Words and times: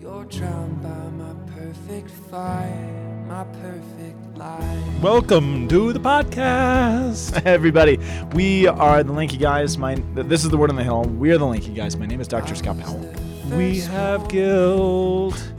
You're 0.00 0.24
drowned 0.24 0.82
by 0.82 0.88
my 1.10 1.34
perfect 1.54 2.10
fire, 2.10 3.24
my 3.28 3.44
perfect 3.44 4.38
life. 4.38 5.02
Welcome 5.02 5.68
to 5.68 5.92
the 5.92 6.00
podcast. 6.00 7.42
everybody. 7.44 7.98
We 8.32 8.66
are 8.66 9.02
the 9.02 9.12
Lanky 9.12 9.36
Guys. 9.36 9.76
My 9.76 9.96
this 10.14 10.42
is 10.42 10.48
the 10.48 10.56
word 10.56 10.70
on 10.70 10.76
the 10.76 10.84
hill. 10.84 11.02
We 11.02 11.32
are 11.32 11.38
the 11.38 11.44
Lanky 11.44 11.74
Guys. 11.74 11.98
My 11.98 12.06
name 12.06 12.18
is 12.18 12.28
Dr. 12.28 12.54
Scott 12.54 12.80
Powell. 12.80 13.12
We 13.54 13.80
have 13.80 14.26
guilt. 14.30 15.52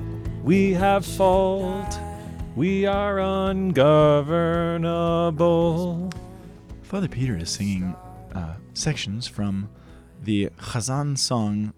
We 0.43 0.73
have 0.73 1.05
fault. 1.05 1.99
We 2.55 2.87
are 2.87 3.19
ungovernable. 3.19 6.11
Father 6.81 7.07
Peter 7.07 7.37
is 7.37 7.51
singing 7.51 7.95
uh, 8.33 8.55
sections 8.73 9.27
from 9.27 9.69
the 10.23 10.49
Chazan 10.57 11.15
song 11.15 11.75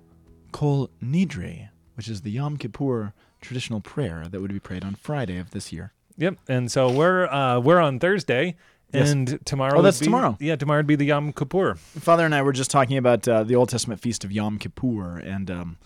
Kol 0.53 0.89
Nidre, 1.03 1.67
which 1.95 2.07
is 2.07 2.21
the 2.21 2.31
Yom 2.31 2.57
Kippur 2.57 3.13
traditional 3.41 3.81
prayer 3.81 4.25
that 4.29 4.39
would 4.41 4.51
be 4.53 4.59
prayed 4.59 4.83
on 4.83 4.95
Friday 4.95 5.37
of 5.37 5.51
this 5.51 5.71
year. 5.73 5.91
Yep. 6.17 6.35
And 6.47 6.71
so 6.71 6.91
we're 6.91 7.25
uh, 7.27 7.59
we're 7.59 7.79
on 7.79 7.99
Thursday, 7.99 8.55
Yes. 8.93 9.11
and 9.11 9.43
tomorrow. 9.45 9.79
Oh, 9.79 9.81
that's 9.81 9.99
be- 9.99 10.05
tomorrow. 10.05 10.37
Yeah, 10.39 10.55
tomorrow 10.55 10.79
would 10.79 10.87
be 10.87 10.95
the 10.95 11.05
Yom 11.05 11.33
Kippur. 11.33 11.75
Father 11.75 12.25
and 12.25 12.35
I 12.35 12.41
were 12.43 12.53
just 12.53 12.69
talking 12.69 12.97
about 12.97 13.27
uh, 13.27 13.43
the 13.43 13.55
Old 13.55 13.69
Testament 13.69 13.99
feast 13.99 14.23
of 14.23 14.31
Yom 14.31 14.59
Kippur, 14.59 15.17
and 15.17 15.49
um, 15.49 15.77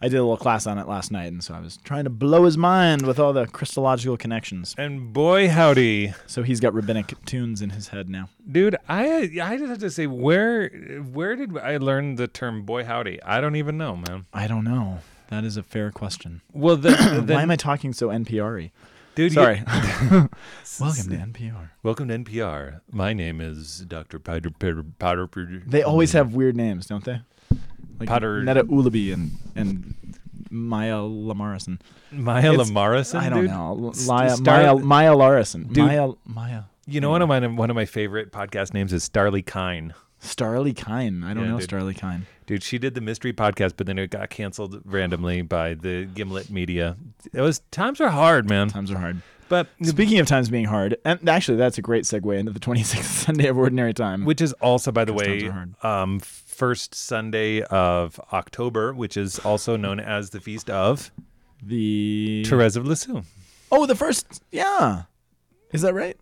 I 0.00 0.08
did 0.08 0.16
a 0.16 0.22
little 0.22 0.38
class 0.38 0.66
on 0.66 0.78
it 0.78 0.88
last 0.88 1.12
night, 1.12 1.30
and 1.30 1.44
so 1.44 1.52
I 1.52 1.60
was 1.60 1.76
trying 1.84 2.04
to 2.04 2.10
blow 2.10 2.44
his 2.44 2.56
mind 2.56 3.02
with 3.06 3.18
all 3.18 3.34
the 3.34 3.46
Christological 3.46 4.16
connections. 4.16 4.74
And 4.78 5.12
boy, 5.12 5.50
howdy, 5.50 6.14
So 6.26 6.42
he's 6.42 6.60
got 6.60 6.72
rabbinic 6.72 7.12
tunes 7.26 7.60
in 7.60 7.70
his 7.70 7.88
head 7.88 8.08
now. 8.08 8.30
dude! 8.50 8.76
I 8.88 9.28
I 9.42 9.56
just 9.58 9.68
have 9.68 9.78
to 9.80 9.90
say, 9.90 10.06
where 10.06 10.70
where 11.12 11.36
did 11.36 11.58
I 11.58 11.76
learn 11.76 12.14
the 12.14 12.28
term 12.28 12.62
boy 12.62 12.84
howdy? 12.84 13.22
I 13.22 13.42
don't 13.42 13.56
even 13.56 13.76
know, 13.76 13.94
man. 13.96 14.24
I 14.32 14.46
don't 14.46 14.64
know. 14.64 15.00
That 15.28 15.44
is 15.44 15.56
a 15.56 15.62
fair 15.62 15.90
question. 15.90 16.40
Well, 16.52 16.76
the, 16.76 16.90
the, 17.26 17.34
Why 17.34 17.42
am 17.42 17.50
I 17.50 17.56
talking 17.56 17.92
so 17.92 18.08
NPR-y? 18.08 18.70
dude? 19.14 19.30
you- 19.32 19.34
Sorry. 19.34 19.62
Welcome 20.80 21.08
to 21.10 21.16
NPR. 21.16 21.70
Welcome 21.82 22.08
to 22.08 22.18
NPR. 22.18 22.80
My 22.90 23.12
name 23.12 23.40
is 23.40 23.80
Dr. 23.80 24.18
Powder 24.18 24.50
Powder 24.50 24.84
Powder. 24.98 25.62
They 25.66 25.82
always 25.82 26.12
have 26.12 26.34
weird 26.34 26.56
names, 26.56 26.86
don't 26.86 27.04
they? 27.04 27.20
Like 27.98 28.08
Potter- 28.08 28.42
Neda 28.42 28.62
Ulaby 28.62 29.12
and 29.12 29.32
and 29.56 29.94
Maya 30.50 31.00
Lamarison. 31.02 31.80
Maya 32.12 32.52
It's- 32.52 32.68
Lamarison. 32.70 33.20
I 33.20 33.28
don't 33.28 33.40
dude? 33.42 33.50
know. 33.50 33.90
S- 33.90 34.06
Maya, 34.06 34.30
Star- 34.36 34.62
Maya 34.76 34.76
Maya 34.76 35.12
Larison. 35.14 35.72
Dude. 35.72 35.84
Maya 35.84 36.08
Maya 36.24 36.62
You 36.86 37.00
know 37.00 37.10
one 37.10 37.20
of 37.22 37.28
my 37.28 37.44
one 37.46 37.70
of 37.70 37.76
my 37.76 37.84
favorite 37.86 38.30
podcast 38.32 38.72
names 38.72 38.92
is 38.92 39.06
Starlee 39.08 39.44
Kine. 39.44 39.92
Starlee 40.22 40.74
Kine. 40.76 41.22
I 41.24 41.32
don't 41.34 41.44
Yeah, 41.44 41.50
know 41.50 41.58
dude. 41.60 41.68
Starlee 41.70 41.96
Kine. 41.96 42.26
Dude, 42.46 42.62
she 42.62 42.78
did 42.78 42.94
the 42.94 43.00
mystery 43.00 43.32
podcast, 43.32 43.74
but 43.76 43.86
then 43.86 43.98
it 43.98 44.10
got 44.10 44.30
canceled 44.30 44.80
randomly 44.84 45.42
by 45.42 45.74
the 45.74 46.06
Gimlet 46.06 46.50
Media. 46.50 46.96
It 47.32 47.40
was 47.40 47.60
times 47.70 48.00
are 48.00 48.08
hard, 48.08 48.48
man. 48.48 48.68
Times 48.68 48.90
are 48.90 48.98
hard. 48.98 49.20
But 49.50 49.66
Speaking 49.82 50.18
of 50.18 50.26
times 50.26 50.50
being 50.50 50.66
hard, 50.66 50.96
and 51.06 51.26
actually 51.28 51.56
that's 51.56 51.78
a 51.78 51.82
great 51.82 52.04
segue 52.04 52.38
into 52.38 52.52
the 52.52 52.60
26th 52.60 53.02
Sunday 53.26 53.46
of 53.48 53.56
Ordinary 53.56 53.94
Time. 53.94 54.24
which 54.26 54.40
is 54.42 54.52
also, 54.54 54.92
by 54.92 55.04
the 55.06 55.12
way, 55.14 55.50
um, 55.82 56.20
first 56.20 56.94
Sunday 56.94 57.62
of 57.62 58.20
October, 58.32 58.92
which 58.92 59.16
is 59.16 59.38
also 59.38 59.76
known 59.76 60.00
as 60.00 60.30
the 60.30 60.40
feast 60.40 60.68
of 60.68 61.10
the 61.62 62.44
Therese 62.46 62.76
of 62.76 62.86
Lisieux. 62.86 63.22
Oh, 63.72 63.86
the 63.86 63.94
first. 63.94 64.42
Yeah. 64.52 65.04
Is 65.72 65.80
that 65.82 65.94
right? 65.94 66.16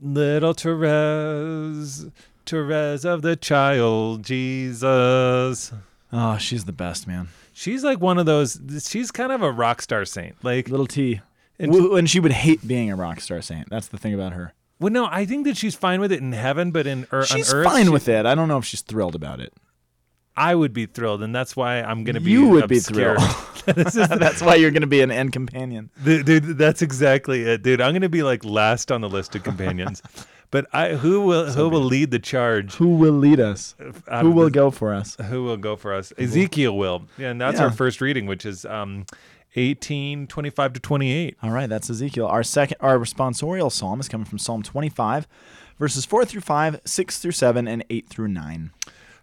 Little 0.00 0.52
Therese, 0.52 2.06
Therese 2.48 3.04
of 3.04 3.22
the 3.22 3.36
Child 3.36 4.24
Jesus. 4.24 5.72
Oh, 6.12 6.38
she's 6.38 6.64
the 6.64 6.72
best, 6.72 7.06
man. 7.06 7.28
She's 7.52 7.84
like 7.84 8.00
one 8.00 8.18
of 8.18 8.26
those. 8.26 8.58
She's 8.88 9.10
kind 9.10 9.32
of 9.32 9.42
a 9.42 9.50
rock 9.52 9.82
star 9.82 10.04
saint. 10.04 10.36
Like, 10.42 10.68
Little 10.68 10.86
T. 10.86 11.20
And- 11.58 11.74
and 11.74 12.08
she 12.08 12.20
would 12.20 12.32
hate 12.32 12.66
being 12.66 12.90
a 12.90 12.96
rock 12.96 13.20
star 13.20 13.42
saint. 13.42 13.68
That's 13.68 13.88
the 13.88 13.98
thing 13.98 14.14
about 14.14 14.32
her. 14.32 14.54
well, 14.80 14.92
no, 14.92 15.06
I 15.10 15.26
think 15.26 15.44
that 15.46 15.56
she's 15.56 15.74
fine 15.74 16.00
with 16.00 16.12
it 16.12 16.20
in 16.20 16.32
heaven, 16.32 16.70
but 16.70 16.86
in 16.86 17.06
ear- 17.12 17.24
She's 17.24 17.52
on 17.52 17.58
earth, 17.60 17.66
She's 17.66 17.72
fine 17.72 17.84
she- 17.86 17.90
with 17.90 18.08
it. 18.08 18.24
I 18.26 18.34
don't 18.34 18.48
know 18.48 18.58
if 18.58 18.64
she's 18.64 18.80
thrilled 18.82 19.14
about 19.16 19.40
it. 19.40 19.52
I 20.36 20.54
would 20.54 20.72
be 20.72 20.86
thrilled, 20.86 21.22
and 21.24 21.34
that's 21.34 21.56
why 21.56 21.82
I'm 21.82 22.04
gonna 22.04 22.20
be. 22.20 22.30
You 22.30 22.46
would 22.50 22.68
be 22.68 22.78
thrilled. 22.78 23.18
Is 23.66 23.92
That's 23.94 24.40
why 24.40 24.54
you're 24.54 24.70
going 24.70 24.82
to 24.82 24.86
be 24.86 25.00
an 25.00 25.10
end 25.10 25.32
companion. 25.32 25.90
dude, 26.04 26.24
dude, 26.24 26.44
that's 26.56 26.80
exactly 26.80 27.42
it, 27.42 27.62
dude. 27.64 27.80
I'm 27.80 27.92
gonna 27.92 28.08
be 28.08 28.22
like 28.22 28.44
last 28.44 28.92
on 28.92 29.00
the 29.00 29.08
list 29.10 29.34
of 29.34 29.42
companions. 29.42 30.00
But 30.50 30.66
I, 30.72 30.94
who 30.94 31.20
will 31.20 31.50
who 31.52 31.68
will 31.68 31.82
lead 31.82 32.10
the 32.10 32.18
charge? 32.18 32.74
Who 32.76 32.96
will 32.96 33.12
lead 33.12 33.38
us? 33.40 33.74
out 34.08 34.22
Who 34.24 34.30
will 34.30 34.44
this- 34.46 34.52
go 34.54 34.70
for 34.70 34.94
us? 34.94 35.16
Who 35.28 35.44
will 35.44 35.58
go 35.58 35.76
for 35.76 35.92
us? 35.94 36.12
Ezekiel 36.16 36.76
will. 36.76 37.02
Yeah, 37.18 37.30
and 37.30 37.40
that's 37.40 37.58
Yeah. 37.58 37.64
our 37.64 37.70
first 37.70 38.00
reading, 38.00 38.24
which 38.26 38.46
is 38.46 38.64
um, 38.64 39.04
18, 39.56 40.26
25 40.26 40.72
to 40.74 40.80
28. 40.80 41.36
All 41.42 41.50
right, 41.50 41.68
that's 41.68 41.90
Ezekiel. 41.90 42.26
Our 42.26 42.42
second, 42.42 42.76
our 42.80 42.98
responsorial 42.98 43.70
psalm 43.70 44.00
is 44.00 44.08
coming 44.08 44.24
from 44.24 44.38
Psalm 44.38 44.62
25, 44.62 45.26
verses 45.78 46.04
4 46.04 46.24
through 46.24 46.40
5, 46.42 46.80
6 46.84 47.18
through 47.18 47.32
7, 47.32 47.66
and 47.68 47.84
8 47.90 48.08
through 48.08 48.28
9. 48.28 48.70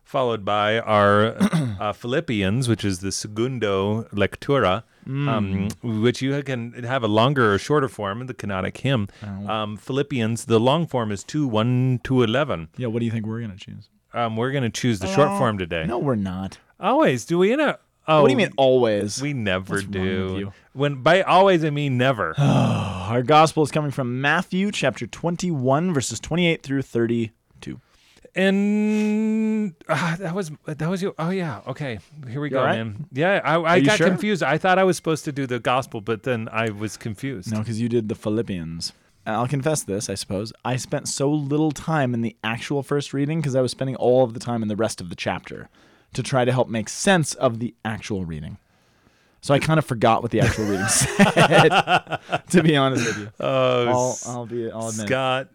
Followed 0.04 0.46
by 0.46 0.80
our 0.80 1.36
uh, 1.80 1.94
Philippians, 1.94 2.68
which 2.70 2.86
is 2.86 3.00
the 3.00 3.12
Segundo 3.12 4.04
Lectura, 4.14 4.84
um, 5.06 5.70
which 5.84 6.22
you 6.22 6.42
can 6.44 6.84
have 6.84 7.04
a 7.04 7.08
longer 7.08 7.54
or 7.54 7.58
shorter 7.58 7.88
form, 7.88 8.26
the 8.28 8.34
kenotic 8.34 8.78
hymn. 8.78 9.08
Um, 9.48 9.78
Philippians, 9.78 10.46
the 10.46 10.60
long 10.60 10.88
form 10.88 11.12
is 11.12 11.24
2 11.24 11.48
1 11.48 12.02
to 12.04 12.24
11. 12.24 12.70
Yeah, 12.78 12.88
what 12.88 13.00
do 13.00 13.06
you 13.06 13.12
think 13.12 13.26
we're 13.26 13.40
going 13.40 13.52
to 13.52 13.58
choose? 13.58 13.90
Um, 14.14 14.38
we're 14.38 14.52
going 14.52 14.64
to 14.64 14.70
choose 14.70 15.00
the 15.00 15.08
short 15.08 15.38
form 15.38 15.58
today. 15.58 15.86
No, 15.86 15.98
we're 16.00 16.16
not. 16.16 16.58
Always. 16.80 17.26
Do 17.26 17.38
we 17.38 17.52
in 17.52 17.60
a. 17.60 17.80
Oh, 18.08 18.22
What 18.22 18.28
do 18.28 18.34
you 18.34 18.38
mean 18.38 18.54
always? 18.56 19.20
We 19.20 19.34
never 19.34 19.76
What's 19.76 19.86
wrong 19.88 19.94
with 19.94 20.28
do. 20.30 20.38
you? 20.38 20.54
When 20.74 21.02
by 21.02 21.24
always 21.24 21.66
I 21.66 21.72
mean 21.72 21.98
never. 21.98 22.36
Our 22.40 23.24
gospel 23.24 23.64
is 23.64 23.72
coming 23.72 23.90
from 23.92 24.22
Matthew 24.22 24.72
chapter 24.72 25.08
21, 25.08 25.94
verses 25.94 26.20
28 26.20 26.62
through 26.62 26.84
32. 26.84 27.32
And 28.36 29.74
ah, 29.90 30.16
that 30.20 30.36
was 30.36 30.52
that 30.66 30.90
was 30.90 31.02
you. 31.02 31.16
Oh 31.18 31.30
yeah. 31.30 31.62
Okay. 31.68 32.00
Here 32.28 32.42
we 32.42 32.48
You 32.48 32.52
go, 32.56 32.64
right? 32.64 32.78
man. 32.78 33.08
Yeah. 33.12 33.42
I, 33.44 33.62
I 33.62 33.80
got 33.80 33.98
sure? 33.98 34.08
confused. 34.08 34.44
I 34.44 34.58
thought 34.58 34.78
I 34.78 34.84
was 34.84 34.96
supposed 34.98 35.26
to 35.26 35.32
do 35.32 35.48
the 35.48 35.60
gospel, 35.60 36.02
but 36.02 36.24
then 36.24 36.50
I 36.52 36.70
was 36.70 36.98
confused. 36.98 37.52
No, 37.52 37.60
because 37.60 37.80
you 37.82 37.90
did 37.90 38.10
the 38.10 38.16
Philippians. 38.16 38.94
I'll 39.28 39.48
confess 39.48 39.82
this, 39.82 40.10
I 40.10 40.14
suppose. 40.14 40.54
I 40.64 40.76
spent 40.76 41.08
so 41.08 41.32
little 41.32 41.72
time 41.72 42.14
in 42.14 42.22
the 42.22 42.36
actual 42.44 42.84
first 42.84 43.12
reading 43.12 43.40
because 43.40 43.56
I 43.56 43.62
was 43.62 43.72
spending 43.72 43.96
all 43.96 44.24
of 44.24 44.36
the 44.36 44.40
time 44.40 44.62
in 44.62 44.68
the 44.68 44.76
rest 44.76 45.02
of 45.02 45.10
the 45.10 45.16
chapter 45.16 45.68
to 46.14 46.22
try 46.22 46.46
to 46.46 46.52
help 46.52 46.68
make 46.70 46.90
sense 46.90 47.34
of 47.34 47.60
the 47.60 47.74
actual 47.84 48.24
reading. 48.24 48.60
So 49.42 49.54
I 49.54 49.60
kind 49.60 49.80
of 49.80 49.86
forgot 49.86 50.22
what 50.22 50.32
the 50.32 50.42
actual 50.42 50.66
reading 50.66 50.88
said, 50.88 52.20
to 52.50 52.64
be 52.64 52.76
honest 52.76 53.06
with 53.06 53.18
you. 53.20 53.30
Oh, 53.40 53.88
I'll, 53.88 54.32
I'll 54.32 54.46
be, 54.46 54.72
I'll 54.72 54.90
admit. 54.90 55.08
Scott. 55.08 55.48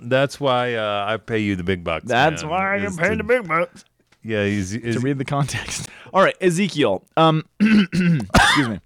That's 0.00 0.40
why 0.40 0.74
uh, 0.74 1.04
I 1.08 1.16
pay 1.18 1.38
you 1.38 1.56
the 1.56 1.62
big 1.64 1.84
bucks. 1.84 2.06
That's 2.06 2.42
man, 2.42 2.50
why 2.50 2.74
I 2.74 2.76
is 2.78 2.96
get 2.96 3.04
paid 3.04 3.10
to- 3.10 3.16
the 3.18 3.24
big 3.24 3.48
bucks. 3.48 3.84
Yeah, 4.22 4.44
he's, 4.44 4.72
to 4.72 4.98
read 4.98 5.16
the 5.18 5.24
context. 5.24 5.88
All 6.12 6.22
right, 6.22 6.36
Ezekiel. 6.40 7.04
Um, 7.16 7.44
excuse 7.60 8.68
me. 8.68 8.80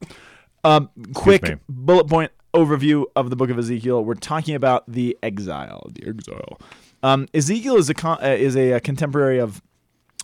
Um, 0.62 0.90
quick 1.14 1.42
me. 1.42 1.56
bullet 1.68 2.04
point 2.06 2.30
overview 2.54 3.06
of 3.16 3.30
the 3.30 3.36
book 3.36 3.50
of 3.50 3.58
Ezekiel. 3.58 4.04
We're 4.04 4.14
talking 4.14 4.54
about 4.54 4.84
the 4.86 5.18
exile. 5.22 5.90
The 5.94 6.06
exile. 6.06 6.60
Um, 7.02 7.26
Ezekiel 7.34 7.76
is 7.76 7.88
a 7.88 7.94
con- 7.94 8.22
uh, 8.22 8.28
is 8.28 8.56
a, 8.56 8.74
uh 8.74 8.80
contemporary 8.80 9.40
of 9.40 9.62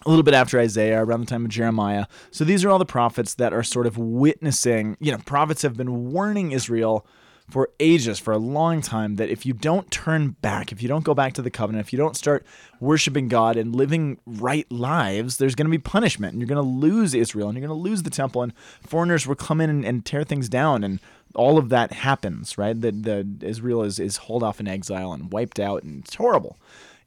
a 0.06 0.10
little 0.10 0.22
bit 0.22 0.34
after 0.34 0.60
Isaiah, 0.60 1.02
around 1.02 1.20
the 1.20 1.26
time 1.26 1.44
of 1.44 1.50
Jeremiah. 1.50 2.06
So 2.30 2.44
these 2.44 2.64
are 2.64 2.70
all 2.70 2.78
the 2.78 2.84
prophets 2.86 3.34
that 3.34 3.52
are 3.52 3.64
sort 3.64 3.86
of 3.86 3.98
witnessing. 3.98 4.96
You 5.00 5.12
know, 5.12 5.18
prophets 5.18 5.62
have 5.62 5.76
been 5.76 6.12
warning 6.12 6.52
Israel 6.52 7.04
for 7.48 7.70
ages, 7.80 8.18
for 8.18 8.32
a 8.32 8.38
long 8.38 8.82
time, 8.82 9.16
that 9.16 9.30
if 9.30 9.46
you 9.46 9.54
don't 9.54 9.90
turn 9.90 10.36
back, 10.42 10.70
if 10.70 10.82
you 10.82 10.88
don't 10.88 11.04
go 11.04 11.14
back 11.14 11.32
to 11.34 11.42
the 11.42 11.50
covenant, 11.50 11.86
if 11.86 11.92
you 11.92 11.98
don't 11.98 12.16
start 12.16 12.44
worshiping 12.78 13.28
God 13.28 13.56
and 13.56 13.74
living 13.74 14.18
right 14.26 14.70
lives, 14.70 15.38
there's 15.38 15.54
going 15.54 15.66
to 15.66 15.70
be 15.70 15.78
punishment, 15.78 16.32
and 16.32 16.40
you're 16.40 16.48
going 16.48 16.62
to 16.62 16.86
lose 16.86 17.14
Israel, 17.14 17.48
and 17.48 17.56
you're 17.56 17.66
going 17.66 17.78
to 17.78 17.82
lose 17.82 18.02
the 18.02 18.10
temple, 18.10 18.42
and 18.42 18.52
foreigners 18.82 19.26
will 19.26 19.34
come 19.34 19.60
in 19.60 19.70
and, 19.70 19.84
and 19.84 20.04
tear 20.04 20.24
things 20.24 20.48
down, 20.48 20.84
and 20.84 21.00
all 21.34 21.58
of 21.58 21.70
that 21.70 21.92
happens, 21.92 22.58
right? 22.58 22.78
That 22.78 23.02
the 23.02 23.26
Israel 23.40 23.82
is 23.82 23.98
is 23.98 24.18
hauled 24.18 24.42
off 24.42 24.60
in 24.60 24.68
exile 24.68 25.12
and 25.12 25.32
wiped 25.32 25.58
out, 25.58 25.82
and 25.82 26.04
it's 26.04 26.16
horrible. 26.16 26.58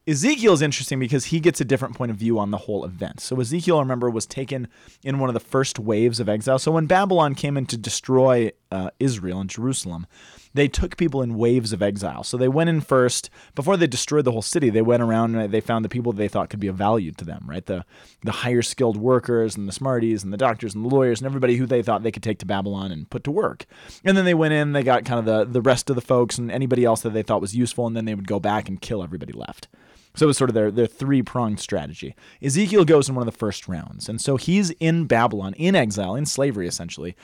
Ezekiel 0.08 0.54
is 0.54 0.64
interesting 0.64 0.98
because 0.98 1.26
he 1.26 1.40
gets 1.40 1.62
a 1.62 1.66
different 1.66 1.96
point 1.96 2.10
of 2.10 2.18
view 2.18 2.40
on 2.40 2.50
the 2.50 2.58
whole 2.58 2.84
event. 2.84 3.20
So 3.20 3.40
Ezekiel, 3.40 3.80
remember, 3.80 4.10
was 4.10 4.26
taken 4.26 4.68
in 5.04 5.20
one 5.20 5.30
of 5.30 5.36
the 5.36 5.40
first 5.40 5.78
waves 5.78 6.20
of 6.20 6.28
exile. 6.28 6.58
So 6.58 6.72
when 6.72 6.88
Babylon 6.88 7.36
came 7.36 7.56
in 7.56 7.68
to 7.68 7.78
destroy 7.78 8.52
uh, 8.72 8.90
Israel 9.00 9.40
and 9.40 9.50
Jerusalem, 9.50 10.08
they 10.56 10.68
took 10.68 10.98
people 10.98 11.22
in 11.22 11.38
waves 11.38 11.72
of 11.72 11.84
exile. 11.84 12.24
So 12.24 12.36
they 12.36 12.48
went 12.48 12.72
in 12.72 12.82
first 12.82 13.30
before 13.54 13.78
they 13.78 13.86
destroyed 13.86 14.26
the 14.26 14.32
whole 14.32 14.42
city. 14.42 14.72
They 14.72 14.82
went 14.82 15.04
around 15.04 15.36
and 15.36 15.52
they 15.52 15.62
found 15.62 15.86
the 15.86 15.90
people 15.90 16.12
they 16.14 16.28
thought 16.28 16.50
could 16.50 16.60
be 16.60 16.68
of 16.68 16.76
value 16.76 17.12
to 17.12 17.24
them, 17.24 17.44
right? 17.46 17.66
The 17.66 17.86
the 18.24 18.32
higher 18.32 18.64
skilled 18.64 18.98
workers 18.98 19.56
and 19.56 19.68
the 19.68 19.72
smarties 19.72 20.24
and 20.24 20.34
the 20.34 20.38
doctors 20.38 20.74
and 20.74 20.84
the 20.84 20.90
lawyers 20.90 21.22
and 21.22 21.28
everybody 21.28 21.58
who 21.58 21.68
they 21.68 21.84
thought 21.84 22.02
they 22.02 22.12
could 22.12 22.24
take 22.24 22.40
to 22.40 22.46
Babylon 22.48 22.92
and 22.92 23.10
put 23.10 23.24
to 23.26 23.32
work. 23.32 23.68
And 24.04 24.18
then 24.18 24.26
they 24.26 24.34
went 24.34 24.56
in, 24.56 24.74
they 24.74 24.84
got 24.84 25.06
kind 25.06 25.20
of 25.20 25.26
the 25.26 25.46
the 25.46 25.62
rest 25.62 25.92
of 25.92 25.96
the 25.96 26.02
folks 26.02 26.40
and 26.40 26.52
anybody 26.52 26.86
else 26.86 27.02
that 27.02 27.14
they 27.14 27.24
thought 27.24 27.40
was 27.40 27.56
useful, 27.56 27.86
and 27.86 27.96
then 27.96 28.06
they 28.06 28.16
would 28.16 28.28
go 28.28 28.40
back 28.40 28.68
and 28.68 28.82
kill 28.82 29.04
everybody 29.04 29.34
left. 29.34 29.68
So 30.16 30.26
it 30.26 30.28
was 30.28 30.38
sort 30.38 30.50
of 30.50 30.54
their, 30.54 30.72
their 30.72 30.88
three 30.88 31.22
pronged 31.22 31.60
strategy. 31.60 32.16
Ezekiel 32.42 32.86
goes 32.86 33.08
in 33.08 33.16
one 33.16 33.28
of 33.28 33.34
the 33.34 33.38
first 33.38 33.68
rounds. 33.68 34.10
And 34.10 34.20
so 34.20 34.36
he's 34.36 34.72
in 34.72 35.06
Babylon, 35.06 35.54
in 35.54 35.76
exile, 35.76 36.16
in 36.16 36.26
slavery, 36.26 36.68
essentially. 36.68 37.16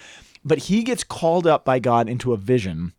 But 0.45 0.59
he 0.59 0.83
gets 0.83 1.03
called 1.03 1.45
up 1.45 1.65
by 1.65 1.79
God 1.79 2.07
into 2.07 2.33
a 2.33 2.37
vision 2.37 2.93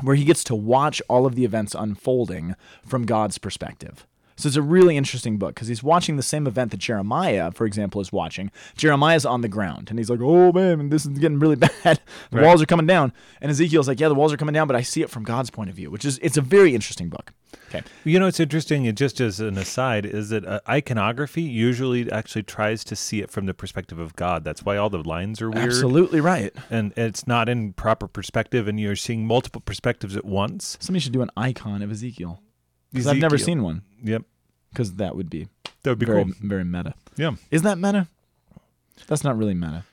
where 0.00 0.16
he 0.16 0.24
gets 0.24 0.42
to 0.44 0.54
watch 0.54 1.00
all 1.08 1.26
of 1.26 1.34
the 1.34 1.44
events 1.44 1.74
unfolding 1.74 2.56
from 2.84 3.04
God's 3.04 3.38
perspective. 3.38 4.06
So 4.36 4.48
it's 4.48 4.56
a 4.56 4.62
really 4.62 4.96
interesting 4.96 5.36
book 5.38 5.54
because 5.54 5.68
he's 5.68 5.82
watching 5.82 6.16
the 6.16 6.22
same 6.22 6.46
event 6.46 6.70
that 6.72 6.78
Jeremiah, 6.78 7.50
for 7.52 7.66
example, 7.66 8.00
is 8.00 8.12
watching. 8.12 8.50
Jeremiah's 8.76 9.24
on 9.24 9.42
the 9.42 9.48
ground 9.48 9.90
and 9.90 9.98
he's 9.98 10.10
like, 10.10 10.20
"Oh 10.20 10.52
man, 10.52 10.88
this 10.88 11.06
is 11.06 11.18
getting 11.18 11.38
really 11.38 11.56
bad. 11.82 12.00
The 12.30 12.38
Right. 12.38 12.44
walls 12.44 12.60
are 12.62 12.66
coming 12.66 12.86
down." 12.86 13.12
And 13.40 13.50
Ezekiel's 13.50 13.86
like, 13.88 14.00
"Yeah, 14.00 14.08
the 14.08 14.14
walls 14.14 14.32
are 14.32 14.36
coming 14.36 14.52
down, 14.52 14.66
but 14.66 14.76
I 14.76 14.82
see 14.82 15.02
it 15.02 15.10
from 15.10 15.22
God's 15.22 15.50
point 15.50 15.70
of 15.70 15.76
view," 15.76 15.90
which 15.90 16.04
is 16.04 16.18
it's 16.22 16.36
a 16.36 16.40
very 16.42 16.74
interesting 16.74 17.08
book. 17.08 17.32
Okay. 17.68 17.82
You 18.04 18.18
know, 18.18 18.26
it's 18.26 18.40
interesting. 18.40 18.92
Just 18.94 19.20
as 19.20 19.38
an 19.40 19.56
aside, 19.56 20.04
is 20.04 20.28
that 20.30 20.44
uh, 20.44 20.60
iconography 20.68 21.42
usually 21.42 22.10
actually 22.10 22.42
tries 22.42 22.82
to 22.84 22.96
see 22.96 23.20
it 23.20 23.30
from 23.30 23.46
the 23.46 23.54
perspective 23.54 23.98
of 23.98 24.16
God. 24.16 24.42
That's 24.44 24.64
why 24.64 24.76
all 24.76 24.90
the 24.90 24.98
lines 25.02 25.40
are 25.40 25.50
weird. 25.50 25.66
Absolutely 25.66 26.20
right. 26.20 26.52
and 26.70 26.92
it's 26.96 27.26
not 27.26 27.48
in 27.48 27.72
proper 27.72 28.08
perspective, 28.08 28.66
and 28.68 28.78
you're 28.80 28.96
seeing 28.96 29.26
multiple 29.26 29.60
perspectives 29.60 30.16
at 30.16 30.24
once. 30.24 30.76
Somebody 30.80 31.00
should 31.02 31.12
do 31.12 31.22
an 31.22 31.30
icon 31.36 31.82
of 31.82 31.90
Ezekiel 31.92 32.40
because 32.94 33.06
I've 33.08 33.16
never 33.18 33.36
seen 33.38 33.62
one 33.62 33.82
Yep, 34.02 34.22
because 34.70 34.94
that 34.94 35.16
would 35.16 35.28
be 35.28 35.48
that 35.82 35.90
would 35.90 35.98
be 35.98 36.06
very 36.06 36.24
cool. 36.24 36.32
very 36.42 36.64
meta. 36.64 36.94
Yeah. 37.16 37.32
Isn't 37.50 37.64
that 37.66 37.78
meta? 37.78 38.08
That's 39.06 39.24
not 39.24 39.36
really 39.36 39.54
meta. 39.54 39.84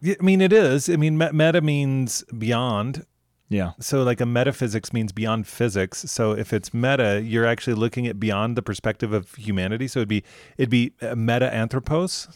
Yeah, 0.00 0.14
I 0.20 0.22
mean, 0.22 0.40
it 0.40 0.52
is. 0.52 0.88
I 0.88 0.96
mean, 0.96 1.16
meta 1.18 1.60
means 1.60 2.22
beyond. 2.38 3.04
Yeah. 3.48 3.72
So, 3.78 4.02
like 4.02 4.20
a 4.20 4.26
metaphysics 4.26 4.92
means 4.92 5.12
beyond 5.12 5.46
physics. 5.46 6.10
So, 6.10 6.32
if 6.32 6.52
it's 6.52 6.72
meta, 6.74 7.20
you're 7.22 7.46
actually 7.46 7.74
looking 7.74 8.06
at 8.06 8.18
beyond 8.18 8.56
the 8.56 8.62
perspective 8.62 9.12
of 9.12 9.34
humanity. 9.34 9.86
So, 9.88 10.00
it'd 10.00 10.08
be 10.08 10.24
it'd 10.56 10.70
be 10.70 10.92
uh, 11.02 11.14
meta 11.14 11.52
anthropos. 11.52 12.28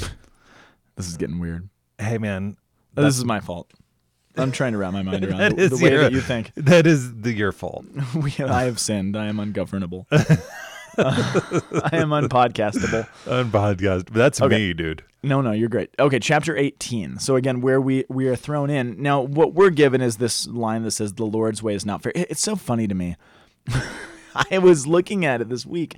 This 0.96 1.06
is 1.06 1.16
getting 1.16 1.38
weird. 1.38 1.68
Hey, 1.98 2.18
man, 2.18 2.56
Oh, 2.96 3.02
this 3.02 3.16
is 3.16 3.24
my 3.24 3.38
fault. 3.38 3.70
I'm 4.38 4.52
trying 4.52 4.72
to 4.72 4.78
wrap 4.78 4.92
my 4.92 5.02
mind 5.02 5.24
around 5.24 5.56
the, 5.56 5.68
the 5.68 5.76
way 5.76 5.90
your- 5.92 6.02
that 6.02 6.12
you 6.12 6.20
think. 6.20 6.52
that 6.56 6.86
is 6.86 7.20
the 7.20 7.32
your 7.32 7.52
fault. 7.52 7.84
we, 8.14 8.32
I 8.44 8.64
have 8.64 8.78
sinned. 8.78 9.16
I 9.16 9.26
am 9.26 9.38
ungovernable. 9.40 10.06
I 11.00 11.90
am 11.92 12.10
unpodcastable. 12.10 13.06
On 13.30 13.50
podcast, 13.50 14.10
that's 14.10 14.40
Okay. 14.40 14.56
me, 14.56 14.72
dude. 14.74 15.04
No, 15.22 15.40
no, 15.40 15.52
you're 15.52 15.68
great. 15.68 15.90
Okay, 15.98 16.18
chapter 16.18 16.56
18. 16.56 17.18
So 17.18 17.36
again, 17.36 17.60
where 17.60 17.80
we 17.80 18.04
we 18.08 18.28
are 18.28 18.36
thrown 18.36 18.70
in. 18.70 19.00
Now, 19.02 19.20
what 19.20 19.54
we're 19.54 19.70
given 19.70 20.00
is 20.00 20.16
this 20.16 20.46
line 20.46 20.82
that 20.84 20.92
says 20.92 21.14
the 21.14 21.24
Lord's 21.26 21.62
way 21.62 21.74
is 21.74 21.84
not 21.86 22.02
fair. 22.02 22.12
It- 22.14 22.30
It's 22.30 22.40
so 22.42 22.56
funny 22.56 22.86
to 22.88 22.94
me. 22.94 23.16
I 24.52 24.58
was 24.58 24.86
looking 24.86 25.24
at 25.24 25.40
it 25.40 25.48
this 25.48 25.66
week. 25.66 25.96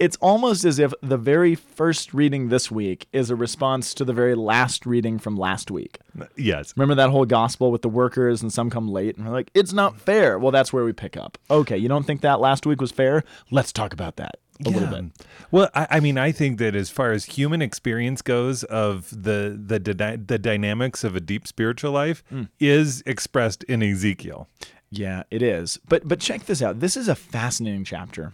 It's 0.00 0.16
almost 0.22 0.64
as 0.64 0.78
if 0.78 0.92
the 1.02 1.18
very 1.18 1.54
first 1.54 2.14
reading 2.14 2.48
this 2.48 2.70
week 2.70 3.06
is 3.12 3.28
a 3.28 3.36
response 3.36 3.92
to 3.94 4.04
the 4.04 4.14
very 4.14 4.34
last 4.34 4.86
reading 4.86 5.18
from 5.18 5.36
last 5.36 5.70
week. 5.70 5.98
Yes. 6.36 6.72
Remember 6.76 6.94
that 6.94 7.10
whole 7.10 7.26
gospel 7.26 7.70
with 7.70 7.82
the 7.82 7.88
workers 7.90 8.40
and 8.42 8.50
some 8.52 8.70
come 8.70 8.88
late 8.88 9.16
and 9.18 9.26
we're 9.26 9.32
like, 9.32 9.50
it's 9.54 9.74
not 9.74 10.00
fair. 10.00 10.38
Well, 10.38 10.52
that's 10.52 10.72
where 10.72 10.84
we 10.84 10.92
pick 10.94 11.16
up. 11.18 11.36
Okay, 11.50 11.76
you 11.76 11.86
don't 11.88 12.04
think 12.06 12.22
that 12.22 12.40
last 12.40 12.64
week 12.64 12.80
was 12.80 12.90
fair? 12.90 13.24
Let's 13.50 13.72
talk 13.72 13.92
about 13.92 14.16
that 14.16 14.36
a 14.66 14.70
little 14.70 14.88
bit. 14.88 15.04
Well, 15.50 15.68
I, 15.74 15.86
I 15.90 16.00
mean, 16.00 16.16
I 16.18 16.32
think 16.32 16.58
that 16.58 16.74
as 16.74 16.88
far 16.90 17.12
as 17.12 17.24
human 17.26 17.60
experience 17.62 18.20
goes, 18.22 18.62
of 18.64 19.08
the 19.10 19.58
the 19.62 19.78
the 20.26 20.38
dynamics 20.38 21.02
of 21.04 21.14
a 21.16 21.20
deep 21.20 21.46
spiritual 21.46 21.92
life 21.92 22.22
Hmm. 22.28 22.44
is 22.58 23.02
expressed 23.06 23.64
in 23.64 23.82
Ezekiel. 23.82 24.48
Yeah, 24.90 25.22
it 25.30 25.40
is. 25.42 25.78
But 25.88 26.06
but 26.08 26.20
check 26.20 26.44
this 26.46 26.62
out. 26.62 26.80
This 26.80 26.96
is 26.96 27.08
a 27.08 27.14
fascinating 27.14 27.84
chapter. 27.84 28.32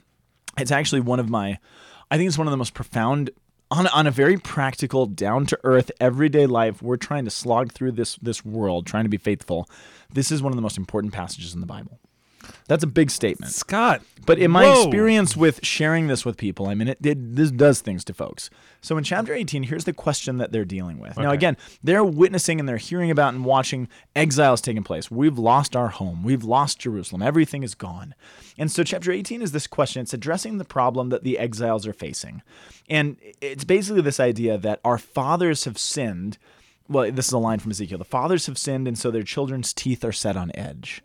It's 0.58 0.70
actually 0.70 1.00
one 1.00 1.20
of 1.20 1.28
my 1.28 1.58
I 2.10 2.16
think 2.16 2.28
it's 2.28 2.38
one 2.38 2.46
of 2.46 2.52
the 2.52 2.56
most 2.56 2.74
profound 2.74 3.30
on 3.70 3.86
on 3.88 4.06
a 4.06 4.10
very 4.10 4.36
practical, 4.36 5.06
down 5.06 5.46
to 5.46 5.58
earth, 5.64 5.90
everyday 6.00 6.46
life. 6.46 6.82
We're 6.82 6.96
trying 6.96 7.24
to 7.24 7.30
slog 7.30 7.72
through 7.72 7.92
this 7.92 8.16
this 8.16 8.44
world, 8.44 8.86
trying 8.86 9.04
to 9.04 9.10
be 9.10 9.16
faithful. 9.16 9.68
This 10.12 10.30
is 10.30 10.42
one 10.42 10.52
of 10.52 10.56
the 10.56 10.62
most 10.62 10.78
important 10.78 11.12
passages 11.12 11.54
in 11.54 11.60
the 11.60 11.66
Bible. 11.66 11.98
That's 12.68 12.82
a 12.82 12.88
big 12.88 13.10
statement. 13.10 13.52
Scott, 13.52 14.02
But 14.26 14.38
in 14.38 14.50
my 14.50 14.64
whoa. 14.64 14.82
experience 14.82 15.36
with 15.36 15.64
sharing 15.64 16.08
this 16.08 16.24
with 16.24 16.36
people, 16.36 16.66
I 16.66 16.74
mean, 16.74 16.88
it, 16.88 16.98
it 17.04 17.36
this 17.36 17.50
does 17.50 17.80
things 17.80 18.04
to 18.04 18.14
folks. 18.14 18.50
So 18.80 18.96
in 18.96 19.04
chapter 19.04 19.32
18, 19.32 19.64
here's 19.64 19.84
the 19.84 19.92
question 19.92 20.38
that 20.38 20.52
they're 20.52 20.64
dealing 20.64 20.98
with. 20.98 21.16
Now, 21.16 21.30
again, 21.30 21.56
they're 21.82 22.04
witnessing 22.04 22.60
and 22.60 22.68
they're 22.68 22.76
hearing 22.76 23.10
about 23.10 23.34
and 23.34 23.44
watching 23.44 23.88
exiles 24.14 24.60
taking 24.60 24.82
place. 24.82 25.10
We've 25.10 25.38
lost 25.38 25.76
our 25.76 25.88
home. 25.88 26.22
We've 26.22 26.44
lost 26.44 26.80
Jerusalem. 26.80 27.22
Everything 27.22 27.62
is 27.62 27.74
gone. 27.74 28.14
And 28.58 28.70
so 28.70 28.82
chapter 28.82 29.12
18 29.12 29.42
is 29.42 29.52
this 29.52 29.66
question. 29.66 30.02
It's 30.02 30.14
addressing 30.14 30.58
the 30.58 30.64
problem 30.64 31.10
that 31.10 31.24
the 31.24 31.38
exiles 31.38 31.86
are 31.86 31.92
facing. 31.92 32.42
And 32.88 33.16
it's 33.40 33.64
basically 33.64 34.02
this 34.02 34.20
idea 34.20 34.58
that 34.58 34.80
our 34.84 34.98
fathers 34.98 35.64
have 35.64 35.78
sinned. 35.78 36.38
Well, 36.88 37.10
this 37.10 37.26
is 37.26 37.32
a 37.32 37.38
line 37.38 37.58
from 37.58 37.72
Ezekiel. 37.72 37.98
The 37.98 38.04
fathers 38.04 38.46
have 38.46 38.58
sinned, 38.58 38.86
and 38.86 38.98
so 38.98 39.10
their 39.10 39.24
children's 39.24 39.72
teeth 39.72 40.04
are 40.04 40.12
set 40.12 40.36
on 40.36 40.52
edge 40.54 41.02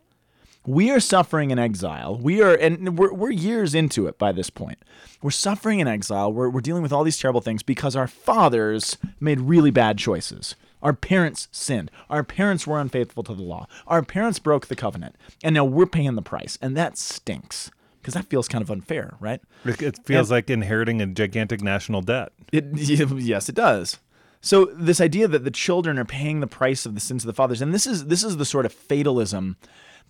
we 0.66 0.92
are 0.92 1.00
suffering 1.00 1.52
in 1.52 1.60
exile. 1.60 2.18
We 2.18 2.42
are, 2.42 2.54
and 2.54 2.98
we're, 2.98 3.14
we're 3.14 3.32
years 3.32 3.74
into 3.74 4.08
it 4.08 4.18
by 4.18 4.32
this 4.32 4.50
point. 4.50 4.80
We're 5.22 5.32
suffering 5.32 5.80
in 5.80 5.88
exile. 5.88 6.32
We're, 6.32 6.50
we're 6.50 6.62
dealing 6.62 6.84
with 6.84 6.94
all 6.94 7.04
these 7.04 7.18
terrible 7.18 7.42
things 7.42 7.64
because 7.64 7.96
our 7.96 8.08
fathers 8.08 8.98
made 9.20 9.42
really 9.42 9.72
bad 9.72 9.98
choices. 9.98 10.56
Our 10.82 10.94
parents 10.94 11.48
sinned. 11.52 11.92
Our 12.10 12.24
parents 12.24 12.66
were 12.66 12.80
unfaithful 12.80 13.24
to 13.24 13.34
the 13.34 13.44
law. 13.44 13.68
Our 13.88 14.04
parents 14.04 14.40
broke 14.40 14.68
the 14.68 14.76
covenant. 14.76 15.16
And 15.44 15.56
now 15.56 15.66
we're 15.66 15.86
paying 15.86 16.16
the 16.16 16.22
price. 16.22 16.58
And 16.62 16.76
that 16.78 16.98
stinks 16.98 17.72
because 18.02 18.16
that 18.16 18.26
feels 18.26 18.48
kind 18.48 18.64
of 18.64 18.72
unfair, 18.72 19.16
right? 19.20 19.42
It 19.64 20.00
feels 20.06 20.32
like 20.32 20.50
inheriting 20.50 21.02
a 21.02 21.06
gigantic 21.06 21.62
national 21.62 22.02
debt. 22.02 22.32
It, 22.52 22.66
yes, 22.74 23.48
it 23.48 23.56
does. 23.56 24.00
So 24.42 24.66
this 24.74 25.00
idea 25.00 25.28
that 25.28 25.44
the 25.44 25.52
children 25.52 26.00
are 26.00 26.06
paying 26.06 26.40
the 26.40 26.48
price 26.48 26.88
of 26.88 26.96
the 26.96 27.00
sins 27.00 27.24
of 27.24 27.28
the 27.28 27.34
fathers, 27.34 27.62
and 27.62 27.76
this 27.76 27.86
is 27.86 28.08
this 28.08 28.24
is 28.24 28.38
the 28.38 28.46
sort 28.46 28.66
of 28.66 28.74
fatalism 28.74 29.56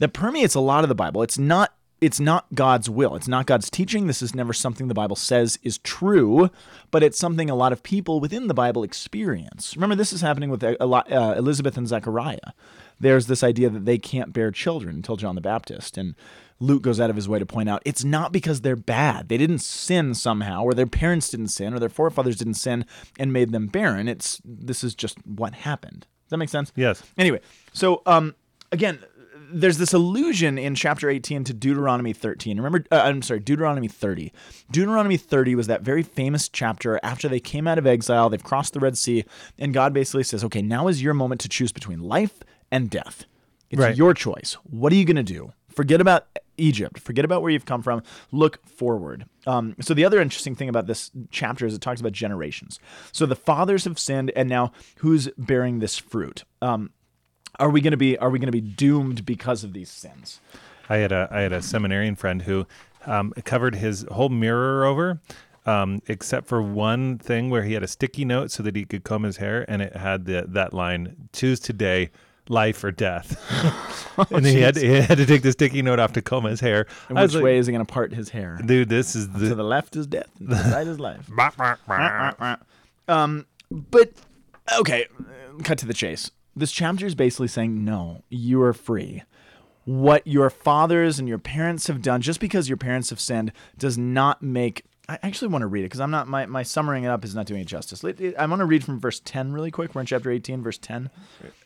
that 0.02 0.14
permeates 0.14 0.56
a 0.56 0.60
lot 0.60 0.84
of 0.84 0.90
the 0.90 0.96
Bible. 0.96 1.22
It's 1.22 1.38
not 1.38 1.74
it's 2.02 2.20
not 2.20 2.48
God's 2.56 2.90
will. 2.90 3.16
It's 3.16 3.28
not 3.28 3.46
God's 3.46 3.70
teaching. 3.70 4.08
This 4.08 4.24
is 4.24 4.34
never 4.34 4.54
something 4.54 4.88
the 4.88 4.96
Bible 4.96 5.16
says 5.16 5.60
is 5.62 5.78
true, 5.78 6.50
but 6.90 7.04
it's 7.04 7.20
something 7.20 7.48
a 7.48 7.56
lot 7.56 7.72
of 7.72 7.84
people 7.84 8.20
within 8.20 8.48
the 8.48 8.56
Bible 8.56 8.82
experience. 8.82 9.76
Remember, 9.76 9.94
this 9.94 10.12
is 10.12 10.22
happening 10.22 10.50
with 10.50 10.64
a 10.64 10.86
lot, 10.88 11.12
uh, 11.12 11.36
Elizabeth 11.38 11.78
and 11.78 11.88
Zechariah. 11.88 12.40
There's 13.00 13.28
this 13.28 13.44
idea 13.44 13.70
that 13.70 13.86
they 13.86 14.00
can't 14.00 14.34
bear 14.34 14.50
children 14.50 14.96
until 14.96 15.16
John 15.16 15.36
the 15.36 15.42
Baptist, 15.42 15.96
and 15.96 16.16
Luke 16.60 16.82
goes 16.82 17.00
out 17.00 17.12
of 17.12 17.16
his 17.16 17.30
way 17.30 17.38
to 17.38 17.46
point 17.46 17.70
out 17.70 17.84
it's 17.86 18.04
not 18.04 18.32
because 18.32 18.62
they're 18.62 18.76
bad. 18.76 19.30
They 19.30 19.38
didn't 19.38 19.60
sin 19.60 20.16
somehow, 20.16 20.64
or 20.64 20.74
their 20.74 20.88
parents 20.88 21.30
didn't 21.30 21.50
sin, 21.50 21.72
or 21.72 21.78
their 21.78 21.88
forefathers 21.88 22.38
didn't 22.38 22.56
sin 22.56 22.86
and 23.20 23.32
made 23.32 23.52
them 23.52 23.68
barren. 23.68 24.08
It's 24.08 24.42
this 24.44 24.84
is 24.84 24.96
just 24.96 25.24
what 25.28 25.54
happened. 25.54 26.08
Does 26.24 26.30
that 26.32 26.38
make 26.38 26.50
sense? 26.50 26.74
Yes. 26.76 27.04
Anyway, 27.16 27.42
so 27.74 28.02
um, 28.08 28.34
again, 28.72 29.00
there's 29.52 29.78
this 29.78 29.94
allusion 29.94 30.58
in 30.58 30.76
chapter 30.76 31.10
18 31.10 31.44
to 31.46 31.54
Deuteronomy 31.54 32.14
13. 32.14 32.58
Remember, 32.58 32.84
uh, 32.92 33.02
I'm 33.04 33.22
sorry, 33.22 33.40
Deuteronomy 33.40 33.88
30. 33.88 34.32
Deuteronomy 34.72 35.18
30 35.18 35.56
was 35.56 35.68
that 35.68 35.82
very 35.82 36.04
famous 36.04 36.50
chapter 36.50 37.00
after 37.04 37.28
they 37.28 37.40
came 37.40 37.68
out 37.68 37.78
of 37.78 37.86
exile, 37.88 38.30
they've 38.30 38.44
crossed 38.44 38.74
the 38.74 38.80
Red 38.80 38.98
Sea, 38.98 39.26
and 39.60 39.74
God 39.74 39.94
basically 39.94 40.24
says, 40.24 40.44
okay, 40.44 40.62
now 40.62 40.88
is 40.88 41.02
your 41.02 41.14
moment 41.14 41.42
to 41.42 41.50
choose 41.50 41.72
between 41.72 42.00
life 42.00 42.44
and 42.72 42.90
death. 42.90 43.26
It's 43.70 43.80
Right. 43.80 43.96
your 43.96 44.14
choice. 44.14 44.58
What 44.64 44.92
are 44.92 44.96
you 44.98 45.06
going 45.06 45.16
to 45.16 45.24
do? 45.24 45.54
Forget 45.70 46.02
about 46.02 46.28
Egypt. 46.58 47.00
Forget 47.00 47.24
about 47.24 47.42
where 47.42 47.52
you've 47.52 47.66
come 47.66 47.82
from. 47.82 48.04
Look 48.32 48.66
forward. 48.68 49.26
Um, 49.48 49.76
so 49.80 49.94
the 49.94 50.04
other 50.06 50.20
interesting 50.22 50.56
thing 50.56 50.68
about 50.70 50.86
this 50.88 51.10
chapter 51.32 51.66
is 51.66 51.74
it 51.74 51.82
talks 51.82 52.02
about 52.02 52.12
generations. 52.12 52.80
So 53.14 53.26
the 53.26 53.36
fathers 53.38 53.86
have 53.86 53.98
sinned, 53.98 54.32
and 54.36 54.50
now 54.50 54.74
who's 54.98 55.30
bearing 55.38 55.80
this 55.80 55.98
fruit? 55.98 56.44
Um, 56.62 56.92
are 57.62 57.70
we 57.70 57.80
going 57.80 57.92
to 57.92 57.98
be 57.98 58.18
are 58.18 58.30
we 58.30 58.40
going 58.40 58.48
to 58.48 58.52
be 58.52 58.60
doomed 58.60 59.26
because 59.26 59.64
of 59.64 59.74
these 59.74 59.90
sins? 59.90 60.42
I 60.90 60.98
had 60.98 61.12
a 61.12 61.30
I 61.32 61.42
had 61.42 61.54
a 61.54 61.62
seminarian 61.62 62.16
friend 62.16 62.42
who 62.42 62.66
um, 63.06 63.32
covered 63.46 63.76
his 63.76 64.06
whole 64.12 64.30
mirror 64.30 64.84
over, 64.84 65.22
um, 65.66 66.02
except 66.08 66.48
for 66.48 66.62
one 66.62 67.20
thing 67.20 67.50
where 67.50 67.64
he 67.64 67.74
had 67.74 67.84
a 67.84 67.88
sticky 67.88 68.26
note 68.26 68.52
so 68.52 68.64
that 68.64 68.76
he 68.76 68.84
could 68.84 69.04
comb 69.04 69.24
his 69.24 69.38
hair, 69.38 69.64
and 69.70 69.82
it 69.82 69.96
had 69.96 70.26
the 70.26 70.46
that 70.50 70.74
line: 70.74 71.30
"Choose 71.34 71.60
today, 71.60 72.10
life 72.50 72.84
or 72.84 72.92
death." 72.92 73.40
and 74.32 74.46
he 74.46 74.62
had 74.62 74.76
he 74.76 74.88
had 74.88 75.18
to 75.20 75.26
take 75.26 75.44
the 75.44 75.52
sticky 75.52 75.84
note 75.84 76.00
off 76.00 76.14
to 76.14 76.22
comb 76.22 76.46
his 76.46 76.60
hair. 76.60 76.88
In 77.10 77.16
which 77.16 77.36
like, 77.36 77.44
way 77.44 77.58
is 77.58 77.68
he 77.68 77.74
going 77.74 77.86
to 77.86 77.92
part 77.92 78.12
his 78.12 78.30
hair? 78.30 78.60
dude? 78.66 78.90
This 78.90 79.16
is 79.16 79.28
to 79.28 79.34
the. 79.38 79.56
the 79.56 79.64
left 79.64 79.96
is 79.96 80.08
death, 80.08 80.30
to 80.40 80.46
the 80.46 80.72
right 80.74 80.88
is 80.88 81.00
life. 81.00 81.30
Um, 83.08 83.46
but 83.70 84.12
okay, 84.80 85.08
cut 85.64 85.78
to 85.80 85.86
the 85.86 85.94
chase. 85.94 86.32
This 86.56 86.72
chapter 86.72 87.06
is 87.06 87.16
basically 87.16 87.48
saying, 87.48 87.84
no, 87.86 88.24
you 88.30 88.62
are 88.62 88.74
free. 88.74 89.24
What 89.86 90.26
your 90.28 90.50
fathers 90.50 91.18
and 91.18 91.28
your 91.28 91.40
parents 91.40 91.88
have 91.88 92.02
done, 92.02 92.22
just 92.22 92.40
because 92.40 92.70
your 92.70 92.78
parents 92.78 93.10
have 93.10 93.20
sinned, 93.20 93.52
does 93.78 93.98
not 93.98 94.42
make. 94.42 94.84
I 95.10 95.18
actually 95.24 95.48
want 95.50 95.64
to 95.64 95.68
read 95.68 95.82
it 95.82 95.86
because 95.86 96.00
I'm 96.00 96.12
not 96.12 96.28
my, 96.28 96.46
my 96.46 96.64
summaring 96.64 97.04
it 97.04 97.08
up 97.08 97.26
is 97.26 97.34
not 97.34 97.46
doing 97.48 97.62
it 97.62 97.66
justice. 97.66 98.04
I 98.04 98.46
want 98.46 98.60
to 98.60 98.66
read 98.66 98.84
from 98.84 99.00
verse 99.00 99.20
10 99.20 99.52
really 99.52 99.72
quick. 99.72 99.96
We're 99.96 100.02
in 100.02 100.08
chapter 100.08 100.30
18, 100.30 100.62
verse 100.62 100.78
10. 100.78 101.10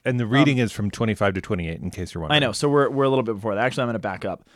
And 0.06 0.20
the 0.20 0.26
reading 0.26 0.60
um, 0.60 0.64
is 0.66 0.72
from 0.72 0.90
twenty 0.90 1.14
five 1.14 1.34
to 1.34 1.42
twenty 1.42 1.68
eight, 1.68 1.82
in 1.82 1.92
case 1.92 2.14
you're 2.14 2.22
wondering. 2.22 2.42
I 2.42 2.46
know. 2.46 2.54
So 2.54 2.70
we're, 2.70 2.90
we're 2.90 3.04
a 3.04 3.10
little 3.10 3.24
bit 3.24 3.36
before 3.36 3.56
that. 3.56 3.64
Actually, 3.64 3.84
I'm 3.84 3.88
going 3.88 3.94
to 3.96 4.00
back 4.00 4.24
up. 4.24 4.48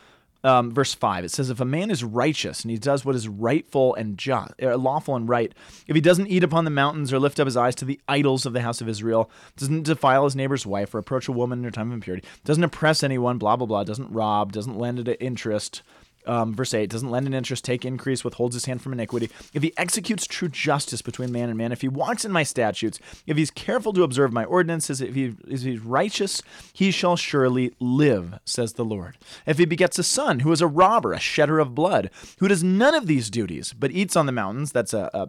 Um, 0.43 0.71
verse 0.71 0.93
5, 0.93 1.25
it 1.25 1.31
says, 1.31 1.49
If 1.49 1.59
a 1.59 1.65
man 1.65 1.91
is 1.91 2.03
righteous 2.03 2.61
and 2.61 2.71
he 2.71 2.77
does 2.77 3.03
what 3.03 3.15
is 3.15 3.27
rightful 3.27 3.93
and 3.95 4.17
just, 4.17 4.53
uh, 4.61 4.77
lawful 4.77 5.15
and 5.15 5.27
right, 5.27 5.53
if 5.87 5.95
he 5.95 6.01
doesn't 6.01 6.27
eat 6.27 6.43
upon 6.43 6.65
the 6.65 6.71
mountains 6.71 7.11
or 7.11 7.19
lift 7.19 7.39
up 7.39 7.45
his 7.45 7.57
eyes 7.57 7.75
to 7.75 7.85
the 7.85 7.99
idols 8.07 8.45
of 8.45 8.53
the 8.53 8.61
house 8.61 8.79
of 8.79 8.87
Israel, 8.87 9.29
doesn't 9.57 9.83
defile 9.83 10.23
his 10.23 10.35
neighbor's 10.35 10.65
wife 10.65 10.93
or 10.93 10.97
approach 10.97 11.27
a 11.27 11.33
woman 11.33 11.59
in 11.59 11.65
her 11.65 11.71
time 11.71 11.89
of 11.89 11.93
impurity, 11.93 12.25
doesn't 12.45 12.63
oppress 12.63 13.03
anyone, 13.03 13.37
blah, 13.37 13.55
blah, 13.55 13.67
blah, 13.67 13.83
doesn't 13.83 14.11
rob, 14.11 14.53
doesn't 14.53 14.77
lend 14.77 15.07
at 15.07 15.21
interest, 15.21 15.81
um, 16.25 16.53
verse 16.53 16.73
8 16.73 16.89
doesn't 16.89 17.09
lend 17.09 17.27
an 17.27 17.33
interest, 17.33 17.63
take 17.63 17.85
increase, 17.85 18.23
withholds 18.23 18.53
his 18.53 18.65
hand 18.65 18.81
from 18.81 18.93
iniquity. 18.93 19.29
If 19.53 19.63
he 19.63 19.73
executes 19.77 20.27
true 20.27 20.49
justice 20.49 21.01
between 21.01 21.31
man 21.31 21.49
and 21.49 21.57
man, 21.57 21.71
if 21.71 21.81
he 21.81 21.87
walks 21.87 22.25
in 22.25 22.31
my 22.31 22.43
statutes, 22.43 22.99
if 23.25 23.37
he's 23.37 23.51
careful 23.51 23.93
to 23.93 24.03
observe 24.03 24.33
my 24.33 24.43
ordinances, 24.45 25.01
if, 25.01 25.15
he, 25.15 25.35
if 25.47 25.61
he's 25.61 25.79
righteous, 25.79 26.41
he 26.73 26.91
shall 26.91 27.15
surely 27.15 27.73
live, 27.79 28.39
says 28.45 28.73
the 28.73 28.85
Lord. 28.85 29.17
If 29.45 29.57
he 29.57 29.65
begets 29.65 29.99
a 29.99 30.03
son 30.03 30.41
who 30.41 30.51
is 30.51 30.61
a 30.61 30.67
robber, 30.67 31.13
a 31.13 31.19
shedder 31.19 31.59
of 31.59 31.75
blood, 31.75 32.09
who 32.39 32.47
does 32.47 32.63
none 32.63 32.95
of 32.95 33.07
these 33.07 33.29
duties, 33.29 33.73
but 33.73 33.91
eats 33.91 34.15
on 34.15 34.25
the 34.25 34.31
mountains, 34.31 34.71
that's 34.71 34.93
a, 34.93 35.09
a 35.13 35.27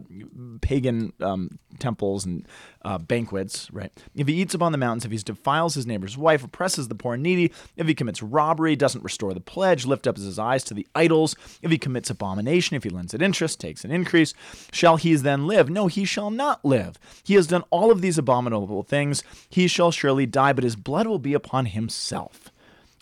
pagan 0.59 1.13
um, 1.21 1.59
temples 1.79 2.25
and 2.25 2.47
uh, 2.83 2.97
banquets, 2.97 3.69
right? 3.71 3.91
If 4.15 4.27
he 4.27 4.35
eats 4.35 4.53
upon 4.53 4.71
the 4.71 4.77
mountains, 4.77 5.05
if 5.05 5.11
he 5.11 5.17
defiles 5.17 5.75
his 5.75 5.85
neighbor's 5.85 6.17
wife, 6.17 6.43
oppresses 6.43 6.87
the 6.87 6.95
poor 6.95 7.13
and 7.13 7.23
needy, 7.23 7.51
if 7.75 7.87
he 7.87 7.95
commits 7.95 8.23
robbery, 8.23 8.75
doesn't 8.75 9.03
restore 9.03 9.33
the 9.33 9.39
pledge, 9.41 9.85
lift 9.85 10.07
up 10.07 10.17
his 10.17 10.39
eyes 10.39 10.63
to 10.65 10.73
the 10.73 10.87
idols, 10.95 11.35
if 11.61 11.71
he 11.71 11.77
commits 11.77 12.09
abomination, 12.09 12.75
if 12.75 12.83
he 12.83 12.89
lends 12.89 13.13
it 13.13 13.21
interest, 13.21 13.59
takes 13.59 13.83
an 13.85 13.91
increase, 13.91 14.33
shall 14.71 14.97
he 14.97 15.15
then 15.15 15.47
live? 15.47 15.69
No, 15.69 15.87
he 15.87 16.05
shall 16.05 16.31
not 16.31 16.63
live. 16.65 16.97
He 17.23 17.35
has 17.35 17.47
done 17.47 17.63
all 17.69 17.91
of 17.91 18.01
these 18.01 18.17
abominable 18.17 18.83
things. 18.83 19.23
He 19.49 19.67
shall 19.67 19.91
surely 19.91 20.25
die, 20.25 20.53
but 20.53 20.63
his 20.63 20.75
blood 20.75 21.07
will 21.07 21.19
be 21.19 21.33
upon 21.33 21.67
himself. 21.67 22.51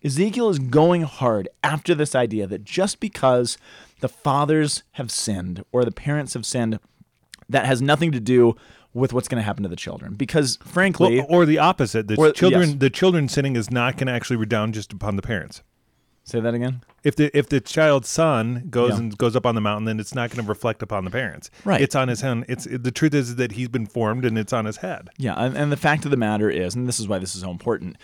Ezekiel 0.03 0.49
is 0.49 0.59
going 0.59 1.01
hard 1.01 1.49
after 1.63 1.93
this 1.93 2.15
idea 2.15 2.47
that 2.47 2.63
just 2.63 2.99
because 2.99 3.57
the 3.99 4.07
fathers 4.07 4.83
have 4.93 5.11
sinned 5.11 5.63
or 5.71 5.83
the 5.83 5.91
parents 5.91 6.33
have 6.35 6.45
sinned, 6.45 6.79
that 7.49 7.65
has 7.65 7.81
nothing 7.81 8.11
to 8.13 8.19
do 8.19 8.55
with 8.93 9.11
what's 9.13 9.27
going 9.27 9.37
to 9.39 9.43
happen 9.45 9.63
to 9.63 9.69
the 9.69 9.75
children. 9.75 10.13
Because 10.15 10.57
frankly, 10.63 11.17
Well, 11.19 11.27
or 11.29 11.45
the 11.45 11.59
opposite. 11.59 12.07
The 12.07 12.15
Or- 12.15 12.31
children, 12.31 12.69
yes. 12.69 12.77
the 12.79 12.89
children 12.89 13.27
sinning 13.27 13.55
is 13.55 13.69
not 13.69 13.97
going 13.97 14.07
to 14.07 14.13
actually 14.13 14.37
redound 14.37 14.73
just 14.73 14.93
upon 14.93 15.15
the 15.15 15.21
parents. 15.21 15.61
Say 16.29 16.39
that 16.39 16.53
again. 16.53 16.81
If 17.03 17.15
the 17.15 17.35
if 17.37 17.49
the 17.49 17.59
child's 17.59 18.09
son 18.09 18.67
goes 18.69 18.91
Yeah. 18.91 18.97
and 18.97 19.17
goes 19.17 19.35
up 19.35 19.45
on 19.45 19.55
the 19.55 19.61
mountain, 19.61 19.85
then 19.85 19.99
it's 19.99 20.13
not 20.15 20.29
going 20.29 20.43
to 20.43 20.47
reflect 20.49 20.81
upon 20.83 21.05
the 21.05 21.11
parents. 21.11 21.49
Right. 21.65 21.81
It's 21.81 21.95
on 21.95 22.07
his 22.07 22.21
hand. 22.21 22.45
It's 22.47 22.65
the 22.69 22.91
truth 22.91 23.13
is 23.13 23.35
that 23.37 23.53
he's 23.53 23.67
been 23.69 23.85
formed 23.85 24.25
and 24.25 24.37
it's 24.37 24.53
on 24.53 24.65
his 24.65 24.77
head. 24.77 25.09
Yeah, 25.17 25.33
and, 25.35 25.57
and 25.57 25.71
the 25.71 25.77
fact 25.77 26.05
of 26.05 26.11
the 26.11 26.17
matter 26.17 26.49
is, 26.49 26.75
and 26.75 26.87
this 26.87 26.99
is 26.99 27.07
why 27.07 27.19
this 27.19 27.35
is 27.35 27.41
so 27.41 27.51
important. 27.51 27.97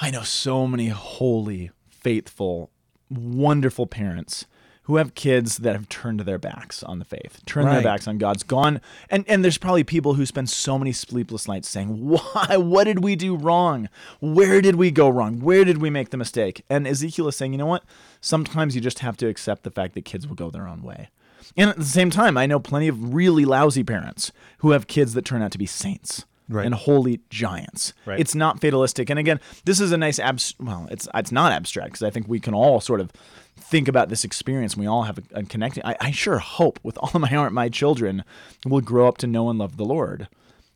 I 0.00 0.10
know 0.10 0.22
so 0.22 0.66
many 0.66 0.88
holy, 0.88 1.70
faithful, 1.88 2.70
wonderful 3.10 3.86
parents 3.86 4.46
who 4.86 4.96
have 4.96 5.16
kids 5.16 5.58
that 5.58 5.74
have 5.74 5.88
turned 5.88 6.20
their 6.20 6.38
backs 6.38 6.84
on 6.84 7.00
the 7.00 7.04
faith, 7.04 7.40
turned 7.44 7.66
their 7.68 7.82
backs 7.82 8.06
on 8.06 8.18
God's 8.18 8.44
gone. 8.44 8.80
And 9.10 9.24
and 9.26 9.42
there's 9.42 9.58
probably 9.58 9.82
people 9.82 10.14
who 10.14 10.24
spend 10.24 10.48
so 10.48 10.78
many 10.78 10.92
sleepless 10.92 11.48
nights 11.48 11.68
saying, 11.68 11.88
"Why? 12.08 12.56
What 12.56 12.84
did 12.84 13.02
we 13.02 13.16
do 13.16 13.36
wrong? 13.36 13.88
Where 14.20 14.60
did 14.60 14.76
we 14.76 14.92
go 14.92 15.08
wrong? 15.08 15.40
Where 15.40 15.64
did 15.64 15.78
we 15.78 15.90
make 15.90 16.10
the 16.10 16.16
mistake?" 16.16 16.64
And 16.70 16.86
Ezekiel 16.86 17.26
is 17.26 17.36
saying, 17.36 17.52
"You 17.52 17.58
know 17.58 17.66
what? 17.66 17.82
Sometimes 18.20 18.76
you 18.76 18.80
just 18.80 19.00
have 19.00 19.16
to 19.18 19.26
accept 19.26 19.64
the 19.64 19.70
fact 19.72 19.94
that 19.94 20.04
kids 20.04 20.26
will 20.26 20.36
go 20.36 20.50
their 20.50 20.68
own 20.68 20.82
way." 20.82 21.08
And 21.56 21.70
at 21.70 21.76
the 21.76 21.84
same 21.84 22.10
time, 22.10 22.36
I 22.36 22.46
know 22.46 22.60
plenty 22.60 22.86
of 22.86 23.14
really 23.14 23.44
lousy 23.44 23.82
parents 23.82 24.30
who 24.58 24.70
have 24.70 24.86
kids 24.86 25.14
that 25.14 25.24
turn 25.24 25.42
out 25.42 25.52
to 25.52 25.58
be 25.58 25.66
saints 25.66 26.24
Right. 26.48 26.64
and 26.66 26.74
holy 26.74 27.20
giants. 27.30 27.92
Right. 28.04 28.20
It's 28.20 28.34
not 28.34 28.60
fatalistic. 28.60 29.10
And 29.10 29.18
again, 29.18 29.40
this 29.64 29.80
is 29.80 29.90
a 29.92 29.96
nice 29.96 30.18
abs. 30.18 30.54
Well, 30.60 30.86
it's 30.90 31.08
it's 31.14 31.32
not 31.32 31.52
abstract 31.52 31.88
because 31.92 32.02
I 32.04 32.10
think 32.10 32.28
we 32.28 32.38
can 32.40 32.54
all 32.54 32.80
sort 32.80 33.00
of 33.00 33.10
think 33.56 33.88
about 33.88 34.08
this 34.10 34.22
experience. 34.24 34.74
and 34.74 34.80
We 34.82 34.86
all 34.86 35.02
have 35.04 35.18
a, 35.18 35.22
a 35.40 35.42
connecting. 35.42 35.84
I, 35.84 35.96
I 36.00 36.10
sure 36.12 36.38
hope 36.38 36.78
with 36.82 36.96
all 37.02 37.10
of 37.12 37.20
my 37.20 37.28
heart 37.28 37.52
my 37.52 37.68
children 37.68 38.22
will 38.64 38.80
grow 38.80 39.08
up 39.08 39.18
to 39.18 39.26
know 39.26 39.50
and 39.50 39.58
love 39.58 39.76
the 39.76 39.84
Lord, 39.84 40.28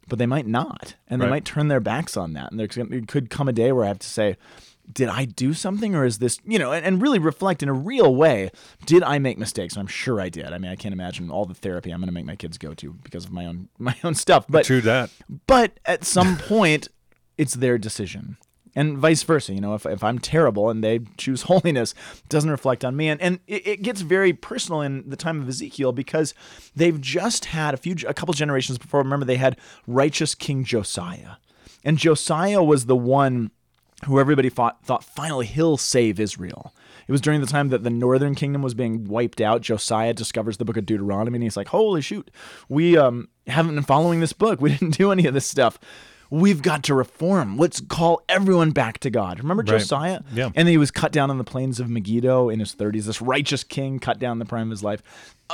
but 0.08 0.18
they 0.18 0.26
might 0.26 0.46
not, 0.46 0.94
and 1.08 1.20
they 1.20 1.26
Right. 1.26 1.30
might 1.30 1.44
turn 1.44 1.68
their 1.68 1.80
backs 1.80 2.16
on 2.16 2.32
that. 2.32 2.50
And 2.50 2.58
there 2.58 2.66
could 3.06 3.30
come 3.30 3.48
a 3.48 3.52
day 3.52 3.70
where 3.72 3.84
I 3.84 3.88
have 3.88 3.98
to 4.00 4.08
say. 4.08 4.36
Did 4.92 5.08
I 5.08 5.24
do 5.24 5.54
something, 5.54 5.94
or 5.94 6.04
is 6.04 6.18
this, 6.18 6.38
you 6.44 6.58
know, 6.58 6.72
and, 6.72 6.84
and 6.84 7.02
really 7.02 7.18
reflect 7.18 7.62
in 7.62 7.68
a 7.68 7.72
real 7.72 8.14
way? 8.14 8.50
Did 8.86 9.02
I 9.02 9.18
make 9.18 9.38
mistakes? 9.38 9.76
I'm 9.76 9.86
sure 9.86 10.20
I 10.20 10.28
did. 10.28 10.46
I 10.46 10.58
mean, 10.58 10.70
I 10.70 10.76
can't 10.76 10.92
imagine 10.92 11.30
all 11.30 11.44
the 11.44 11.54
therapy 11.54 11.90
I'm 11.90 12.00
going 12.00 12.08
to 12.08 12.12
make 12.12 12.24
my 12.24 12.36
kids 12.36 12.58
go 12.58 12.74
to 12.74 12.92
because 12.92 13.24
of 13.24 13.32
my 13.32 13.46
own 13.46 13.68
my 13.78 13.96
own 14.04 14.14
stuff. 14.14 14.46
But 14.48 14.64
True 14.64 14.80
that. 14.82 15.10
but 15.46 15.78
at 15.84 16.04
some 16.04 16.36
point, 16.36 16.88
it's 17.38 17.54
their 17.54 17.78
decision. 17.78 18.36
And 18.74 18.98
vice 18.98 19.22
versa, 19.24 19.52
you 19.52 19.60
know, 19.60 19.74
if, 19.74 19.84
if 19.84 20.04
I'm 20.04 20.18
terrible 20.18 20.70
and 20.70 20.82
they 20.82 21.00
choose 21.16 21.42
holiness, 21.50 21.92
it 22.18 22.28
doesn't 22.28 22.50
reflect 22.50 22.84
on 22.84 22.96
me. 22.96 23.08
And, 23.08 23.20
and 23.20 23.40
it, 23.46 23.66
it 23.66 23.82
gets 23.82 24.00
very 24.00 24.32
personal 24.32 24.80
in 24.80 25.08
the 25.08 25.16
time 25.16 25.40
of 25.40 25.48
Ezekiel 25.48 25.92
because 25.92 26.34
they've 26.74 27.00
just 27.00 27.46
had 27.46 27.74
a 27.74 27.76
few, 27.76 27.96
a 28.06 28.14
couple 28.14 28.32
generations 28.34 28.78
before. 28.78 29.00
Remember, 29.00 29.26
they 29.26 29.36
had 29.36 29.58
righteous 29.86 30.34
King 30.34 30.64
Josiah. 30.64 31.36
And 31.84 31.98
Josiah 31.98 32.62
was 32.62 32.86
the 32.86 32.96
one 32.96 33.50
who 34.06 34.18
everybody 34.18 34.48
thought, 34.48 34.84
thought 34.84 35.04
finally 35.04 35.46
he'll 35.46 35.76
save 35.76 36.18
Israel. 36.20 36.74
It 37.08 37.12
was 37.12 37.20
during 37.20 37.40
the 37.40 37.46
time 37.46 37.70
that 37.70 37.82
the 37.82 37.90
northern 37.90 38.34
kingdom 38.34 38.62
was 38.62 38.72
being 38.74 39.04
wiped 39.04 39.40
out. 39.40 39.62
Josiah 39.62 40.14
discovers 40.14 40.58
the 40.58 40.64
book 40.64 40.76
of 40.76 40.86
Deuteronomy 40.86 41.36
and 41.36 41.42
he's 41.42 41.56
like, 41.56 41.68
holy 41.68 42.00
shoot, 42.00 42.30
we 42.68 42.96
um, 42.96 43.28
haven't 43.46 43.74
been 43.74 43.84
following 43.84 44.20
this 44.20 44.32
book. 44.32 44.60
We 44.62 44.70
didn't 44.70 44.96
do 44.96 45.10
any 45.10 45.26
of 45.26 45.34
this 45.34 45.46
stuff. 45.46 45.78
We've 46.32 46.62
got 46.62 46.84
to 46.84 46.94
reform. 46.94 47.56
Let's 47.58 47.80
call 47.80 48.22
everyone 48.28 48.70
back 48.70 48.98
to 49.00 49.10
God. 49.10 49.40
Remember 49.40 49.64
Right. 49.64 49.80
Josiah? 49.80 50.20
Yeah. 50.32 50.46
And 50.46 50.54
then 50.54 50.68
he 50.68 50.78
was 50.78 50.92
cut 50.92 51.10
down 51.10 51.28
on 51.28 51.38
the 51.38 51.44
plains 51.44 51.80
of 51.80 51.90
Megiddo 51.90 52.48
in 52.50 52.60
his 52.60 52.72
30s. 52.76 53.06
This 53.06 53.20
righteous 53.20 53.64
king 53.64 53.98
cut 53.98 54.20
down 54.20 54.32
in 54.32 54.38
the 54.38 54.44
prime 54.44 54.68
of 54.68 54.70
his 54.70 54.84
life. 54.84 55.02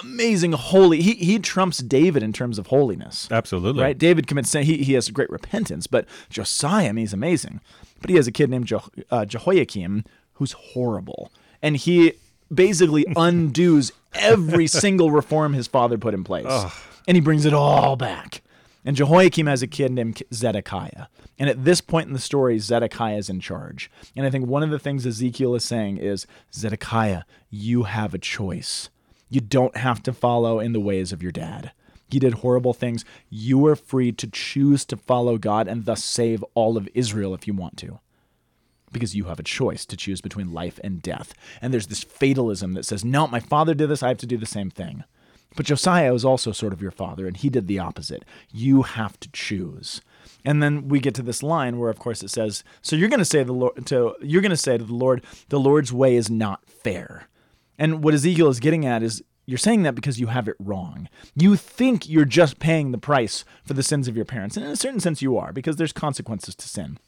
Amazing, 0.03 0.53
holy. 0.53 1.01
He, 1.01 1.15
he 1.15 1.39
trumps 1.39 1.79
David 1.79 2.23
in 2.23 2.35
terms 2.35 2.59
of 2.59 2.67
holiness. 2.67 3.27
Absolutely. 3.31 3.83
Right? 3.83 3.97
David 3.97 4.27
commits 4.27 4.51
sin. 4.51 4.65
He, 4.65 4.85
he 4.85 4.93
has 4.93 5.09
great 5.09 5.31
repentance, 5.31 5.87
but 5.87 6.05
Josiah, 6.29 6.91
I 6.91 6.93
mean, 6.93 7.05
he's 7.05 7.15
amazing. 7.15 7.63
But 8.01 8.11
he 8.11 8.17
has 8.17 8.27
a 8.27 8.33
kid 8.33 8.51
named 8.51 8.71
uh, 9.11 9.25
Jehoiakim 9.25 10.05
who's 10.35 10.53
horrible. 10.53 11.33
And 11.63 11.77
he 11.77 12.13
basically 12.53 13.07
undoes 13.17 13.93
every 14.15 14.67
single 14.67 15.11
reform 15.11 15.55
his 15.55 15.67
father 15.67 15.99
put 15.99 16.15
in 16.15 16.25
place. 16.25 16.47
And 17.09 17.17
he 17.17 17.21
brings 17.21 17.45
it 17.45 17.55
all 17.55 17.97
back. 17.97 18.43
And 18.85 18.97
Jehoiakim 18.97 19.47
has 19.47 19.63
a 19.63 19.67
kid 19.67 19.91
named 19.93 20.23
Zedekiah. 20.33 21.07
And 21.39 21.51
at 21.51 21.65
this 21.65 21.81
point 21.81 22.07
in 22.07 22.13
the 22.13 22.19
story, 22.19 22.59
Zedekiah 22.59 23.17
is 23.17 23.29
in 23.29 23.41
charge. 23.41 23.91
And 24.17 24.25
I 24.25 24.31
think 24.31 24.47
one 24.47 24.63
of 24.63 24.71
the 24.71 24.79
things 24.79 25.05
Ezekiel 25.05 25.55
is 25.55 25.65
saying 25.65 25.99
is 25.99 26.27
Zedekiah, 26.55 27.23
you 27.51 27.83
have 27.85 28.15
a 28.15 28.19
choice. 28.19 28.89
You 29.29 29.41
don't 29.41 29.77
have 29.77 30.03
to 30.05 30.13
follow 30.13 30.61
in 30.61 30.73
the 30.73 30.81
ways 30.81 31.13
of 31.13 31.23
your 31.23 31.33
dad. 31.33 31.73
He 32.09 32.19
did 32.19 32.35
horrible 32.35 32.73
things. 32.73 33.05
You 33.29 33.67
are 33.67 33.77
free 33.77 34.13
to 34.13 34.27
choose 34.27 34.85
to 34.87 34.97
follow 34.97 35.39
God 35.39 35.69
and 35.69 35.85
thus 35.85 36.05
save 36.05 36.45
all 36.55 36.77
of 36.77 36.89
Israel 36.95 37.35
if 37.35 37.47
you 37.47 37.55
want 37.55 37.77
to. 37.79 38.01
Because 38.93 39.17
you 39.17 39.25
have 39.25 39.41
a 39.41 39.45
choice 39.45 39.85
to 39.87 39.97
choose 39.97 40.21
between 40.21 40.53
life 40.53 40.79
and 40.85 41.03
death. 41.03 41.35
And 41.61 41.73
there's 41.73 41.89
this 41.89 42.05
fatalism 42.05 42.75
that 42.75 42.87
says, 42.87 43.05
no, 43.05 43.27
my 43.27 43.41
father 43.41 43.75
did 43.75 43.89
this, 43.89 44.03
I 44.03 44.09
have 44.09 44.19
to 44.19 44.27
do 44.27 44.37
the 44.37 44.47
same 44.47 44.71
thing. 44.71 45.05
But 45.57 45.67
Josiah 45.67 46.13
was 46.13 46.25
also 46.25 46.53
sort 46.53 46.73
of 46.73 46.83
your 46.83 46.91
father, 46.91 47.27
and 47.27 47.37
he 47.37 47.49
did 47.49 47.67
the 47.67 47.79
opposite. 47.79 48.25
You 48.53 48.83
have 48.83 49.19
to 49.21 49.31
choose. 49.33 50.03
And 50.45 50.63
then 50.63 50.89
we 50.89 51.01
get 51.01 51.15
to 51.15 51.23
this 51.23 51.43
line 51.43 51.79
where, 51.79 51.89
of 51.89 51.99
course, 51.99 52.23
it 52.23 52.31
says, 52.31 52.63
"So 52.83 52.95
you're 52.95 53.09
going 53.09 53.21
to 53.21 53.25
say 53.25 53.43
the 53.43 53.53
Lord 53.53 53.87
to 53.87 54.15
you're 54.21 54.43
going 54.43 54.51
to 54.51 54.57
say 54.57 54.77
to 54.77 54.85
the 54.85 54.95
Lord, 54.95 55.25
the 55.49 55.61
Lord's 55.61 55.93
way 55.93 56.15
is 56.15 56.29
not 56.29 56.67
fair." 56.67 57.29
And 57.79 58.05
what 58.05 58.13
Ezekiel 58.13 58.49
is 58.49 58.61
getting 58.61 58.85
at 58.85 59.03
is 59.03 59.23
you're 59.47 59.59
saying 59.59 59.85
that 59.85 59.95
because 59.95 60.21
you 60.21 60.27
have 60.27 60.49
it 60.49 60.57
wrong. 60.59 61.09
You 61.35 61.57
think 61.57 62.09
you're 62.09 62.25
just 62.25 62.59
paying 62.59 62.91
the 62.91 62.99
price 62.99 63.45
for 63.65 63.75
the 63.75 63.83
sins 63.83 64.09
of 64.09 64.17
your 64.17 64.25
parents. 64.25 64.57
And 64.57 64.67
in 64.67 64.73
a 64.73 64.77
certain 64.77 65.01
sense, 65.01 65.23
you 65.23 65.39
are, 65.39 65.53
because 65.53 65.77
there's 65.77 65.93
consequences 65.93 66.55
to 66.57 66.69
sin. 66.69 66.99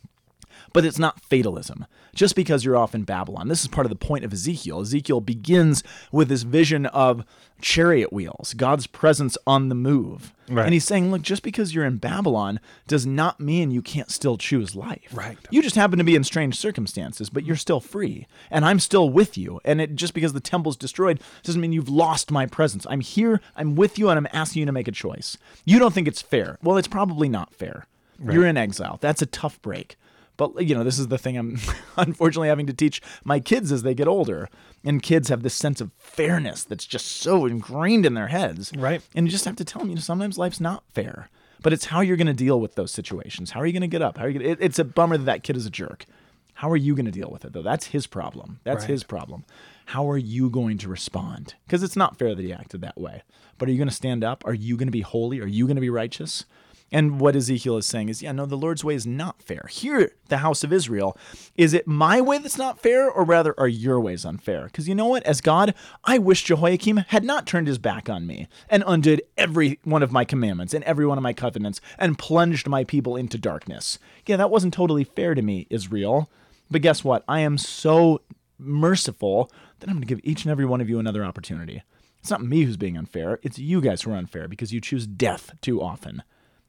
But 0.73 0.85
it's 0.85 0.99
not 0.99 1.21
fatalism. 1.21 1.87
Just 2.15 2.35
because 2.35 2.65
you're 2.65 2.77
off 2.77 2.95
in 2.95 3.05
Babylon. 3.05 3.49
This 3.49 3.63
is 3.63 3.69
part 3.69 3.87
of 3.87 3.91
the 3.91 3.97
point 3.97 4.25
of 4.25 4.33
Ezekiel. 4.33 4.81
Ezekiel 4.81 5.21
begins 5.21 5.85
with 6.11 6.29
this 6.29 6.43
vision 6.43 6.87
of 6.87 7.25
chariot 7.61 8.13
wheels, 8.13 8.55
God's 8.55 8.87
presence 8.87 9.37
on 9.47 9.69
the 9.69 9.75
move. 9.75 10.33
Right. 10.49 10.65
And 10.65 10.73
he's 10.73 10.85
saying, 10.85 11.11
look, 11.11 11.23
just 11.23 11.43
because 11.43 11.75
you're 11.75 11.85
in 11.85 11.99
Babylon 11.99 12.61
does 12.87 13.05
not 13.05 13.41
mean 13.41 13.71
you 13.71 13.83
can't 13.83 14.11
still 14.11 14.39
choose 14.39 14.75
life. 14.75 15.11
Right. 15.13 15.37
You 15.51 15.63
just 15.63 15.77
happen 15.77 15.99
to 15.99 16.05
be 16.05 16.15
in 16.15 16.25
strange 16.25 16.57
circumstances, 16.57 17.31
but 17.31 17.45
you're 17.45 17.57
still 17.57 17.81
free. 17.81 18.27
And 18.51 18.65
I'm 18.65 18.81
still 18.81 19.11
with 19.11 19.37
you. 19.37 19.61
And 19.65 19.81
it 19.81 19.95
just 19.97 20.15
because 20.15 20.33
the 20.33 20.41
temple's 20.41 20.77
destroyed 20.77 21.21
doesn't 21.43 21.61
mean 21.61 21.73
you've 21.73 21.89
lost 21.89 22.31
my 22.31 22.47
presence. 22.47 22.87
I'm 22.89 23.01
here, 23.01 23.41
I'm 23.57 23.75
with 23.75 23.99
you, 23.99 24.09
and 24.09 24.19
I'm 24.19 24.29
asking 24.33 24.61
you 24.61 24.67
to 24.67 24.73
make 24.73 24.89
a 24.89 24.93
choice. 24.93 25.37
You 25.65 25.79
don't 25.79 25.93
think 25.93 26.09
it's 26.09 26.23
fair. 26.23 26.59
Well, 26.63 26.77
it's 26.77 26.89
probably 26.89 27.29
not 27.29 27.55
fair. 27.55 27.87
You're 28.21 28.47
in 28.47 28.57
exile. 28.57 28.99
That's 29.01 29.23
a 29.23 29.27
tough 29.27 29.63
break. 29.63 29.97
But 30.39 30.67
you 30.67 30.75
know, 30.75 30.83
this 30.85 30.99
is 30.99 31.09
the 31.09 31.19
thing 31.19 31.37
I'm 31.37 31.59
unfortunately 31.99 32.49
having 32.49 32.67
to 32.69 32.73
teach 32.73 33.03
my 33.25 33.41
kids 33.41 33.71
as 33.71 33.83
they 33.83 33.93
get 33.95 34.09
older. 34.09 34.49
And 34.85 35.03
kids 35.03 35.29
have 35.29 35.43
this 35.43 35.55
sense 35.55 35.83
of 35.83 35.93
fairness 35.99 36.65
that's 36.65 36.87
just 36.87 37.07
so 37.07 37.45
ingrained 37.45 38.07
in 38.07 38.15
their 38.15 38.29
heads. 38.29 38.73
Right. 38.75 39.03
And 39.15 39.27
you 39.27 39.31
just 39.31 39.45
have 39.45 39.57
to 39.57 39.65
tell 39.65 39.81
them, 39.81 39.91
you 39.91 39.97
know, 39.97 40.01
sometimes 40.01 40.39
life's 40.39 40.61
not 40.61 40.85
fair. 40.95 41.29
But 41.61 41.73
it's 41.73 41.87
how 41.87 42.01
you're 42.01 42.17
going 42.17 42.29
to 42.29 42.33
deal 42.33 42.61
with 42.61 42.77
those 42.77 42.93
situations. 42.93 43.51
How 43.51 43.61
are 43.61 43.67
you 43.67 43.73
going 43.73 43.81
to 43.83 43.89
get 43.89 44.01
up? 44.01 44.17
How 44.17 44.25
are 44.25 44.29
you 44.29 44.39
to, 44.39 44.45
it, 44.49 44.59
it's 44.61 44.79
a 44.79 44.85
bummer 44.85 45.17
that 45.19 45.25
that 45.25 45.43
kid 45.43 45.57
is 45.57 45.67
a 45.67 45.71
jerk. 45.71 46.07
How 46.55 46.71
are 46.71 46.77
you 46.77 46.95
going 46.95 47.07
to 47.07 47.11
deal 47.13 47.31
with 47.31 47.45
it 47.45 47.53
though? 47.53 47.63
That's 47.63 47.87
his 47.87 48.07
problem. 48.07 48.61
That's 48.63 48.83
Right. 48.85 48.91
his 48.91 49.03
problem. 49.05 49.45
How 49.87 50.09
are 50.09 50.19
you 50.19 50.51
going 50.51 50.79
to 50.79 50.89
respond? 50.89 51.55
Because 51.67 51.83
it's 51.83 51.97
not 51.97 52.17
fair 52.19 52.35
that 52.37 52.43
he 52.45 52.53
acted 52.53 52.81
that 52.83 52.99
way. 53.01 53.23
But 53.59 53.69
are 53.69 53.73
you 53.73 53.79
going 53.79 53.89
to 53.89 53.95
stand 53.95 54.23
up? 54.23 54.45
Are 54.47 54.55
you 54.55 54.77
going 54.77 54.87
to 54.89 54.93
be 54.93 55.01
holy? 55.01 55.41
Are 55.41 55.47
you 55.47 55.67
going 55.67 55.77
to 55.77 55.81
be 55.81 55.91
righteous? 55.91 56.45
And 56.91 57.21
what 57.21 57.37
Ezekiel 57.37 57.77
is 57.77 57.87
saying 57.87 58.09
is, 58.09 58.23
yeah, 58.23 58.33
no, 58.33 58.47
the 58.47 58.57
Lord's 58.57 58.83
way 58.83 58.95
is 58.95 59.07
not 59.07 59.43
fair. 59.43 59.67
Here, 59.71 60.13
the 60.29 60.39
house 60.39 60.65
of 60.65 60.73
Israel, 60.73 61.17
is 61.55 61.75
it 61.75 61.87
my 61.87 62.21
way 62.21 62.39
that's 62.39 62.57
not 62.57 62.81
fair, 62.81 63.11
or 63.11 63.25
rather 63.25 63.55
are 63.59 63.69
your 63.69 64.01
ways 64.01 64.25
unfair? 64.25 64.65
Because 64.65 64.89
you 64.89 64.95
know 64.95 65.07
what? 65.07 65.23
As 65.25 65.43
God, 65.43 65.75
I 66.05 66.17
wish 66.19 66.45
Jehoiakim 66.45 66.99
had 67.09 67.25
not 67.25 67.47
turned 67.47 67.67
his 67.67 67.79
back 67.79 68.09
on 68.09 68.27
me 68.27 68.49
and 68.71 68.83
undid 68.87 69.23
every 69.37 69.79
one 69.85 70.03
of 70.03 70.13
my 70.13 70.25
commandments 70.25 70.73
and 70.73 70.83
every 70.85 71.07
one 71.07 71.19
of 71.19 71.23
my 71.23 71.35
covenants 71.35 71.81
and 71.99 72.19
plunged 72.19 72.67
my 72.67 72.85
people 72.85 73.17
into 73.17 73.37
darkness. 73.37 73.99
Yeah, 74.27 74.37
that 74.37 74.51
wasn't 74.51 74.73
totally 74.73 75.05
fair 75.05 75.35
to 75.35 75.43
me, 75.43 75.67
Israel. 75.69 76.31
But 76.71 76.83
guess 76.83 77.05
what? 77.05 77.23
I 77.29 77.41
am 77.41 77.59
so 77.59 78.23
merciful 78.59 79.51
that 79.81 79.89
I'm 79.89 79.97
going 79.97 80.03
to 80.03 80.15
give 80.15 80.21
each 80.25 80.45
and 80.45 80.51
every 80.51 80.65
one 80.65 80.81
of 80.81 80.89
you 80.89 80.99
another 80.99 81.25
opportunity. 81.25 81.83
It's 82.21 82.31
not 82.31 82.43
me 82.43 82.63
who's 82.63 82.77
being 82.77 82.97
unfair, 82.97 83.39
it's 83.43 83.59
you 83.59 83.81
guys 83.81 84.03
who 84.03 84.11
are 84.11 84.17
unfair 84.17 84.49
because 84.49 84.73
you 84.73 84.81
choose 84.81 85.07
death 85.07 85.53
too 85.61 85.81
often 85.81 86.23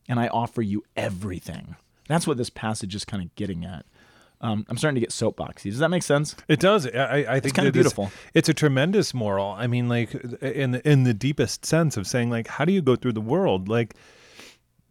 and 0.09 0.19
I 0.19 0.27
offer 0.27 0.61
you 0.61 0.83
everything. 0.97 1.77
That's 2.09 2.27
what 2.27 2.35
this 2.35 2.49
passage 2.49 2.95
is 2.95 3.05
kind 3.05 3.23
of 3.23 3.33
getting 3.35 3.63
at. 3.63 3.85
Um, 4.41 4.65
I'm 4.69 4.77
starting 4.77 4.95
to 4.95 5.01
get 5.01 5.09
soapboxy. 5.11 5.63
Does 5.69 5.79
that 5.79 5.89
make 5.89 6.01
sense? 6.03 6.35
It 6.47 6.59
does. 6.59 6.87
I, 6.87 7.25
I- 7.29 7.39
think 7.39 7.55
kinda 7.55 7.71
that 7.71 7.79
it's- 7.79 7.93
beautiful. 7.93 8.11
It's 8.33 8.49
a 8.49 8.53
tremendous 8.53 9.13
moral. 9.13 9.51
I 9.51 9.67
mean, 9.67 9.87
like 9.87 10.13
in 10.41 10.71
the, 10.71 10.89
in 10.89 11.03
the 11.03 11.13
deepest 11.13 11.65
sense 11.65 11.95
of 11.97 12.07
saying, 12.07 12.29
like, 12.29 12.47
how 12.47 12.65
do 12.65 12.71
you 12.73 12.81
go 12.81 12.95
through 12.95 13.13
the 13.13 13.21
world? 13.21 13.67
Like, 13.69 13.95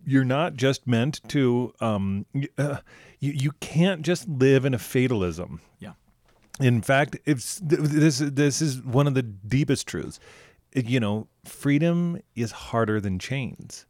you're 0.07 0.25
not 0.25 0.55
just 0.55 0.87
meant 0.87 1.21
to. 1.29 1.73
Um, 1.81 2.27
uh, 2.57 2.79
you 3.21 3.33
you 3.33 3.53
can't 3.61 4.03
just 4.03 4.29
live 4.29 4.65
in 4.65 4.73
a 4.75 4.79
fatalism. 4.79 5.61
Yeah. 5.81 5.93
In 6.61 6.81
fact, 6.83 7.19
it's 7.25 7.59
this 7.63 8.19
this 8.19 8.63
is 8.63 8.83
one 8.83 9.07
of 9.07 9.15
the 9.15 9.23
deepest 9.23 9.87
truths. 9.89 10.21
You 10.75 11.01
know, 11.01 11.27
freedom 11.45 12.21
is 12.37 12.53
harder 12.53 13.01
than 13.01 13.19
chains 13.19 13.87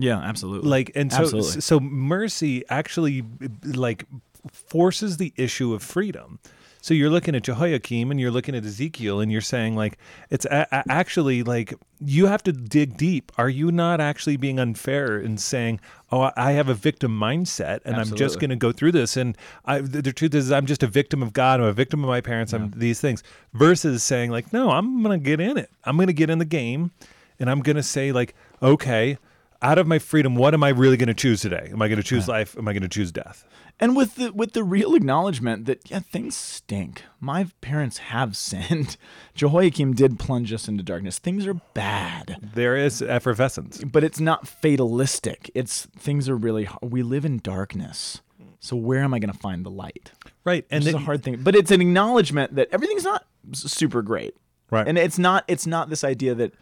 Yeah, 0.00 0.18
absolutely. 0.18 0.68
like 0.68 0.90
and 0.94 1.12
so 1.12 1.18
Absolutely. 1.22 1.60
so 1.60 1.78
mercy 1.80 2.64
actually 2.68 3.22
like 3.64 4.06
forces 4.52 5.16
the 5.18 5.32
issue 5.36 5.74
of 5.74 5.82
freedom. 5.82 6.38
So 6.82 6.94
you're 6.94 7.10
looking 7.10 7.34
at 7.34 7.42
jehoiakim 7.42 8.10
and 8.10 8.18
you're 8.18 8.30
looking 8.30 8.54
at 8.54 8.64
ezekiel 8.64 9.20
and 9.20 9.30
you're 9.30 9.42
saying 9.42 9.76
like 9.76 9.98
it's 10.30 10.46
a- 10.46 10.66
a- 10.72 10.84
actually 10.90 11.42
like 11.42 11.74
you 12.00 12.24
have 12.26 12.42
to 12.44 12.52
dig 12.52 12.96
deep. 12.96 13.30
Are 13.36 13.50
you 13.50 13.70
not 13.70 14.00
actually 14.00 14.38
being 14.38 14.58
unfair 14.58 15.20
in 15.20 15.36
saying 15.36 15.80
oh 16.10 16.30
i 16.38 16.52
have 16.52 16.70
a 16.70 16.74
victim 16.74 17.12
mindset 17.20 17.80
and 17.84 17.96
i'm 17.96 18.16
just 18.16 18.40
going 18.40 18.48
to 18.48 18.56
go 18.56 18.72
through 18.72 18.92
this 18.92 19.18
and 19.18 19.36
I, 19.66 19.80
the, 19.82 20.00
the 20.00 20.12
truth 20.14 20.34
is 20.34 20.50
i'm 20.50 20.64
just 20.64 20.82
a 20.82 20.86
victim 20.86 21.22
of 21.22 21.34
god. 21.34 21.60
I'm 21.60 21.66
a 21.66 21.72
victim 21.74 22.02
of 22.02 22.08
my 22.08 22.22
parents. 22.22 22.54
I'm 22.54 22.70
these 22.70 22.98
things. 22.98 23.22
Versus 23.52 24.02
saying 24.02 24.30
like 24.30 24.50
no 24.50 24.70
i'm 24.70 25.02
going 25.02 25.20
to 25.20 25.22
get 25.22 25.38
in 25.38 25.58
it. 25.58 25.70
I'm 25.84 25.96
going 25.98 26.06
to 26.06 26.14
get 26.14 26.30
in 26.30 26.38
the 26.38 26.46
game 26.46 26.92
and 27.38 27.50
i'm 27.50 27.60
going 27.60 27.76
to 27.76 27.82
say 27.82 28.10
like 28.10 28.34
okay 28.62 29.18
out 29.62 29.78
of 29.78 29.86
my 29.86 29.98
freedom, 29.98 30.34
what 30.34 30.54
am 30.54 30.62
I 30.62 30.70
really 30.70 30.96
going 30.96 31.08
to 31.08 31.14
choose 31.14 31.40
today? 31.40 31.68
Am 31.72 31.80
I 31.82 31.88
going 31.88 31.98
to 31.98 32.02
choose 32.02 32.28
life? 32.28 32.56
Am 32.56 32.66
I 32.68 32.72
going 32.72 32.82
to 32.82 32.88
choose 32.88 33.12
death? 33.12 33.44
and 33.80 33.96
with 33.96 34.16
the 34.16 34.32
with 34.32 34.52
the 34.52 34.62
real 34.62 34.94
acknowledgement 34.94 35.64
that 35.64 35.90
yeah, 35.90 36.00
things 36.00 36.36
stink. 36.36 37.02
My 37.18 37.46
parents 37.60 37.98
have 37.98 38.36
sinned. 38.36 38.96
Jehoiakim 39.34 39.94
did 39.94 40.18
plunge 40.18 40.52
us 40.52 40.68
into 40.68 40.84
darkness. 40.84 41.18
Things 41.18 41.46
are 41.46 41.54
bad. 41.54 42.50
There 42.54 42.76
is 42.76 43.02
effervescence. 43.02 43.82
But 43.82 44.04
it's 44.04 44.20
not 44.20 44.46
fatalistic. 44.46 45.50
It's 45.54 45.86
things 45.96 46.28
are 46.28 46.36
really 46.36 46.64
hard. 46.64 46.92
We 46.92 47.02
live 47.02 47.24
in 47.24 47.38
darkness. 47.38 48.20
So 48.62 48.76
where 48.76 49.02
am 49.02 49.14
I 49.14 49.18
going 49.18 49.32
to 49.32 49.38
find 49.38 49.64
the 49.64 49.70
light? 49.70 50.12
Right. 50.44 50.66
And 50.70 50.84
And 50.84 50.94
it's 50.94 51.02
a 51.02 51.06
hard 51.06 51.22
thing, 51.22 51.36
but 51.42 51.56
it's 51.56 51.70
an 51.70 51.80
acknowledgement 51.80 52.56
that 52.56 52.68
everything's 52.72 53.04
not 53.04 53.24
super 53.52 54.02
great. 54.02 54.36
Right. 54.70 54.86
And 54.86 54.98
it's 54.98 55.18
not 55.18 55.44
it's 55.48 55.66
not 55.66 55.88
this 55.88 56.04
idea 56.04 56.34
that 56.34 56.52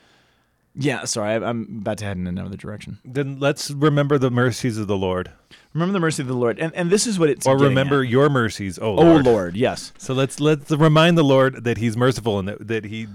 yeah, 0.79 1.05
sorry, 1.05 1.33
I, 1.33 1.49
I'm 1.49 1.81
about 1.81 1.99
to 1.99 2.05
head 2.05 2.17
in 2.17 2.27
another 2.27 2.57
direction. 2.57 2.99
then 3.05 3.41
let's 3.41 3.71
remember 3.71 4.17
the 4.17 4.31
mercies 4.31 4.79
of 4.79 4.87
the 4.87 4.97
Lord. 4.97 5.31
Remember 5.75 5.93
the 5.93 6.01
mercy 6.01 6.23
of 6.23 6.29
the 6.29 6.35
Lord, 6.35 6.59
and 6.59 6.75
and 6.75 6.89
this 6.89 7.07
is 7.07 7.19
what 7.19 7.29
it's. 7.29 7.47
Or 7.47 7.57
getting 7.57 7.71
remember 7.71 8.03
at. 8.03 8.09
your 8.09 8.31
mercies, 8.31 8.79
oh 8.79 8.95
Lord. 8.95 9.07
oh 9.07 9.11
Lord. 9.13 9.27
Lord, 9.27 9.57
yes, 9.57 9.93
So 9.99 10.15
let's 10.15 10.41
let's 10.41 10.71
remind 10.71 11.19
the 11.19 11.25
Lord 11.25 11.65
that 11.65 11.79
He's 11.79 11.97
merciful 11.97 12.39
and 12.39 12.49
that, 12.49 12.69
that 12.69 12.85
He 12.85 13.07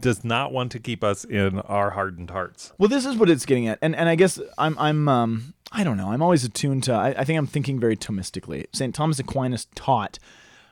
does 0.00 0.24
not 0.24 0.52
want 0.52 0.72
to 0.72 0.80
keep 0.80 1.04
us 1.04 1.24
in 1.24 1.60
our 1.60 1.90
hardened 1.90 2.30
hearts. 2.30 2.72
Well, 2.78 2.88
this 2.88 3.06
is 3.06 3.16
what 3.16 3.30
it's 3.30 3.46
getting 3.46 3.68
at, 3.68 3.78
and 3.80 3.94
and 3.94 4.08
I 4.08 4.14
guess 4.16 4.40
I'm 4.58 4.76
I'm 4.78 5.08
um 5.08 5.54
I 5.72 5.84
don't 5.84 5.96
know. 5.96 6.10
I'm 6.10 6.22
always 6.22 6.44
attuned 6.44 6.84
to. 6.84 6.92
I, 6.92 7.08
I 7.18 7.24
think 7.24 7.38
I'm 7.38 7.46
thinking 7.46 7.78
very 7.78 7.96
Thomistically. 7.96 8.66
Saint 8.72 8.94
Thomas 8.94 9.18
Aquinas 9.18 9.66
taught 9.74 10.18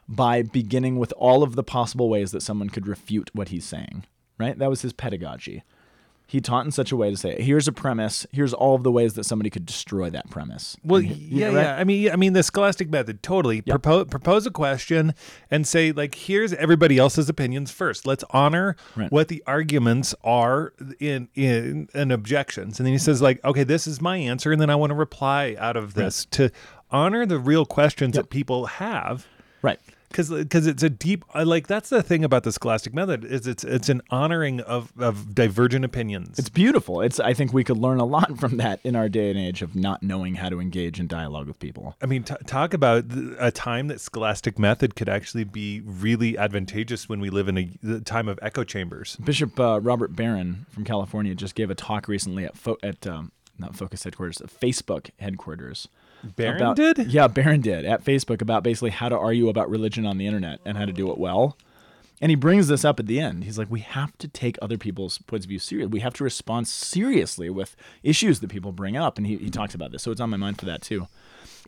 by 0.09 0.43
beginning 0.43 0.99
with 0.99 1.13
all 1.17 1.43
of 1.43 1.55
the 1.55 1.63
possible 1.63 2.09
ways 2.09 2.33
that 2.33 2.43
someone 2.43 2.71
could 2.71 2.87
refute 2.87 3.31
what 3.35 3.49
he's 3.49 3.65
saying. 3.65 4.07
Right. 4.39 4.59
That 4.59 4.71
was 4.71 4.83
his 4.83 4.93
pedagogy. 4.93 5.63
He 6.31 6.43
taught 6.43 6.67
in 6.67 6.71
such 6.73 6.93
a 6.93 6.97
way 6.97 7.09
to 7.11 7.17
say, 7.17 7.41
"Here's 7.43 7.67
a 7.67 7.73
premise. 7.73 8.27
Here's 8.33 8.53
all 8.53 8.75
of 8.75 8.83
the 8.83 8.93
ways 8.93 9.15
that 9.15 9.25
somebody 9.25 9.49
could 9.49 9.65
destroy 9.65 10.11
that 10.11 10.29
premise." 10.29 10.77
Well, 10.85 11.01
he- 11.01 11.15
yeah, 11.15 11.47
right? 11.47 11.55
yeah. 11.55 11.77
I 11.79 11.85
mean, 11.85 12.11
I 12.13 12.17
mean, 12.17 12.35
the 12.35 12.43
scholastic 12.43 12.91
method 12.91 13.23
totally 13.23 13.63
propose 13.63 14.09
propose 14.09 14.47
a 14.47 14.51
question 14.51 15.15
and 15.51 15.67
say 15.67 15.91
like, 15.91 16.15
here's 16.15 16.53
everybody 16.53 16.99
else's 16.99 17.31
opinions 17.31 17.71
first. 17.71 18.07
Let's 18.07 18.25
honor 18.31 18.77
Right. 18.95 19.11
what 19.11 19.29
the 19.29 19.43
arguments 19.47 20.15
are 20.23 20.75
in 21.01 21.29
in 21.35 21.89
and 21.95 22.13
objections, 22.13 22.79
and 22.79 22.87
then 22.87 22.93
he 22.93 22.99
says 22.99 23.23
like, 23.23 23.43
okay, 23.43 23.65
this 23.65 23.87
is 23.87 24.03
my 24.03 24.19
answer, 24.19 24.53
and 24.53 24.61
then 24.61 24.69
I 24.69 24.75
want 24.77 24.91
to 24.91 24.95
reply 24.97 25.57
out 25.59 25.77
of 25.79 25.95
this 25.95 26.27
to 26.33 26.51
honor 26.91 27.25
the 27.25 27.39
real 27.39 27.65
questions 27.65 28.17
that 28.17 28.29
people 28.29 28.67
have. 28.67 29.27
Right. 29.63 29.81
Because 30.09 30.31
because 30.31 30.67
it's 30.67 30.83
a 30.83 30.91
deep 30.91 31.25
like 31.35 31.67
that's 31.67 31.91
the 31.91 32.03
thing 32.03 32.25
about 32.25 32.43
the 32.43 32.53
scholastic 32.53 32.95
method 32.95 33.25
is 33.25 33.47
it's 33.47 33.65
it's 33.65 33.89
an 33.89 34.01
honoring 34.11 34.61
of, 34.61 34.93
of 34.99 35.35
divergent 35.35 35.85
opinions. 35.85 36.39
It's 36.39 36.49
beautiful. 36.49 37.01
It's 37.01 37.21
I 37.21 37.35
think 37.35 37.53
we 37.53 37.65
could 37.65 37.77
learn 37.77 38.01
a 38.01 38.05
lot 38.05 38.39
from 38.39 38.57
that 38.57 38.81
in 38.85 38.97
our 38.97 39.09
day 39.09 39.31
and 39.31 39.39
age 39.39 39.63
of 39.63 39.77
not 39.77 40.03
knowing 40.03 40.37
how 40.37 40.49
to 40.49 40.61
engage 40.61 40.99
in 40.99 41.07
dialogue 41.07 41.47
with 41.47 41.59
people. 41.59 41.95
I 42.03 42.07
mean, 42.07 42.25
t- 42.25 42.35
talk 42.47 42.75
about 42.75 43.05
a 43.39 43.51
time 43.51 43.89
that 43.89 44.01
scholastic 44.01 44.59
method 44.59 44.95
could 44.97 45.09
actually 45.09 45.45
be 45.45 45.81
really 45.81 46.39
advantageous 46.39 47.09
when 47.09 47.21
we 47.21 47.31
live 47.31 47.49
in 47.49 47.59
a 47.59 48.01
time 48.01 48.29
of 48.29 48.39
echo 48.43 48.65
chambers. 48.65 49.17
Bishop 49.17 49.59
uh, 49.61 49.81
Robert 49.81 50.17
Barron 50.17 50.67
from 50.71 50.85
California 50.85 51.35
just 51.35 51.55
gave 51.55 51.71
a 51.71 51.75
talk 51.75 52.09
recently 52.09 52.45
at 52.45 52.57
fo- 52.57 52.79
at 52.83 53.07
um, 53.07 53.33
not 53.59 53.77
Focus 53.77 54.05
headquarters, 54.05 54.39
Facebook 54.39 55.11
headquarters. 55.19 55.89
Barron 56.23 56.57
about- 56.57 56.77
did? 56.77 57.13
Yeah, 57.13 57.29
Barron 57.29 57.61
did 57.61 57.85
at 57.85 58.05
Facebook 58.05 58.43
about 58.43 58.63
basically 58.63 58.91
how 58.91 59.09
to 59.09 59.17
argue 59.17 59.49
about 59.49 59.71
religion 59.71 60.07
on 60.07 60.19
the 60.19 60.27
internet 60.27 60.61
and 60.65 60.77
how 60.77 60.85
to 60.85 60.93
do 60.93 61.11
it 61.11 61.19
well. 61.19 61.57
And 62.21 62.31
he 62.31 62.37
brings 62.37 62.67
this 62.67 62.85
up 62.85 62.99
at 62.99 63.07
the 63.07 63.21
end. 63.21 63.45
He's 63.45 63.59
like, 63.59 63.71
we 63.71 63.81
have 63.81 64.17
to 64.19 64.27
take 64.27 64.59
other 64.61 64.77
people's 64.77 65.19
points 65.19 65.47
of 65.47 65.51
view 65.51 65.61
seriously. 65.61 65.93
We 65.93 66.01
have 66.01 66.15
to 66.15 66.25
respond 66.25 66.67
seriously 66.67 67.49
with 67.49 67.77
issues 68.03 68.41
that 68.41 68.51
people 68.51 68.73
bring 68.73 68.97
up. 68.97 69.19
And 69.19 69.27
he, 69.27 69.37
he 69.37 69.51
talks 69.51 69.75
about 69.75 69.93
this. 69.93 70.03
So 70.03 70.11
it's 70.11 70.21
on 70.21 70.31
my 70.31 70.37
mind 70.37 70.59
for 70.59 70.67
that 70.67 70.83
too. 70.83 71.07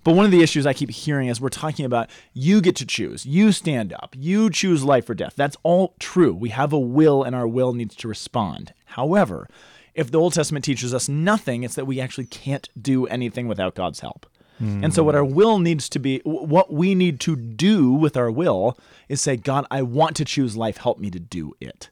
But 0.02 0.14
one 0.14 0.24
of 0.24 0.30
the 0.30 0.42
issues 0.42 0.66
I 0.66 0.72
keep 0.72 0.90
hearing 0.90 1.28
is 1.28 1.40
we're 1.40 1.50
talking 1.50 1.84
about 1.84 2.10
you 2.32 2.60
get 2.60 2.74
to 2.76 2.86
choose. 2.86 3.26
You 3.26 3.52
stand 3.52 3.92
up. 3.92 4.16
You 4.18 4.50
choose 4.50 4.82
life 4.82 5.08
or 5.08 5.14
death. 5.14 5.34
That's 5.36 5.56
all 5.62 5.94
true. 6.00 6.34
We 6.34 6.48
have 6.48 6.72
a 6.72 6.78
will 6.78 7.22
and 7.22 7.36
our 7.36 7.46
will 7.46 7.72
needs 7.72 7.94
to 7.96 8.08
respond. 8.08 8.72
However, 8.86 9.46
if 9.94 10.10
the 10.10 10.18
Old 10.18 10.32
Testament 10.32 10.64
teaches 10.64 10.94
us 10.94 11.08
nothing, 11.08 11.62
it's 11.62 11.74
that 11.74 11.86
we 11.86 12.00
actually 12.00 12.26
can't 12.26 12.68
do 12.80 13.06
anything 13.06 13.46
without 13.46 13.74
God's 13.74 14.00
help. 14.00 14.26
And 14.60 14.92
so, 14.92 15.02
what 15.02 15.14
our 15.14 15.24
will 15.24 15.58
needs 15.58 15.88
to 15.88 15.98
be, 15.98 16.20
what 16.24 16.70
we 16.72 16.94
need 16.94 17.18
to 17.20 17.34
do 17.34 17.92
with 17.92 18.16
our 18.16 18.30
will 18.30 18.78
is 19.08 19.20
say, 19.20 19.36
God, 19.36 19.66
I 19.70 19.80
want 19.82 20.16
to 20.16 20.24
choose 20.24 20.56
life. 20.56 20.76
Help 20.76 20.98
me 20.98 21.10
to 21.10 21.18
do 21.18 21.54
it. 21.60 21.88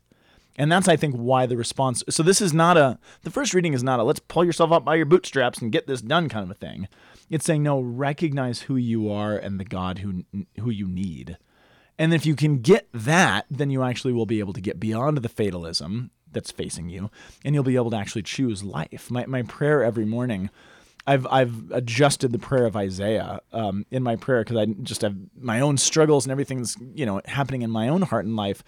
And 0.57 0.71
that's, 0.71 0.89
I 0.89 0.97
think, 0.97 1.15
why 1.15 1.47
the 1.47 1.57
response. 1.57 2.03
So, 2.11 2.23
this 2.23 2.43
is 2.43 2.53
not 2.53 2.77
a, 2.77 2.99
the 3.23 3.31
first 3.31 3.55
reading 3.55 3.73
is 3.73 3.83
not 3.83 4.01
a 4.01 4.03
let's 4.03 4.21
pull 4.21 4.45
yourself 4.45 4.71
up 4.71 4.85
by 4.85 4.97
your 4.97 5.07
bootstraps 5.07 5.61
and 5.61 5.73
get 5.73 5.87
this 5.87 6.03
done 6.03 6.29
kind 6.29 6.45
of 6.45 6.51
a 6.51 6.55
thing. 6.55 6.89
It's 7.31 7.47
saying, 7.47 7.63
no, 7.63 7.81
recognize 7.81 8.63
who 8.63 8.77
you 8.77 9.11
are 9.11 9.37
and 9.37 9.59
the 9.59 9.65
God 9.65 9.99
who, 9.99 10.25
who 10.61 10.71
you 10.71 10.89
need. 10.89 11.39
And 11.99 12.15
if 12.15 12.25
you 12.25 12.37
can 12.37 12.59
get 12.59 12.89
that, 12.93 13.47
then 13.51 13.71
you 13.71 13.83
actually 13.83 14.13
will 14.13 14.27
be 14.27 14.39
able 14.39 14.53
to 14.53 14.61
get 14.61 14.79
beyond 14.79 15.19
the 15.19 15.29
fatalism 15.29 16.11
that's 16.31 16.51
facing 16.51 16.89
you, 16.89 17.11
and 17.45 17.55
you'll 17.55 17.65
be 17.65 17.77
able 17.77 17.91
to 17.91 17.97
actually 17.97 18.23
choose 18.23 18.63
life. 18.63 19.11
My, 19.11 19.27
my 19.27 19.43
prayer 19.43 19.83
every 19.83 20.05
morning, 20.05 20.51
I've 21.09 21.27
I've 21.31 21.71
adjusted 21.73 22.33
the 22.33 22.39
prayer 22.39 22.67
of 22.67 22.77
Isaiah 22.77 23.41
um, 23.53 23.87
in 23.91 24.03
my 24.03 24.17
prayer 24.17 24.45
because 24.45 24.59
I 24.59 24.67
just 24.83 25.01
have 25.03 25.17
my 25.41 25.61
own 25.61 25.79
struggles 25.79 26.27
and 26.27 26.33
everything's 26.33 26.77
you 26.95 27.07
know 27.07 27.21
happening 27.25 27.63
in 27.63 27.71
my 27.71 27.89
own 27.89 28.03
heart 28.03 28.25
and 28.27 28.37
life. 28.37 28.63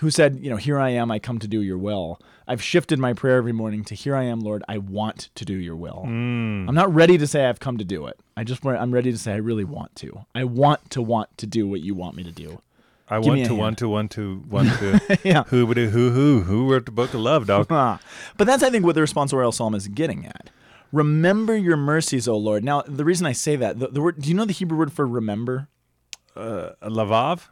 Who 0.00 0.10
said, 0.10 0.40
you 0.40 0.50
know, 0.50 0.56
here 0.56 0.78
I 0.78 0.90
am, 0.90 1.12
I 1.12 1.20
come 1.20 1.38
to 1.38 1.46
do 1.46 1.62
your 1.62 1.78
will. 1.78 2.20
I've 2.48 2.60
shifted 2.60 2.98
my 2.98 3.12
prayer 3.12 3.36
every 3.36 3.52
morning 3.52 3.84
to 3.84 3.94
here 3.94 4.16
I 4.16 4.24
am, 4.24 4.40
Lord, 4.40 4.64
I 4.68 4.78
want 4.78 5.28
to 5.36 5.44
do 5.44 5.54
your 5.54 5.76
will. 5.76 6.02
I'm 6.04 6.74
not 6.74 6.92
ready 6.92 7.16
to 7.16 7.26
say 7.28 7.46
I've 7.46 7.60
come 7.60 7.78
to 7.78 7.84
do 7.84 8.06
it. 8.06 8.18
I 8.36 8.42
just 8.42 8.64
want, 8.64 8.78
I'm 8.78 8.92
ready 8.92 9.12
to 9.12 9.16
say 9.18 9.32
I 9.32 9.36
really 9.36 9.62
want 9.64 9.94
to. 9.96 10.26
I 10.34 10.44
want 10.44 10.90
to 10.90 11.00
want 11.00 11.38
to 11.38 11.46
do 11.46 11.68
what 11.68 11.80
you 11.80 11.94
want 11.94 12.16
me 12.16 12.24
to 12.24 12.32
do. 12.32 12.60
I 13.08 13.18
Give 13.20 13.26
want 13.28 13.46
to, 13.46 13.54
want 13.54 13.78
to, 13.78 13.88
want 13.88 14.10
to, 14.12 14.42
want 14.48 14.68
to. 14.80 15.18
Yeah. 15.22 15.44
Who 15.44 15.64
would 15.66 15.76
who 15.76 16.10
who 16.10 16.40
who 16.42 16.70
wrote 16.70 16.86
the 16.86 16.92
book 16.92 17.14
of 17.14 17.20
love, 17.20 17.46
dog? 17.46 17.68
But 18.36 18.46
that's, 18.46 18.62
I 18.62 18.70
think, 18.70 18.84
what 18.84 18.94
the 18.96 19.00
responsorial 19.02 19.54
psalm 19.54 19.74
is 19.74 19.86
getting 19.88 20.26
at. 20.26 20.50
Remember 20.94 21.56
your 21.56 21.76
mercies, 21.76 22.28
O 22.28 22.36
Lord. 22.36 22.62
Now, 22.62 22.82
the 22.82 23.04
reason 23.04 23.26
I 23.26 23.32
say 23.32 23.56
that, 23.56 23.80
the, 23.80 23.88
the 23.88 24.00
word, 24.00 24.20
do 24.20 24.28
you 24.28 24.34
know 24.34 24.44
the 24.44 24.52
Hebrew 24.52 24.78
word 24.78 24.92
for 24.92 25.06
remember? 25.06 25.68
uh, 26.36 26.70
Lavav, 26.82 27.48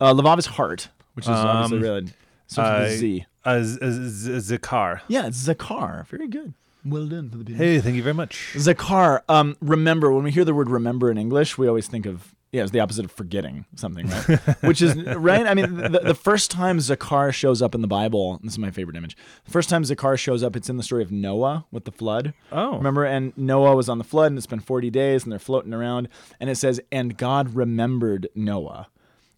Uh, 0.00 0.14
Lavav 0.14 0.38
is 0.38 0.46
heart, 0.46 0.88
which 1.14 1.26
is 1.26 1.30
obviously 1.30 1.88
Um, 1.88 2.04
with 2.04 2.58
a 2.58 2.62
uh, 2.62 2.88
Z. 2.88 3.26
uh, 3.44 3.62
Z- 3.62 3.78
Z- 3.82 4.08
Z- 4.40 4.56
Zakar. 4.56 5.00
Yeah, 5.08 5.26
it's 5.26 5.46
Zakar. 5.46 6.06
Very 6.06 6.28
good. 6.28 6.54
Well 6.84 7.06
done 7.06 7.28
for 7.30 7.38
the 7.38 7.44
people. 7.44 7.58
Hey, 7.64 7.80
thank 7.80 7.96
you 7.96 8.02
very 8.02 8.14
much. 8.14 8.52
Zakar. 8.54 9.22
Um, 9.28 9.56
remember 9.60 10.12
when 10.12 10.22
we 10.24 10.30
hear 10.30 10.44
the 10.44 10.54
word 10.54 10.70
remember 10.70 11.10
in 11.10 11.18
English, 11.18 11.58
we 11.58 11.66
always 11.66 11.88
think 11.88 12.06
of 12.06 12.34
yeah, 12.52 12.62
it's 12.62 12.70
the 12.70 12.80
opposite 12.80 13.04
of 13.04 13.10
forgetting 13.10 13.66
something, 13.74 14.08
right? 14.08 14.38
Which 14.62 14.80
is 14.80 14.94
right. 15.16 15.46
I 15.46 15.54
mean, 15.54 15.76
the, 15.76 16.00
the 16.02 16.14
first 16.14 16.50
time 16.50 16.78
Zakar 16.78 17.32
shows 17.34 17.60
up 17.60 17.74
in 17.74 17.82
the 17.82 17.88
Bible, 17.88 18.38
this 18.42 18.52
is 18.52 18.58
my 18.58 18.70
favorite 18.70 18.96
image. 18.96 19.16
The 19.44 19.50
first 19.50 19.68
time 19.68 19.82
Zakar 19.82 20.18
shows 20.18 20.42
up, 20.42 20.56
it's 20.56 20.70
in 20.70 20.76
the 20.76 20.82
story 20.82 21.02
of 21.02 21.10
Noah 21.10 21.66
with 21.70 21.84
the 21.84 21.92
flood. 21.92 22.34
Oh. 22.52 22.76
remember? 22.76 23.04
And 23.04 23.36
Noah 23.36 23.74
was 23.74 23.88
on 23.88 23.98
the 23.98 24.04
flood, 24.04 24.32
and 24.32 24.38
it's 24.38 24.46
been 24.46 24.60
forty 24.60 24.90
days, 24.90 25.24
and 25.24 25.32
they're 25.32 25.38
floating 25.38 25.74
around, 25.74 26.08
and 26.40 26.48
it 26.48 26.56
says, 26.56 26.80
"And 26.92 27.16
God 27.16 27.54
remembered 27.54 28.28
Noah." 28.34 28.88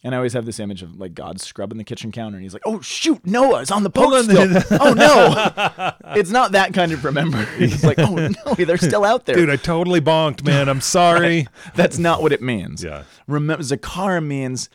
And 0.05 0.15
I 0.15 0.19
always 0.19 0.33
have 0.35 0.47
this 0.47 0.61
image 0.61 0.83
of 0.83 0.97
like 0.97 1.13
God 1.13 1.41
scrubbing 1.41 1.77
the 1.77 1.83
kitchen 1.83 2.13
counter, 2.13 2.37
and 2.37 2.43
he's 2.45 2.53
like, 2.53 2.63
"Oh 2.65 2.81
shoot, 2.81 3.27
Noah's 3.27 3.73
on 3.73 3.83
the 3.83 3.91
on. 3.91 4.23
still. 4.23 4.63
oh 4.81 4.93
no!" 4.95 5.93
it's 6.15 6.31
not 6.31 6.53
that 6.53 6.73
kind 6.73 6.93
of 6.93 7.05
remember. 7.05 7.45
It's 7.59 7.83
like, 7.83 7.99
"Oh 7.99 8.15
no, 8.15 8.55
they're 8.55 8.77
still 8.77 9.05
out 9.05 9.27
there." 9.27 9.35
Dude, 9.35 9.51
I 9.51 9.57
totally 9.57 10.01
bonked, 10.01 10.45
man. 10.45 10.69
I'm 10.69 10.81
sorry. 10.81 11.49
That's 11.75 11.99
not 11.99 12.23
what 12.23 12.33
it 12.33 12.41
means. 12.41 12.85
Yeah. 12.85 13.03
Remember, 13.27 13.65
Zakar 13.65 14.25
means 14.25 14.71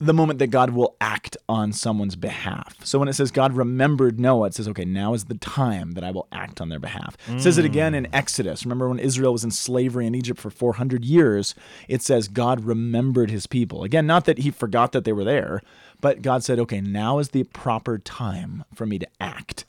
the 0.00 0.12
moment 0.12 0.38
that 0.40 0.48
God 0.48 0.70
will 0.70 0.96
act 1.00 1.36
on 1.48 1.72
someone's 1.72 2.16
behalf. 2.16 2.76
So 2.84 2.98
when 2.98 3.08
it 3.08 3.12
says 3.12 3.30
God 3.30 3.54
remembered 3.54 4.18
Noah, 4.18 4.48
it 4.48 4.54
says, 4.54 4.68
okay, 4.68 4.84
now 4.84 5.14
is 5.14 5.26
the 5.26 5.36
time 5.36 5.92
that 5.92 6.04
I 6.04 6.10
will 6.10 6.26
act 6.32 6.60
on 6.60 6.68
their 6.68 6.80
behalf. 6.80 7.16
It 7.28 7.40
says 7.40 7.58
it 7.58 7.64
again 7.64 7.94
in 7.94 8.12
Exodus. 8.12 8.64
Remember 8.64 8.88
when 8.88 8.98
Israel 8.98 9.32
was 9.32 9.44
in 9.44 9.50
slavery 9.52 10.06
in 10.06 10.14
Egypt 10.14 10.40
for 10.40 10.50
400 10.50 11.04
years? 11.04 11.54
It 11.88 12.02
says 12.02 12.28
God 12.28 12.64
remembered 12.64 13.30
his 13.30 13.46
people. 13.46 13.84
Again, 13.84 14.06
not 14.06 14.24
that 14.24 14.38
he 14.38 14.50
forgot 14.50 14.92
that 14.92 15.04
they 15.04 15.12
were 15.12 15.24
there, 15.24 15.62
but 16.00 16.22
God 16.22 16.42
said, 16.42 16.58
okay, 16.58 16.80
now 16.80 17.18
is 17.18 17.30
the 17.30 17.44
proper 17.44 17.98
time 17.98 18.64
for 18.74 18.86
me 18.86 18.98
to 18.98 19.06
act 19.20 19.64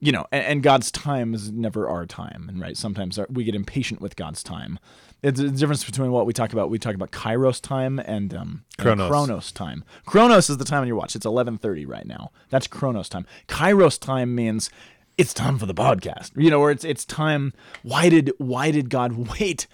you 0.00 0.12
know, 0.12 0.26
and, 0.30 0.44
and 0.44 0.62
God's 0.62 0.90
time 0.90 1.34
is 1.34 1.50
never 1.50 1.88
our 1.88 2.06
time, 2.06 2.46
and 2.48 2.60
right. 2.60 2.76
Sometimes 2.76 3.18
our, 3.18 3.26
we 3.30 3.44
get 3.44 3.54
impatient 3.54 4.00
with 4.00 4.16
God's 4.16 4.42
time. 4.42 4.78
It's 5.22 5.40
the 5.40 5.50
difference 5.50 5.84
between 5.84 6.12
what 6.12 6.26
we 6.26 6.32
talk 6.32 6.52
about. 6.52 6.70
We 6.70 6.78
talk 6.78 6.94
about 6.94 7.10
Kairos 7.10 7.60
time 7.60 7.98
and 7.98 8.32
um, 8.34 8.64
and 8.78 8.84
Chronos. 8.84 9.08
Chronos 9.08 9.52
time. 9.52 9.84
Chronos 10.06 10.48
is 10.48 10.58
the 10.58 10.64
time 10.64 10.82
on 10.82 10.86
your 10.86 10.96
watch. 10.96 11.16
It's 11.16 11.26
eleven 11.26 11.58
thirty 11.58 11.84
right 11.84 12.06
now. 12.06 12.30
That's 12.50 12.68
Chronos 12.68 13.08
time. 13.08 13.26
Kairos 13.48 13.98
time 13.98 14.34
means 14.34 14.70
it's 15.16 15.34
time 15.34 15.58
for 15.58 15.66
the 15.66 15.74
podcast. 15.74 16.30
You 16.36 16.50
know, 16.50 16.60
or 16.60 16.70
it's 16.70 16.84
it's 16.84 17.04
time. 17.04 17.52
Why 17.82 18.08
did 18.08 18.32
why 18.38 18.70
did 18.70 18.90
God 18.90 19.28
wait? 19.40 19.66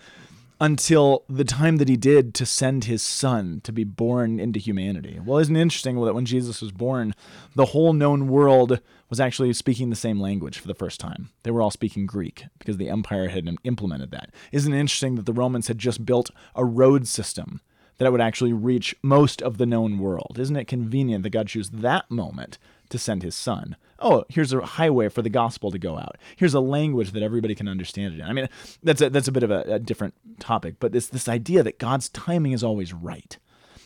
Until 0.61 1.25
the 1.29 1.45
time 1.45 1.79
that 1.79 1.89
he 1.89 1.97
did 1.97 2.35
to 2.35 2.47
send 2.47 2.85
his 2.85 3.03
son 3.03 3.61
to 3.65 3.73
be 3.73 3.85
born 3.85 4.39
into 4.39 4.61
humanity. 4.61 5.21
Well, 5.25 5.39
isn't 5.39 5.55
it 5.55 5.61
interesting 5.61 6.03
that 6.05 6.15
when 6.15 6.25
Jesus 6.25 6.63
was 6.63 6.73
born, 6.73 7.15
the 7.55 7.67
whole 7.67 7.93
known 7.93 8.29
world 8.29 8.81
was 9.11 9.21
actually 9.21 9.53
speaking 9.53 9.91
the 9.91 9.97
same 9.97 10.21
language 10.21 10.59
for 10.59 10.69
the 10.69 10.75
first 10.75 11.01
time? 11.01 11.31
They 11.43 11.51
were 11.51 11.63
all 11.63 11.71
speaking 11.71 12.07
Greek 12.07 12.45
because 12.59 12.77
the 12.77 12.89
empire 12.89 13.29
had 13.29 13.49
implemented 13.65 14.11
that. 14.13 14.31
Isn't 14.53 14.73
it 14.73 14.81
interesting 14.81 15.17
that 15.17 15.27
the 15.27 15.33
Romans 15.33 15.69
had 15.69 15.79
just 15.79 16.07
built 16.07 16.31
a 16.55 16.65
road 16.65 17.09
system 17.09 17.61
that 17.99 18.11
would 18.11 18.21
actually 18.21 18.53
reach 18.53 18.95
most 19.03 19.43
of 19.43 19.59
the 19.59 19.67
known 19.67 19.99
world? 19.99 20.37
Isn't 20.39 20.57
it 20.57 20.67
convenient 20.67 21.23
that 21.25 21.31
God 21.31 21.49
chose 21.49 21.71
that 21.71 22.11
moment 22.11 22.59
to 22.91 22.99
send 22.99 23.23
his 23.23 23.35
son? 23.35 23.77
Oh, 23.99 24.25
here's 24.29 24.53
a 24.53 24.61
highway 24.61 25.09
for 25.09 25.23
the 25.23 25.31
gospel 25.31 25.71
to 25.71 25.79
go 25.79 25.97
out. 25.97 26.17
Here's 26.37 26.55
a 26.55 26.61
language 26.61 27.13
that 27.13 27.23
everybody 27.23 27.55
can 27.55 27.69
understand 27.69 28.15
it 28.15 28.21
in. 28.21 28.27
I 28.27 28.33
mean, 28.33 28.49
that's 28.83 29.01
a, 29.01 29.11
that's 29.11 29.29
a 29.29 29.33
bit 29.33 29.43
of 29.43 29.51
a, 29.51 29.61
a 29.75 29.79
different 29.79 30.15
topic, 30.39 30.77
but 30.79 30.95
it's 30.95 31.09
this 31.09 31.29
idea 31.29 31.63
that 31.63 31.79
God's 31.79 32.09
timing 32.09 32.53
is 32.53 32.65
always 32.65 32.93
right. 32.93 33.39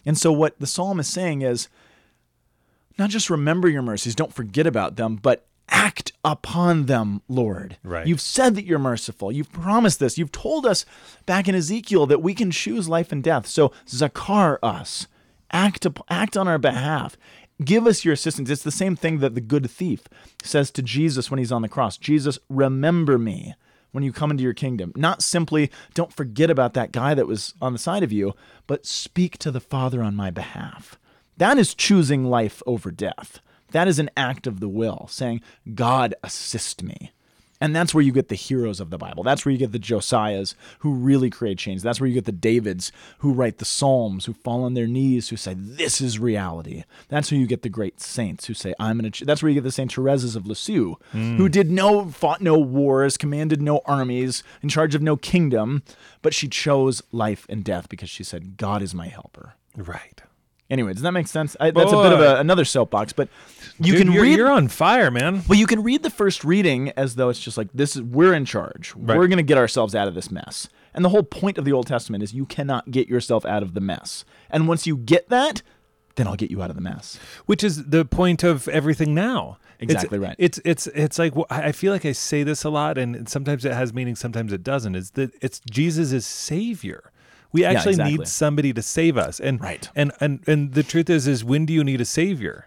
And 0.05 0.17
so 0.17 0.33
what 0.33 0.59
the 0.59 0.67
psalm 0.67 0.99
is 1.01 1.09
saying 1.09 1.43
is 1.43 1.69
not 2.99 3.11
just 3.11 3.31
remember 3.31 3.69
your 3.69 3.83
mercies, 3.83 4.15
don't 4.15 4.35
forget 4.35 4.67
about 4.67 4.97
them, 4.97 5.17
but 5.17 5.47
act 5.69 6.13
upon 6.25 6.87
them, 6.87 7.23
Lord. 7.29 7.77
Right. 7.83 8.07
You've 8.07 8.21
said 8.21 8.55
that 8.55 8.65
you're 8.65 8.79
merciful. 8.79 9.31
You've 9.31 9.53
promised 9.53 10.01
this. 10.01 10.19
You've 10.19 10.33
told 10.33 10.67
us 10.67 10.85
back 11.27 11.49
in 11.49 11.55
Ezekiel 11.55 12.07
that 12.07 12.23
we 12.23 12.35
can 12.35 12.51
choose 12.51 12.89
life 12.89 13.13
and 13.13 13.23
death. 13.23 13.47
So 13.47 13.73
zakar 13.87 14.59
us. 14.63 15.07
Act 15.51 15.87
act 16.11 16.37
on 16.37 16.49
our 16.49 16.59
behalf. 16.59 17.17
Give 17.65 17.87
us 17.87 18.05
your 18.05 18.15
assistance. 18.15 18.51
It's 18.51 18.63
the 18.63 18.71
same 18.71 18.95
thing 18.95 19.19
that 19.19 19.35
the 19.35 19.41
good 19.41 19.71
thief 19.71 20.03
says 20.43 20.71
to 20.73 20.83
Jesus 20.83 21.31
when 21.31 21.39
he's 21.39 21.53
on 21.53 21.63
the 21.63 21.69
cross. 21.69 21.97
Jesus, 21.97 22.39
remember 22.49 23.19
me 23.19 23.55
when 23.91 24.05
you 24.05 24.13
come 24.13 24.31
into 24.31 24.45
your 24.45 24.55
kingdom. 24.55 24.93
Not 24.95 25.23
simply 25.23 25.71
don't 25.95 26.13
forget 26.13 26.51
about 26.51 26.75
that 26.75 26.93
guy 26.93 27.15
that 27.15 27.27
was 27.27 27.55
on 27.61 27.73
the 27.73 27.79
side 27.79 28.03
of 28.03 28.13
you, 28.13 28.35
but 28.67 28.87
speak 28.87 29.39
to 29.39 29.51
the 29.51 29.61
Father 29.61 30.03
on 30.03 30.15
my 30.15 30.31
behalf. 30.31 30.99
That 31.37 31.59
is 31.59 31.75
choosing 31.75 32.25
life 32.25 32.63
over 32.67 32.91
death. 32.91 33.41
That 33.73 33.89
is 33.89 33.99
an 33.99 34.11
act 34.17 34.47
of 34.47 34.61
the 34.61 34.69
will, 34.69 35.07
saying, 35.11 35.41
God, 35.75 36.15
assist 36.23 36.83
me. 36.83 37.13
And 37.61 37.75
that's 37.75 37.93
where 37.93 38.03
you 38.03 38.13
get 38.13 38.29
the 38.29 38.35
heroes 38.35 38.81
of 38.81 38.91
the 38.91 38.99
Bible. 38.99 39.23
That's 39.25 39.45
where 39.45 39.53
you 39.53 39.59
get 39.59 39.73
the 39.73 39.79
Josiahs 39.79 40.55
who 40.81 40.95
really 40.95 41.31
create 41.31 41.59
change. 41.59 41.83
That's 41.83 42.01
where 42.01 42.07
you 42.07 42.15
get 42.15 42.25
the 42.25 42.33
Davids 42.33 42.93
who 43.19 43.33
write 43.33 43.59
the 43.59 43.65
Psalms, 43.65 44.27
who 44.27 44.33
fall 44.33 44.65
on 44.65 44.75
their 44.75 44.87
knees, 44.87 45.29
who 45.29 45.37
say, 45.37 45.55
This 45.57 46.01
is 46.01 46.19
reality. 46.19 46.85
That's 47.09 47.31
where 47.31 47.41
you 47.41 47.47
get 47.47 47.63
the 47.63 47.69
great 47.69 48.01
saints 48.01 48.47
who 48.47 48.55
say, 48.55 48.75
I'm 48.79 48.99
going 48.99 49.11
to. 49.11 49.25
That's 49.25 49.43
where 49.43 49.51
you 49.51 49.57
get 49.57 49.65
the 49.65 49.73
Saint 49.73 49.95
Therese's 49.95 50.37
of 50.37 50.47
Lisieux, 50.47 50.95
who 51.13 51.49
mm. 51.49 51.51
did 51.51 51.71
no, 51.71 52.07
fought 52.11 52.41
no 52.41 52.59
wars, 52.59 53.17
commanded 53.17 53.61
no 53.61 53.81
armies, 53.85 54.43
in 54.63 54.69
charge 54.69 54.95
of 54.95 55.03
no 55.03 55.17
kingdom, 55.17 55.83
but 56.23 56.35
she 56.35 56.49
chose 56.49 57.03
life 57.13 57.47
and 57.49 57.65
death 57.65 57.89
because 57.89 58.11
she 58.11 58.23
said, 58.25 58.57
God 58.57 58.83
is 58.83 58.95
my 58.95 59.09
helper. 59.09 59.55
Right. 59.77 60.23
Anyway, 60.71 60.93
does 60.93 61.03
that 61.03 61.13
make 61.13 61.27
sense? 61.27 61.57
I, 61.59 61.71
that's 61.71 61.93
a 61.93 61.97
bit 62.03 62.13
of 62.13 62.21
a, 62.21 62.37
another 62.41 62.65
soapbox, 62.67 63.13
but 63.15 63.29
you 63.79 63.93
Dude, 63.95 64.03
can 64.03 64.13
you're, 64.13 64.23
read. 64.23 64.37
You're 64.37 64.51
on 64.51 64.69
fire, 64.69 65.11
man. 65.11 65.43
well, 65.49 65.59
you 65.59 65.67
can 65.67 65.83
read 65.83 66.03
the 66.03 66.11
first 66.11 66.45
reading 66.45 66.91
as 66.91 67.15
though 67.15 67.31
it's 67.31 67.41
just 67.41 67.57
like 67.57 67.69
this 67.73 67.97
is 67.97 68.03
we're 68.03 68.35
in 68.35 68.45
charge. 68.45 68.93
Right. 68.95 69.17
We're 69.17 69.29
going 69.29 69.39
to 69.39 69.43
get 69.43 69.57
ourselves 69.57 69.95
out 69.95 70.09
of 70.09 70.15
this 70.15 70.31
mess. 70.31 70.69
And 70.93 71.05
the 71.05 71.09
whole 71.11 71.23
point 71.23 71.57
of 71.59 71.65
the 71.65 71.73
Old 71.73 71.87
Testament 71.87 72.23
is 72.23 72.35
you 72.35 72.45
cannot 72.45 72.91
get 72.91 73.09
yourself 73.09 73.47
out 73.47 73.63
of 73.63 73.73
the 73.75 73.81
mess. 73.81 74.25
And 74.51 74.69
once 74.69 74.87
you 74.87 74.97
get 74.97 75.29
that, 75.31 75.63
then 76.17 76.27
I'll 76.27 76.35
get 76.37 76.51
you 76.51 76.61
out 76.63 76.69
of 76.71 76.77
the 76.77 76.83
mess. 76.83 77.19
which 77.47 77.63
is 77.65 77.87
the 77.87 78.05
point 78.05 78.43
of 78.43 78.69
everything 78.69 79.15
now. 79.15 79.59
It's- 79.79 79.95
Exactly 79.95 80.19
right. 80.19 80.35
It's 80.39 80.61
it's 80.65 80.87
it's 80.89 81.19
like 81.21 81.35
wh- 81.35 81.47
I 81.51 81.71
feel 81.73 81.93
like 81.93 82.05
I 82.05 82.11
say 82.13 82.43
this 82.43 82.65
a 82.65 82.69
lot, 82.71 82.99
and 82.99 83.29
sometimes 83.29 83.65
it 83.65 83.73
has 83.73 83.95
meaning, 83.95 84.17
sometimes 84.17 84.53
it 84.53 84.65
doesn't. 84.65 84.97
Is 84.97 85.13
that 85.13 85.31
it's 85.41 85.61
Jesus 85.71 86.11
is 86.13 86.27
Savior. 86.27 87.13
We 87.53 87.65
actually 87.65 87.93
exactly. 87.93 88.19
need 88.19 88.29
somebody 88.29 88.73
to 88.75 88.83
save 88.83 89.17
us, 89.17 89.41
and 89.41 89.61
Right. 89.61 89.89
and 89.97 90.13
and 90.21 90.41
and 90.47 90.73
the 90.75 90.83
truth 90.83 91.09
is, 91.09 91.27
is 91.27 91.45
when 91.45 91.65
do 91.67 91.73
you 91.73 91.83
need 91.85 92.01
a 92.01 92.05
Savior? 92.05 92.67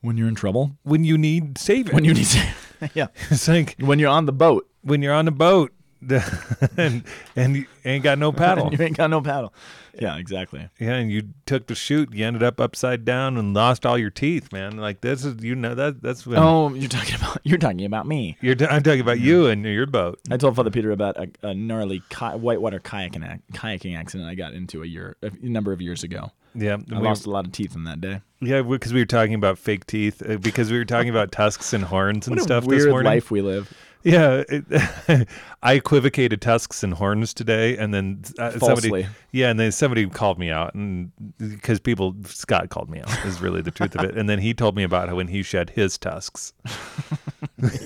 When 0.00 0.16
you're 0.16 0.28
in 0.28 0.34
trouble, 0.36 0.76
When 0.84 1.02
you 1.04 1.18
need 1.18 1.58
Savior. 1.58 1.92
when 1.94 2.04
you 2.04 2.14
need 2.14 2.26
to, 2.26 2.90
yeah, 2.94 3.06
it's 3.30 3.48
like 3.48 3.74
when 3.80 3.98
you're 3.98 4.10
on 4.10 4.26
the 4.26 4.32
boat 4.32 4.68
when 4.82 5.02
you're 5.02 5.14
on 5.14 5.26
a 5.26 5.32
boat 5.32 5.72
and 6.76 7.04
and 7.36 7.56
you 7.56 7.66
ain't 7.84 8.04
got 8.04 8.18
no 8.18 8.32
paddle. 8.44 8.72
you 8.72 8.82
ain't 8.84 8.96
got 8.96 9.10
no 9.10 9.20
paddle. 9.20 9.52
Yeah, 10.00 10.16
exactly. 10.16 10.68
Yeah, 10.78 10.94
and 10.94 11.10
you 11.10 11.24
took 11.44 11.66
the 11.66 11.74
shoot. 11.74 12.14
you 12.14 12.24
ended 12.24 12.42
up 12.44 12.60
upside 12.60 13.04
down 13.04 13.36
and 13.36 13.52
lost 13.52 13.84
all 13.84 13.98
your 13.98 14.10
teeth, 14.10 14.52
man. 14.52 14.76
Like 14.76 15.00
this 15.00 15.24
is 15.24 15.42
you 15.42 15.56
know 15.56 15.74
that 15.74 16.00
that's 16.02 16.24
when 16.26 16.38
Oh, 16.38 16.72
you're 16.72 16.88
talking 16.88 17.16
about 17.16 17.38
you're 17.44 17.58
talking 17.58 17.84
about 17.84 18.06
me. 18.06 18.36
you're 18.40 18.54
I'm 18.70 18.82
talking 18.82 19.00
about 19.00 19.18
you 19.20 19.46
and 19.46 19.64
your 19.64 19.86
boat. 19.86 20.20
I 20.30 20.36
told 20.36 20.54
Father 20.54 20.70
Peter 20.70 20.92
about 20.92 21.16
a, 21.16 21.28
a 21.42 21.54
gnarly 21.54 22.02
ki- 22.10 22.26
whitewater 22.36 22.78
kayaking 22.78 23.28
ac- 23.28 23.42
kayaking 23.52 23.98
accident 23.98 24.28
I 24.30 24.34
got 24.36 24.52
into 24.54 24.82
a 24.82 24.86
year 24.86 25.16
a 25.22 25.30
number 25.42 25.72
of 25.72 25.80
years 25.80 26.04
ago. 26.04 26.30
Yeah, 26.54 26.76
I 26.92 26.98
we- 27.00 27.04
lost 27.04 27.26
a 27.26 27.30
lot 27.30 27.44
of 27.46 27.52
teeth 27.52 27.74
in 27.74 27.84
that 27.84 28.00
day. 28.00 28.20
Yeah, 28.40 28.62
because 28.62 28.92
we 28.92 29.00
were 29.00 29.04
talking 29.06 29.34
about 29.34 29.58
fake 29.58 29.84
teeth, 29.86 30.22
uh, 30.24 30.36
because 30.38 30.70
we 30.70 30.78
were 30.78 30.84
talking 30.84 31.10
about 31.10 31.32
tusks 31.32 31.72
and 31.72 31.82
horns 31.82 32.28
and 32.28 32.40
stuff 32.40 32.64
weird 32.64 32.82
this 32.82 32.88
morning. 32.88 33.10
life 33.10 33.32
we 33.32 33.42
live. 33.42 33.72
Yeah, 34.08 34.42
it, 34.48 35.28
I 35.62 35.74
equivocated 35.74 36.40
tusks 36.40 36.82
and 36.82 36.94
horns 36.94 37.34
today, 37.34 37.76
and 37.76 37.92
then 37.92 38.22
uh, 38.38 38.52
Falsely. 38.52 38.82
somebody, 38.88 39.06
yeah, 39.32 39.50
and 39.50 39.60
then 39.60 39.70
somebody 39.70 40.06
called 40.06 40.38
me 40.38 40.50
out, 40.50 40.74
and 40.74 41.12
because 41.36 41.78
people, 41.78 42.16
Scott 42.24 42.70
called 42.70 42.88
me 42.88 43.00
out 43.00 43.26
is 43.26 43.42
really 43.42 43.60
the 43.60 43.70
truth 43.70 43.94
of 43.96 44.04
it, 44.06 44.16
and 44.16 44.26
then 44.26 44.38
he 44.38 44.54
told 44.54 44.76
me 44.76 44.82
about 44.82 45.10
how 45.10 45.16
when 45.16 45.28
he 45.28 45.42
shed 45.42 45.70
his 45.70 45.98
tusks. 45.98 46.54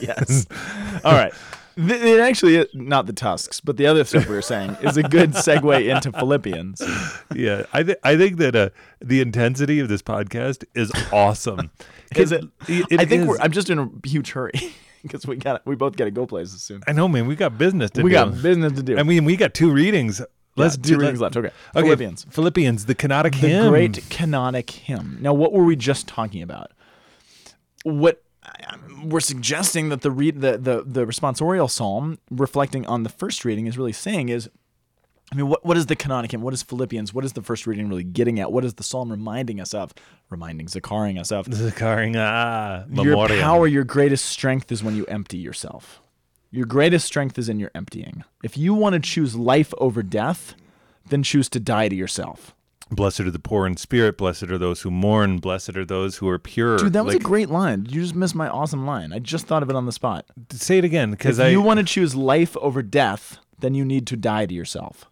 Yes. 0.02 0.46
All 1.04 1.14
right. 1.14 1.32
It 1.78 2.20
actually 2.20 2.66
not 2.74 3.06
the 3.06 3.14
tusks, 3.14 3.58
but 3.58 3.78
the 3.78 3.86
other 3.86 4.04
stuff 4.04 4.28
we 4.28 4.34
were 4.34 4.42
saying 4.42 4.76
is 4.82 4.98
a 4.98 5.02
good 5.02 5.30
segue 5.30 5.88
into 5.88 6.12
Philippians. 6.12 6.82
Yeah, 7.34 7.64
I 7.72 7.82
think 7.82 7.98
I 8.04 8.18
think 8.18 8.36
that 8.36 8.54
uh, 8.54 8.68
the 9.00 9.22
intensity 9.22 9.80
of 9.80 9.88
this 9.88 10.02
podcast 10.02 10.64
is 10.74 10.92
awesome. 11.10 11.70
Is 12.14 12.32
it? 12.32 12.44
it 12.68 13.00
I 13.00 13.06
think 13.06 13.22
is. 13.22 13.28
we're. 13.28 13.38
I'm 13.38 13.52
just 13.52 13.70
in 13.70 13.78
a 13.78 13.88
huge 14.06 14.32
hurry 14.32 14.52
because 15.04 15.26
we 15.26 15.36
got 15.36 15.64
we 15.66 15.74
both 15.76 15.96
got 15.96 16.04
to 16.04 16.10
go 16.10 16.26
places 16.26 16.62
soon. 16.62 16.82
I 16.86 16.92
know, 16.92 17.08
man. 17.08 17.26
We 17.26 17.36
got 17.36 17.58
business 17.58 17.90
to 17.92 18.00
do. 18.00 18.04
We 18.04 18.10
do. 18.10 18.14
got 18.14 18.42
business 18.42 18.72
to 18.74 18.82
do. 18.82 18.98
I 18.98 19.02
mean, 19.02 19.24
we 19.24 19.36
got 19.36 19.54
two 19.54 19.70
readings. 19.70 20.20
Let's 20.56 20.76
Yeah, 20.76 20.82
do 20.82 20.88
two 20.90 20.94
let- 20.96 21.00
readings 21.02 21.20
left. 21.20 21.36
Okay. 21.36 21.48
Okay, 21.74 21.82
Philippians. 21.86 22.26
Philippians, 22.30 22.84
the 22.86 22.94
kenotic 22.94 23.40
the 23.40 23.48
hymn. 23.48 23.70
great 23.70 23.92
kenotic 24.10 24.70
hymn. 24.70 25.18
Now, 25.20 25.32
what 25.32 25.52
were 25.52 25.64
we 25.64 25.76
just 25.76 26.06
talking 26.06 26.42
about? 26.42 26.72
What 27.84 28.22
we're 29.04 29.20
suggesting 29.20 29.88
that 29.88 30.02
the 30.02 30.10
read 30.10 30.40
the, 30.40 30.58
the 30.58 30.82
the 30.84 31.06
responsorial 31.06 31.70
psalm 31.70 32.18
reflecting 32.30 32.86
on 32.86 33.02
the 33.02 33.08
first 33.08 33.44
reading 33.44 33.66
is 33.66 33.78
really 33.78 33.92
saying 33.92 34.28
is 34.28 34.48
I 35.32 35.34
mean, 35.34 35.48
what, 35.48 35.64
what 35.64 35.78
is 35.78 35.86
the 35.86 35.96
Canonicum? 35.96 36.40
What 36.40 36.52
is 36.52 36.62
Philippians? 36.62 37.14
What 37.14 37.24
is 37.24 37.32
the 37.32 37.40
first 37.40 37.66
reading 37.66 37.88
really 37.88 38.04
getting 38.04 38.38
at? 38.38 38.52
What 38.52 38.66
is 38.66 38.74
the 38.74 38.82
psalm 38.82 39.10
reminding 39.10 39.60
us 39.60 39.72
of? 39.72 39.94
Reminding, 40.28 40.66
Zakaring 40.66 41.18
us 41.18 41.32
of. 41.32 41.46
Zakaring, 41.46 42.14
ah, 42.18 42.84
Your 42.90 43.16
memoriam. 43.16 43.40
power, 43.40 43.66
your 43.66 43.84
greatest 43.84 44.26
strength 44.26 44.70
is 44.70 44.84
when 44.84 44.94
you 44.94 45.06
empty 45.06 45.38
yourself. 45.38 46.00
Your 46.50 46.66
greatest 46.66 47.06
strength 47.06 47.38
is 47.38 47.48
in 47.48 47.58
your 47.58 47.70
emptying. 47.74 48.24
If 48.44 48.58
you 48.58 48.74
want 48.74 48.92
to 48.92 49.00
choose 49.00 49.34
life 49.34 49.72
over 49.78 50.02
death, 50.02 50.54
then 51.08 51.22
choose 51.22 51.48
to 51.48 51.58
die 51.60 51.88
to 51.88 51.96
yourself. 51.96 52.54
Blessed 52.90 53.20
are 53.20 53.30
the 53.30 53.38
poor 53.38 53.66
in 53.66 53.78
spirit. 53.78 54.18
Blessed 54.18 54.44
are 54.50 54.58
those 54.58 54.82
who 54.82 54.90
mourn. 54.90 55.38
Blessed 55.38 55.78
are 55.78 55.84
those 55.86 56.18
who 56.18 56.28
are 56.28 56.38
pure. 56.38 56.76
Dude, 56.76 56.92
that 56.92 57.06
was 57.06 57.14
Like, 57.14 57.22
a 57.22 57.24
great 57.24 57.48
line. 57.48 57.86
You 57.88 58.02
just 58.02 58.14
missed 58.14 58.34
my 58.34 58.48
awesome 58.50 58.84
line. 58.84 59.14
I 59.14 59.18
just 59.18 59.46
thought 59.46 59.62
of 59.62 59.70
it 59.70 59.76
on 59.76 59.86
the 59.86 59.92
spot. 59.92 60.26
Say 60.52 60.76
it 60.76 60.84
again, 60.84 61.10
because 61.12 61.38
If 61.38 61.46
I. 61.46 61.48
you 61.48 61.62
want 61.62 61.78
to 61.80 61.84
choose 61.86 62.14
life 62.14 62.54
over 62.58 62.82
death, 62.82 63.38
then 63.60 63.72
you 63.74 63.86
need 63.86 64.06
to 64.08 64.16
die 64.18 64.44
to 64.44 64.52
yourself. 64.52 65.08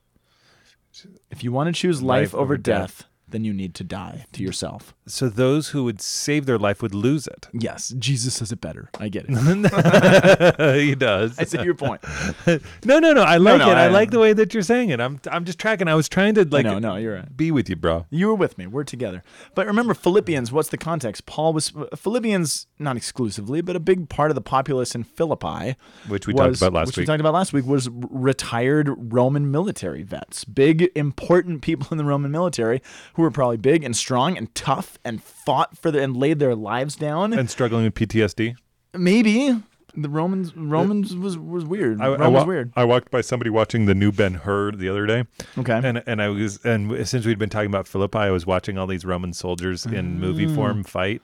If 1.30 1.44
you 1.44 1.52
want 1.52 1.68
to 1.68 1.72
choose 1.72 2.02
life, 2.02 2.32
Life 2.32 2.34
over 2.34 2.42
over 2.42 2.56
death, 2.56 2.98
death. 2.98 3.09
Then 3.30 3.44
you 3.44 3.52
need 3.52 3.74
to 3.76 3.84
die 3.84 4.26
to 4.32 4.42
yourself. 4.42 4.94
so 5.06 5.28
those 5.28 5.68
who 5.70 5.84
would 5.84 6.00
save 6.00 6.46
their 6.46 6.58
life 6.58 6.82
would 6.82 6.94
lose 6.94 7.26
it. 7.26 7.48
Yes, 7.52 7.88
Jesus 7.98 8.34
says 8.34 8.52
it 8.52 8.60
better. 8.60 8.90
I 8.98 9.08
get 9.08 9.26
it. 9.28 9.30
he 10.80 10.94
does. 10.94 11.38
I 11.38 11.44
see 11.44 11.62
your 11.62 11.74
point. 11.74 12.00
no, 12.84 12.98
no, 12.98 13.12
no. 13.12 13.22
I 13.22 13.36
like 13.38 13.58
no, 13.58 13.70
it. 13.70 13.74
I, 13.74 13.84
I- 13.84 13.88
like 13.88 14.10
the 14.10 14.18
way 14.18 14.32
that 14.32 14.54
you're 14.54 14.62
saying 14.62 14.90
it. 14.90 15.00
I'm, 15.00 15.20
I'm 15.30 15.44
just 15.44 15.58
tracking. 15.58 15.88
I 15.88 15.94
was 15.94 16.08
trying 16.08 16.34
to 16.34 16.44
like 16.44 16.64
no, 16.64 16.78
no, 16.78 16.96
you're 16.96 17.16
right. 17.16 17.36
be 17.36 17.50
with 17.50 17.68
you, 17.68 17.76
bro. 17.76 18.06
You 18.10 18.28
were 18.28 18.34
with 18.34 18.56
me. 18.58 18.66
We're 18.66 18.84
together. 18.84 19.22
But 19.54 19.66
remember, 19.66 19.94
Philippians, 19.94 20.52
what's 20.52 20.68
the 20.68 20.78
context? 20.78 21.26
Paul 21.26 21.52
was, 21.52 21.72
Philippians, 21.96 22.66
not 22.78 22.96
exclusively, 22.96 23.60
but 23.60 23.76
a 23.76 23.80
big 23.80 24.08
part 24.08 24.30
of 24.30 24.34
the 24.34 24.40
populace 24.40 24.94
in 24.94 25.04
Philippi. 25.04 25.76
Which 26.08 26.26
we 26.26 26.34
talked 26.34 26.56
about 26.56 26.72
last 26.72 26.86
which 26.88 26.96
we 26.96 27.02
week. 27.02 27.06
talked 27.08 27.20
about 27.20 27.34
last 27.34 27.52
week 27.52 27.66
was 27.66 27.88
retired 27.90 29.12
Roman 29.12 29.50
military 29.50 30.02
vets. 30.02 30.44
Big, 30.44 30.90
important 30.94 31.62
people 31.62 31.88
in 31.90 31.98
the 31.98 32.04
Roman 32.04 32.30
military 32.30 32.80
who 33.20 33.24
were 33.24 33.30
probably 33.30 33.58
big 33.58 33.84
and 33.84 33.94
strong 33.94 34.36
and 34.38 34.52
tough 34.54 34.98
and 35.04 35.22
fought 35.22 35.76
for 35.76 35.90
the, 35.90 36.02
and 36.02 36.16
laid 36.16 36.38
their 36.38 36.54
lives 36.54 36.96
down. 36.96 37.32
And 37.34 37.50
struggling 37.50 37.84
with 37.84 37.94
PTSD. 37.94 38.54
Maybe. 38.94 39.54
The 39.94 40.08
Romans 40.08 40.56
Romans 40.56 41.14
was, 41.16 41.36
was 41.36 41.64
weird. 41.64 42.00
I, 42.00 42.08
Rome 42.08 42.22
I, 42.22 42.28
wa- 42.28 42.44
weird. 42.44 42.72
I 42.76 42.84
walked 42.84 43.10
by 43.10 43.20
somebody 43.20 43.50
watching 43.50 43.86
the 43.86 43.94
new 43.94 44.10
Ben 44.12 44.34
Hur 44.34 44.70
the 44.72 44.88
other 44.88 45.04
day. 45.04 45.24
Okay. 45.58 45.80
And 45.82 46.02
and 46.06 46.22
I 46.22 46.28
was 46.28 46.64
and 46.64 47.06
since 47.08 47.26
we'd 47.26 47.38
been 47.40 47.50
talking 47.50 47.66
about 47.70 47.86
Philippi, 47.88 48.18
I 48.18 48.30
was 48.30 48.46
watching 48.46 48.78
all 48.78 48.86
these 48.86 49.04
Roman 49.04 49.32
soldiers 49.32 49.84
in 49.84 50.18
movie 50.20 50.46
Mm. 50.46 50.54
form 50.54 50.84
fight, 50.84 51.22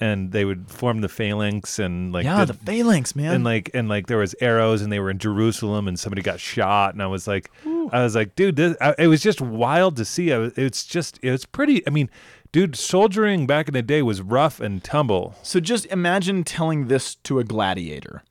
and 0.00 0.32
they 0.32 0.46
would 0.46 0.70
form 0.70 1.02
the 1.02 1.08
phalanx 1.10 1.78
and 1.78 2.10
like 2.10 2.24
yeah, 2.24 2.46
the 2.46 2.54
phalanx, 2.54 3.14
man. 3.14 3.34
and 3.34 3.44
like 3.44 3.70
and 3.74 3.90
like 3.90 4.06
there 4.06 4.16
was 4.18 4.34
arrows 4.40 4.80
and 4.80 4.90
they 4.90 5.00
were 5.00 5.10
in 5.10 5.18
Jerusalem 5.18 5.86
and 5.86 6.00
somebody 6.00 6.22
got 6.22 6.40
shot 6.40 6.94
and 6.94 7.02
I 7.02 7.06
was 7.08 7.28
like 7.28 7.50
I 7.92 8.02
was 8.02 8.14
like 8.14 8.36
dude 8.36 8.56
this, 8.56 8.76
I, 8.80 8.94
it 8.98 9.06
was 9.06 9.22
just 9.22 9.40
wild 9.40 9.96
to 9.96 10.04
see 10.04 10.32
I 10.32 10.38
was, 10.38 10.52
it's 10.56 10.84
just 10.84 11.18
it's 11.22 11.44
pretty 11.44 11.86
I 11.86 11.90
mean 11.90 12.10
dude 12.52 12.76
soldiering 12.76 13.46
back 13.46 13.68
in 13.68 13.74
the 13.74 13.82
day 13.82 14.02
was 14.02 14.20
rough 14.22 14.60
and 14.60 14.82
tumble 14.82 15.34
So 15.42 15.60
just 15.60 15.86
imagine 15.86 16.44
telling 16.44 16.88
this 16.88 17.14
to 17.16 17.38
a 17.38 17.44
gladiator. 17.44 18.22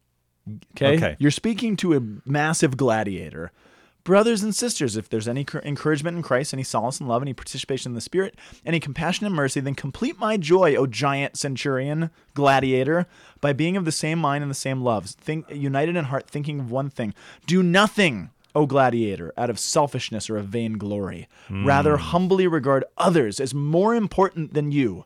Okay? 0.71 0.97
Okay. 0.97 1.15
You're 1.19 1.31
speaking 1.31 1.75
to 1.77 1.95
a 1.95 2.01
massive 2.25 2.77
gladiator. 2.77 3.51
Brothers 4.03 4.41
and 4.41 4.55
sisters, 4.55 4.95
if 4.95 5.09
there's 5.09 5.27
any 5.27 5.45
encouragement 5.65 6.15
in 6.15 6.23
Christ, 6.23 6.53
any 6.53 6.63
solace 6.63 7.01
in 7.01 7.07
love, 7.07 7.21
any 7.21 7.33
participation 7.33 7.91
in 7.91 7.93
the 7.93 7.99
Spirit, 7.99 8.35
any 8.65 8.79
compassion 8.79 9.25
and 9.25 9.35
mercy, 9.35 9.59
then 9.59 9.75
complete 9.75 10.17
my 10.17 10.37
joy, 10.37 10.75
O 10.75 10.87
giant 10.87 11.35
centurion, 11.35 12.09
gladiator, 12.33 13.05
by 13.41 13.51
being 13.51 13.75
of 13.75 13.83
the 13.83 13.91
same 13.91 14.17
mind 14.17 14.43
and 14.43 14.49
the 14.49 14.55
same 14.55 14.81
loves, 14.81 15.13
think, 15.15 15.45
united 15.49 15.97
in 15.97 16.05
heart, 16.05 16.25
thinking 16.29 16.61
of 16.61 16.71
one 16.71 16.89
thing. 16.89 17.13
Do 17.47 17.61
nothing, 17.61 18.29
O 18.57 18.65
gladiator, 18.65 19.31
out 19.37 19.49
of 19.49 19.57
selfishness 19.59 20.29
or 20.29 20.37
of 20.37 20.47
vain 20.47 20.73
glory. 20.77 21.27
Rather, 21.49 21.97
humbly 21.97 22.47
regard 22.47 22.83
others 22.97 23.39
as 23.39 23.53
more 23.53 23.93
important 23.95 24.53
than 24.53 24.71
you 24.71 25.05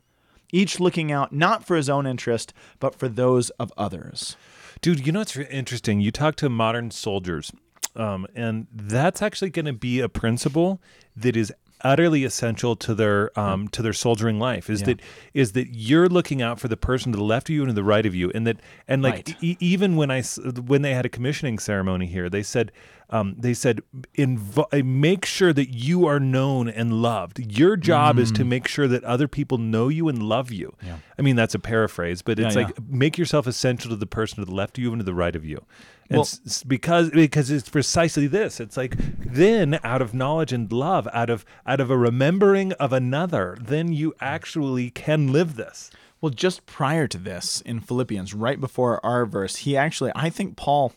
each 0.54 0.80
looking 0.82 1.12
out 1.14 1.32
not 1.32 1.66
for 1.66 1.78
his 1.78 1.90
own 1.90 2.06
interest, 2.06 2.54
but 2.80 2.94
for 3.00 3.08
those 3.08 3.50
of 3.52 3.72
others. 3.78 4.36
Dude, 4.82 5.06
you 5.06 5.14
know 5.14 5.20
what's 5.20 5.38
re- 5.38 5.48
interesting? 5.50 6.02
You 6.02 6.12
talk 6.12 6.36
to 6.38 6.50
modern 6.50 6.92
soldiers, 6.92 7.54
um, 7.96 8.28
and 8.36 8.68
that's 8.74 9.22
actually 9.22 9.50
going 9.50 9.66
to 9.66 9.72
be 9.74 10.02
a 10.02 10.10
principle 10.10 10.82
that 11.16 11.38
is 11.38 11.54
utterly 11.84 12.24
essential 12.26 12.76
to 12.76 12.94
their 12.94 13.32
um, 13.40 13.68
to 13.70 13.82
their 13.82 13.94
soldiering 13.94 14.40
life. 14.40 14.70
Is 14.70 14.84
that 14.84 15.02
is 15.34 15.54
that 15.54 15.70
you're 15.72 16.10
looking 16.10 16.42
out 16.42 16.60
for 16.60 16.68
the 16.68 16.78
person 16.78 17.14
to 17.14 17.18
the 17.18 17.24
left 17.24 17.48
of 17.50 17.56
you 17.56 17.62
and 17.62 17.70
to 17.70 17.74
the 17.74 17.84
right 17.84 18.06
of 18.06 18.14
you, 18.14 18.30
and 18.36 18.46
that 18.46 18.58
and 18.90 19.02
like 19.02 19.14
Right. 19.30 19.36
e- 19.42 19.58
even 19.62 19.96
when 19.96 20.12
I 20.12 20.22
when 20.22 20.82
they 20.82 20.94
had 20.94 21.06
a 21.06 21.10
commissioning 21.10 21.60
ceremony 21.60 22.08
here, 22.08 22.30
they 22.30 22.44
said 22.44 22.72
um, 23.12 23.36
they 23.38 23.54
said 23.54 23.82
inv- 24.18 24.66
uh, 24.72 24.82
make 24.86 25.26
sure 25.26 25.52
that 25.54 25.70
you 25.70 26.06
are 26.06 26.20
known 26.20 26.70
and 26.70 26.94
loved. 27.02 27.40
Your 27.58 27.76
job 27.76 28.18
is 28.18 28.32
Mm. 28.32 28.36
to 28.36 28.46
make 28.46 28.68
sure 28.68 28.88
that 28.88 29.04
other 29.04 29.28
people 29.28 29.58
know 29.58 29.90
you 29.90 30.08
and 30.08 30.24
love 30.24 30.52
you. 30.52 30.74
I 31.20 31.22
mean 31.22 31.36
that's 31.36 31.54
a 31.56 31.60
paraphrase, 31.60 32.22
but 32.22 32.40
it's 32.40 32.56
Yeah, 32.56 32.64
like 32.64 32.90
make 32.90 33.18
yourself 33.18 33.48
essential 33.48 33.90
to 33.90 33.96
the 33.96 34.06
person 34.06 34.38
to 34.40 34.46
the 34.46 34.56
left 34.56 34.78
of 34.78 34.84
you 34.84 34.92
and 34.92 35.00
to 35.00 35.04
the 35.06 35.14
right 35.14 35.36
of 35.36 35.44
you. 35.46 35.64
And 36.10 36.18
Well- 36.18 36.22
s- 36.24 36.42
s- 36.46 36.64
because 36.64 37.10
because 37.12 37.52
it's 37.52 37.70
precisely 37.70 38.28
this. 38.28 38.60
It's 38.60 38.78
like 38.78 38.96
then 38.98 39.80
out 39.84 40.02
of 40.02 40.14
knowledge 40.14 40.52
and 40.54 40.72
love, 40.72 41.08
out 41.14 41.30
of 41.30 41.46
out 41.68 41.80
of 41.80 41.90
a 41.92 41.98
remembering 41.98 42.72
of 42.74 42.92
another, 42.94 43.58
then 43.62 43.94
you 43.94 44.14
actually 44.20 44.90
can 44.90 45.32
live 45.32 45.56
this. 45.56 45.90
Well, 46.22 46.30
just 46.30 46.66
prior 46.68 47.08
to 47.08 47.18
this 47.18 47.62
in 47.62 47.80
Philippians, 47.80 48.34
right 48.36 48.60
before 48.62 49.04
our 49.04 49.26
verse, 49.26 49.56
he 49.58 49.76
actually, 49.76 50.12
I 50.16 50.30
think 50.30 50.56
Paul 50.56 50.94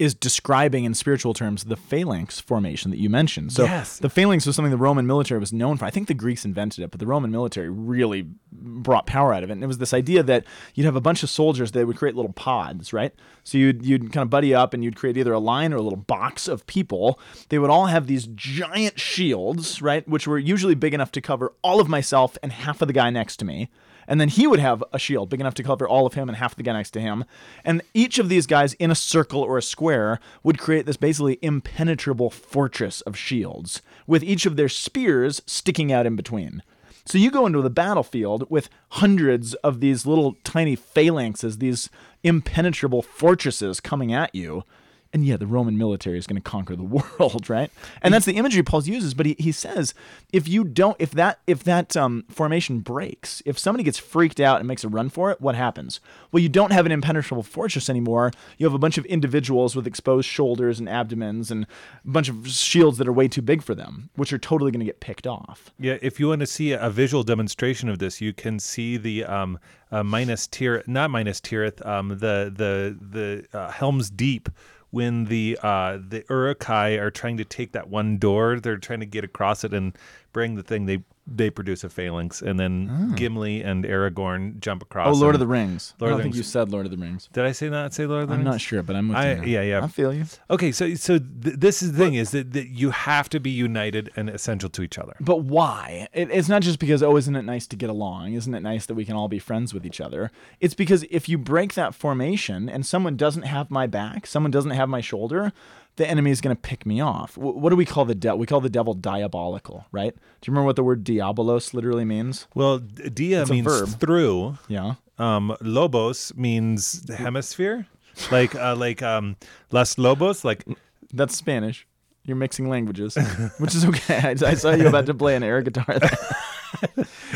is 0.00 0.14
describing 0.14 0.84
in 0.84 0.94
spiritual 0.94 1.34
terms 1.34 1.64
the 1.64 1.76
phalanx 1.76 2.40
formation 2.40 2.90
that 2.90 2.96
you 2.98 3.10
mentioned. 3.10 3.52
So 3.52 3.64
Yes. 3.64 3.98
the 3.98 4.08
phalanx 4.08 4.46
was 4.46 4.56
something 4.56 4.70
the 4.70 4.76
Roman 4.78 5.06
military 5.06 5.38
was 5.38 5.52
known 5.52 5.76
for. 5.76 5.84
I 5.84 5.90
think 5.90 6.08
the 6.08 6.14
Greeks 6.14 6.44
invented 6.44 6.82
it, 6.82 6.90
but 6.90 7.00
the 7.00 7.06
Roman 7.06 7.30
military 7.30 7.68
really 7.68 8.26
brought 8.50 9.06
power 9.06 9.34
out 9.34 9.42
of 9.44 9.50
it. 9.50 9.52
And 9.52 9.62
it 9.62 9.66
was 9.66 9.76
this 9.78 9.92
idea 9.92 10.22
that 10.22 10.44
you'd 10.74 10.86
have 10.86 10.96
a 10.96 11.00
bunch 11.02 11.22
of 11.22 11.28
soldiers 11.28 11.72
that 11.72 11.86
would 11.86 11.96
create 11.96 12.16
little 12.16 12.32
pods, 12.32 12.92
right? 12.92 13.12
So 13.44 13.58
you'd 13.58 13.84
you'd 13.84 14.12
kind 14.12 14.22
of 14.22 14.30
buddy 14.30 14.54
up 14.54 14.72
and 14.72 14.82
you'd 14.82 14.96
create 14.96 15.16
either 15.18 15.32
a 15.34 15.38
line 15.38 15.72
or 15.72 15.76
a 15.76 15.82
little 15.82 15.98
box 15.98 16.48
of 16.48 16.66
people. 16.66 17.20
They 17.50 17.58
would 17.58 17.70
all 17.70 17.86
have 17.86 18.06
these 18.06 18.26
giant 18.34 18.98
shields, 18.98 19.82
right, 19.82 20.08
which 20.08 20.26
were 20.26 20.38
usually 20.38 20.74
big 20.74 20.94
enough 20.94 21.12
to 21.12 21.20
cover 21.20 21.52
all 21.62 21.78
of 21.80 21.88
myself 21.88 22.38
and 22.42 22.52
half 22.52 22.80
of 22.80 22.88
the 22.88 22.94
guy 22.94 23.10
next 23.10 23.36
to 23.38 23.44
me. 23.44 23.68
And 24.10 24.20
then 24.20 24.28
he 24.28 24.48
would 24.48 24.58
have 24.58 24.82
a 24.92 24.98
shield 24.98 25.30
big 25.30 25.40
enough 25.40 25.54
to 25.54 25.62
cover 25.62 25.88
all 25.88 26.04
of 26.04 26.14
him 26.14 26.28
and 26.28 26.36
half 26.36 26.56
the 26.56 26.64
guy 26.64 26.72
next 26.72 26.90
to 26.90 27.00
him. 27.00 27.24
And 27.64 27.80
each 27.94 28.18
of 28.18 28.28
these 28.28 28.44
guys 28.44 28.74
in 28.74 28.90
a 28.90 28.96
circle 28.96 29.40
or 29.40 29.56
a 29.56 29.62
square 29.62 30.18
would 30.42 30.58
create 30.58 30.84
this 30.84 30.96
basically 30.96 31.38
impenetrable 31.42 32.28
fortress 32.28 33.02
of 33.02 33.16
shields, 33.16 33.82
with 34.08 34.24
each 34.24 34.46
of 34.46 34.56
their 34.56 34.68
spears 34.68 35.40
sticking 35.46 35.92
out 35.92 36.06
in 36.06 36.16
between. 36.16 36.64
So 37.04 37.18
you 37.18 37.30
go 37.30 37.46
into 37.46 37.62
the 37.62 37.70
battlefield 37.70 38.50
with 38.50 38.68
hundreds 38.90 39.54
of 39.54 39.78
these 39.78 40.04
little 40.04 40.36
tiny 40.42 40.76
phalanxes, 40.76 41.60
these 41.60 41.88
impenetrable 42.24 43.02
fortresses 43.02 43.78
coming 43.78 44.12
at 44.12 44.34
you. 44.34 44.64
And 45.12 45.24
yeah, 45.24 45.36
the 45.36 45.46
Roman 45.46 45.76
military 45.76 46.18
is 46.18 46.26
going 46.26 46.40
to 46.40 46.48
conquer 46.48 46.76
the 46.76 46.82
world, 47.18 47.50
right? 47.50 47.70
And 48.00 48.14
that's 48.14 48.26
the 48.26 48.36
imagery 48.36 48.62
Paul 48.62 48.82
uses. 48.82 49.14
But 49.14 49.26
he, 49.26 49.36
he 49.38 49.52
says, 49.52 49.92
if 50.32 50.48
you 50.48 50.64
don't, 50.64 50.96
if 51.00 51.10
that 51.12 51.40
if 51.46 51.64
that 51.64 51.96
um, 51.96 52.24
formation 52.28 52.80
breaks, 52.80 53.42
if 53.44 53.58
somebody 53.58 53.82
gets 53.82 53.98
freaked 53.98 54.38
out 54.38 54.60
and 54.60 54.68
makes 54.68 54.84
a 54.84 54.88
run 54.88 55.08
for 55.08 55.30
it, 55.30 55.40
what 55.40 55.54
happens? 55.54 56.00
Well, 56.30 56.42
you 56.42 56.48
don't 56.48 56.72
have 56.72 56.86
an 56.86 56.92
impenetrable 56.92 57.42
fortress 57.42 57.90
anymore. 57.90 58.30
You 58.56 58.66
have 58.66 58.74
a 58.74 58.78
bunch 58.78 58.98
of 58.98 59.04
individuals 59.06 59.74
with 59.74 59.86
exposed 59.86 60.28
shoulders 60.28 60.78
and 60.78 60.88
abdomens 60.88 61.50
and 61.50 61.64
a 62.04 62.08
bunch 62.08 62.28
of 62.28 62.48
shields 62.48 62.98
that 62.98 63.08
are 63.08 63.12
way 63.12 63.26
too 63.26 63.42
big 63.42 63.62
for 63.62 63.74
them, 63.74 64.10
which 64.14 64.32
are 64.32 64.38
totally 64.38 64.70
going 64.70 64.80
to 64.80 64.86
get 64.86 65.00
picked 65.00 65.26
off. 65.26 65.70
Yeah, 65.78 65.98
if 66.00 66.20
you 66.20 66.28
want 66.28 66.40
to 66.40 66.46
see 66.46 66.72
a 66.72 66.90
visual 66.90 67.24
demonstration 67.24 67.88
of 67.88 67.98
this, 67.98 68.20
you 68.20 68.32
can 68.32 68.60
see 68.60 68.96
the 68.96 69.24
um, 69.24 69.58
uh, 69.90 70.04
minus 70.04 70.46
tier, 70.46 70.84
not 70.86 71.10
Minas 71.10 71.40
Tirith, 71.40 71.84
um, 71.84 72.10
the 72.10 72.52
the 72.54 72.96
the 73.00 73.58
uh, 73.58 73.70
Helm's 73.70 74.08
Deep 74.10 74.48
when 74.90 75.24
the 75.26 75.58
uh, 75.62 75.98
the 75.98 76.24
Uruk-hai 76.28 76.94
are 76.94 77.10
trying 77.10 77.36
to 77.36 77.44
take 77.44 77.72
that 77.72 77.88
one 77.88 78.18
door, 78.18 78.60
they're 78.60 78.76
trying 78.76 79.00
to 79.00 79.06
get 79.06 79.24
across 79.24 79.64
it 79.64 79.72
and 79.72 79.96
bring 80.32 80.56
the 80.56 80.62
thing. 80.62 80.86
They 80.86 81.04
they 81.30 81.50
produce 81.50 81.84
a 81.84 81.88
phalanx, 81.88 82.42
and 82.42 82.58
then 82.58 82.88
hmm. 82.88 83.14
Gimli 83.14 83.62
and 83.62 83.84
Aragorn 83.84 84.60
jump 84.60 84.82
across. 84.82 85.14
Oh, 85.14 85.18
Lord 85.18 85.34
of 85.34 85.40
the 85.40 85.46
Rings. 85.46 85.94
Lord 86.00 86.12
I 86.12 86.14
don't 86.16 86.22
think 86.22 86.34
you 86.34 86.42
said 86.42 86.70
Lord 86.70 86.86
of 86.86 86.90
the 86.90 86.98
Rings. 86.98 87.28
Did 87.32 87.44
I 87.44 87.52
say 87.52 87.68
not 87.68 87.94
say 87.94 88.06
Lord 88.06 88.24
of 88.24 88.28
the 88.28 88.34
I'm 88.34 88.40
Rings? 88.40 88.52
not 88.52 88.60
sure, 88.60 88.82
but 88.82 88.96
I'm 88.96 89.08
with 89.08 89.16
I- 89.16 89.30
you. 89.30 89.36
now. 89.36 89.42
yeah, 89.44 89.62
yeah. 89.62 89.84
I 89.84 89.86
feel 89.86 90.12
you. 90.12 90.24
Okay, 90.50 90.72
so 90.72 90.94
so 90.94 91.18
th- 91.18 91.56
this 91.56 91.82
is 91.82 91.92
the 91.92 91.98
thing 91.98 92.14
is 92.14 92.32
that, 92.32 92.52
that 92.52 92.68
you 92.68 92.90
have 92.90 93.28
to 93.30 93.40
be 93.40 93.50
united 93.50 94.10
and 94.16 94.28
essential 94.28 94.68
to 94.70 94.82
each 94.82 94.98
other. 94.98 95.14
But 95.20 95.42
why? 95.42 96.08
It, 96.12 96.30
it's 96.30 96.48
not 96.48 96.62
just 96.62 96.78
because, 96.78 97.02
oh, 97.02 97.16
isn't 97.16 97.36
it 97.36 97.42
nice 97.42 97.66
to 97.68 97.76
get 97.76 97.90
along? 97.90 98.34
Isn't 98.34 98.54
it 98.54 98.60
nice 98.60 98.86
that 98.86 98.94
we 98.94 99.04
can 99.04 99.16
all 99.16 99.28
be 99.28 99.38
friends 99.38 99.72
with 99.72 99.86
each 99.86 100.00
other? 100.00 100.30
It's 100.60 100.74
because 100.74 101.04
if 101.10 101.28
you 101.28 101.38
break 101.38 101.74
that 101.74 101.94
formation 101.94 102.68
and 102.68 102.84
someone 102.84 103.16
doesn't 103.16 103.42
have 103.42 103.70
my 103.70 103.86
back, 103.86 104.26
someone 104.26 104.50
doesn't 104.50 104.72
have 104.72 104.88
my 104.88 105.00
shoulder, 105.00 105.52
the 106.00 106.08
enemy 106.08 106.30
is 106.30 106.40
going 106.40 106.56
to 106.56 106.60
pick 106.60 106.86
me 106.86 106.98
off. 107.02 107.34
Wh- 107.34 107.56
what 107.56 107.68
do 107.68 107.76
we 107.76 107.84
call 107.84 108.06
the 108.06 108.14
devil? 108.14 108.38
We 108.38 108.46
call 108.46 108.62
the 108.62 108.70
devil 108.70 108.94
diabolical, 108.94 109.84
right? 109.92 110.14
Do 110.14 110.20
you 110.46 110.52
remember 110.52 110.64
what 110.64 110.76
the 110.76 110.82
word 110.82 111.04
diabolos 111.04 111.74
literally 111.74 112.06
means? 112.06 112.48
Well, 112.54 112.78
dia 112.78 113.42
a 113.42 113.46
means 113.46 113.94
through. 113.96 114.56
Yeah. 114.66 114.94
Um, 115.18 115.54
lobos 115.60 116.34
means 116.34 117.06
hemisphere, 117.14 117.86
like 118.30 118.54
uh, 118.54 118.74
like 118.76 119.02
um, 119.02 119.36
las 119.72 119.98
lobos, 119.98 120.42
like 120.42 120.64
That's 121.12 121.36
Spanish. 121.36 121.86
You're 122.24 122.38
mixing 122.38 122.70
languages, 122.70 123.18
which 123.58 123.74
is 123.74 123.84
okay. 123.84 124.16
I, 124.16 124.30
I 124.30 124.54
saw 124.54 124.70
you 124.70 124.88
about 124.88 125.04
to 125.06 125.14
play 125.14 125.36
an 125.36 125.42
air 125.42 125.60
guitar. 125.60 125.98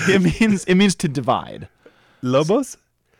It 0.09 0.23
means 0.23 0.65
it 0.65 0.77
means 0.77 0.95
to 0.97 1.09
divide. 1.09 1.69
Lobos? 2.23 2.77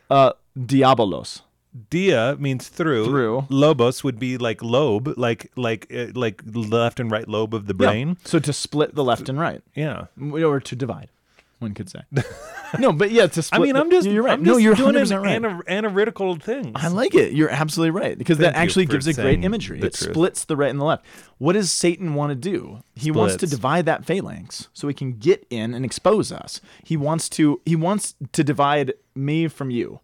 Uh, 0.09 0.31
diabolos. 0.57 1.41
Dia 1.89 2.35
means 2.39 2.67
through. 2.69 3.05
Through. 3.05 3.45
Lobos 3.49 4.03
would 4.03 4.19
be 4.19 4.37
like 4.37 4.63
lobe, 4.63 5.13
like 5.17 5.51
like 5.55 5.87
uh, 5.93 6.07
like 6.15 6.41
left 6.45 6.99
and 6.99 7.11
right 7.11 7.27
lobe 7.27 7.53
of 7.53 7.67
the 7.67 7.73
brain. 7.73 8.09
Yeah. 8.09 8.15
So 8.25 8.39
to 8.39 8.53
split 8.53 8.95
the 8.95 9.03
left 9.03 9.27
and 9.29 9.39
right, 9.39 9.61
Yeah. 9.75 10.05
or 10.21 10.59
to 10.61 10.75
divide, 10.75 11.09
one 11.59 11.73
could 11.73 11.89
say. 11.89 11.99
no, 12.79 12.93
but 12.93 13.11
yeah, 13.11 13.27
to 13.27 13.41
split. 13.41 13.45
I 13.53 13.57
split. 13.57 13.61
mean, 13.67 13.73
the- 13.75 13.79
I'm 13.81 13.91
just 13.91 14.07
You're 14.07 14.23
right. 14.23 14.33
I'm 14.33 14.43
no, 14.43 14.53
just 14.53 14.61
you're 14.63 14.75
doing 14.75 14.95
100 14.95 15.11
an 15.15 15.21
right. 15.21 15.35
ana- 15.35 15.61
analytical 15.67 16.35
things. 16.37 16.71
I 16.75 16.87
like 16.87 17.13
it. 17.13 17.33
You're 17.33 17.49
absolutely 17.49 17.91
right 17.99 18.17
because 18.17 18.37
that 18.37 18.53
Thank 18.53 18.55
you 18.55 18.61
actually 18.63 18.85
for 18.85 18.91
gives 18.93 19.07
a 19.07 19.13
great 19.13 19.23
saying 19.23 19.43
imagery. 19.43 19.79
the 19.79 19.87
It 19.87 19.93
truth. 19.95 20.11
splits 20.13 20.45
the 20.45 20.55
right 20.55 20.69
and 20.69 20.79
the 20.79 20.85
left. 20.85 21.05
What 21.39 21.53
does 21.53 21.71
Satan 21.71 22.13
want 22.13 22.29
to 22.31 22.35
do? 22.35 22.79
He 22.95 23.11
wants 23.11 23.33
to 23.35 23.39
Splits. 23.47 23.51
divide 23.51 23.85
that 23.87 24.05
phalanx 24.05 24.69
so 24.73 24.87
he 24.87 24.93
can 24.93 25.13
get 25.13 25.45
in 25.49 25.73
and 25.73 25.83
expose 25.83 26.31
us. 26.31 26.61
He 26.85 26.95
wants 26.95 27.27
to 27.29 27.59
he 27.65 27.75
wants 27.75 28.15
to 28.31 28.43
divide 28.45 28.93
me 29.13 29.47
from 29.49 29.69
you. 29.71 29.99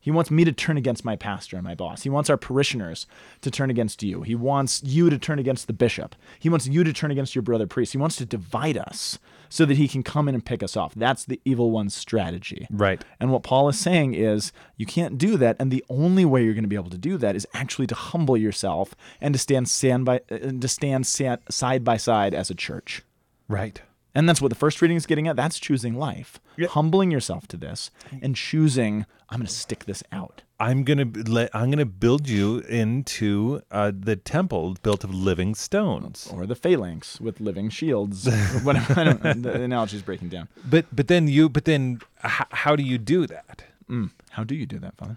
He 0.00 0.10
wants 0.10 0.30
me 0.30 0.44
to 0.44 0.52
turn 0.52 0.78
against 0.78 1.04
my 1.04 1.14
pastor 1.14 1.56
and 1.56 1.64
my 1.64 1.74
boss. 1.74 2.02
He 2.02 2.08
wants 2.08 2.30
our 2.30 2.38
parishioners 2.38 3.06
to 3.42 3.50
turn 3.50 3.70
against 3.70 4.02
you. 4.02 4.22
He 4.22 4.34
wants 4.34 4.82
you 4.82 5.10
to 5.10 5.18
turn 5.18 5.38
against 5.38 5.66
the 5.66 5.74
bishop. 5.74 6.16
He 6.38 6.48
wants 6.48 6.66
you 6.66 6.82
to 6.84 6.92
turn 6.92 7.10
against 7.10 7.34
your 7.34 7.42
brother 7.42 7.66
priest. 7.66 7.92
He 7.92 7.98
wants 7.98 8.16
to 8.16 8.24
divide 8.24 8.78
us 8.78 9.18
so 9.50 9.66
that 9.66 9.76
he 9.76 9.88
can 9.88 10.02
come 10.02 10.28
in 10.28 10.34
and 10.34 10.44
pick 10.44 10.62
us 10.62 10.76
off. 10.76 10.94
That's 10.94 11.24
the 11.24 11.40
evil 11.44 11.70
one's 11.70 11.94
strategy. 11.94 12.66
Right. 12.70 13.04
And 13.18 13.30
what 13.30 13.42
Paul 13.42 13.68
is 13.68 13.78
saying 13.78 14.14
is 14.14 14.52
you 14.78 14.86
can't 14.86 15.18
do 15.18 15.36
that, 15.36 15.56
and 15.58 15.70
the 15.70 15.84
only 15.90 16.24
way 16.24 16.44
you're 16.44 16.54
going 16.54 16.64
to 16.64 16.68
be 16.68 16.76
able 16.76 16.90
to 16.90 16.98
do 16.98 17.18
that 17.18 17.36
is 17.36 17.46
actually 17.52 17.88
to 17.88 17.94
humble 17.94 18.36
yourself 18.36 18.94
and 19.20 19.34
to 19.34 19.38
stand 19.38 19.68
stand 19.68 20.06
by 20.06 20.20
uh, 20.30 20.38
to 20.60 20.68
stand 20.68 21.06
side 21.06 21.84
by 21.84 21.96
side 21.96 22.32
as 22.32 22.48
a 22.48 22.54
church. 22.54 23.02
Right. 23.48 23.82
And 24.14 24.28
that's 24.28 24.40
what 24.42 24.48
the 24.48 24.56
first 24.56 24.82
reading 24.82 24.96
is 24.96 25.06
getting 25.06 25.28
at. 25.28 25.36
That's 25.36 25.58
choosing 25.60 25.94
life, 25.94 26.40
Yep. 26.56 26.70
humbling 26.70 27.10
yourself 27.12 27.46
to 27.48 27.56
this, 27.56 27.90
and 28.22 28.34
choosing 28.34 29.06
I'm 29.28 29.38
going 29.38 29.46
to 29.46 29.52
stick 29.52 29.84
this 29.84 30.02
out. 30.10 30.42
I'm 30.58 30.84
gonna 30.84 31.06
let 31.26 31.48
I'm 31.54 31.70
gonna 31.70 31.86
build 31.86 32.28
you 32.28 32.58
into 32.68 33.62
uh, 33.70 33.92
the 33.98 34.14
temple 34.16 34.76
built 34.82 35.04
of 35.04 35.14
living 35.14 35.54
stones. 35.54 36.28
Or 36.30 36.44
the 36.44 36.54
phalanx 36.54 37.18
with 37.18 37.40
living 37.40 37.70
shields. 37.70 38.26
Whatever. 38.62 39.00
I 39.00 39.04
don't, 39.04 39.42
the 39.42 39.62
analogy's 39.62 40.02
breaking 40.02 40.28
down. 40.28 40.48
But 40.68 40.84
but 40.92 41.06
then 41.08 41.28
you 41.28 41.48
but 41.48 41.64
then 41.64 42.00
h- 42.22 42.46
how 42.50 42.76
do 42.76 42.82
you 42.82 42.98
do 42.98 43.26
that? 43.26 43.64
Mm. 43.88 44.10
How 44.32 44.44
do 44.44 44.54
you 44.54 44.66
do 44.66 44.78
that, 44.80 44.96
Father? 44.98 45.16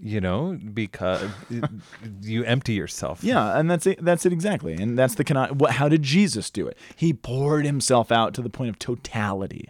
You 0.00 0.20
know, 0.20 0.58
because 0.72 1.30
you 2.20 2.44
empty 2.44 2.72
yourself. 2.72 3.22
Yeah, 3.22 3.58
and 3.58 3.70
that's 3.70 3.86
it. 3.86 4.04
That's 4.04 4.26
it 4.26 4.32
exactly. 4.32 4.74
And 4.74 4.98
that's 4.98 5.14
the 5.14 5.24
kenotic. 5.24 5.52
What? 5.52 5.72
How 5.72 5.88
did 5.88 6.02
Jesus 6.02 6.50
do 6.50 6.66
it? 6.66 6.76
He 6.96 7.12
poured 7.12 7.64
himself 7.64 8.10
out 8.10 8.34
to 8.34 8.42
the 8.42 8.50
point 8.50 8.70
of 8.70 8.78
totality. 8.78 9.68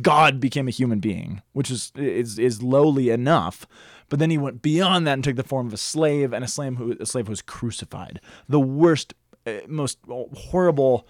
God 0.00 0.40
became 0.40 0.66
a 0.66 0.72
human 0.72 0.98
being, 1.00 1.42
which 1.52 1.70
is 1.70 1.92
is 1.94 2.38
is 2.38 2.62
lowly 2.62 3.10
enough. 3.10 3.66
But 4.08 4.18
then 4.18 4.30
he 4.30 4.38
went 4.38 4.62
beyond 4.62 5.06
that 5.06 5.14
and 5.14 5.24
took 5.24 5.36
the 5.36 5.42
form 5.42 5.66
of 5.66 5.74
a 5.74 5.78
slave, 5.78 6.32
and 6.32 6.44
a 6.44 6.48
slave 6.48 6.76
who 6.76 6.96
a 6.98 7.06
slave 7.06 7.26
who 7.26 7.32
was 7.32 7.42
crucified. 7.42 8.20
The 8.48 8.60
worst, 8.60 9.14
uh, 9.46 9.58
most 9.68 9.98
horrible, 10.08 11.06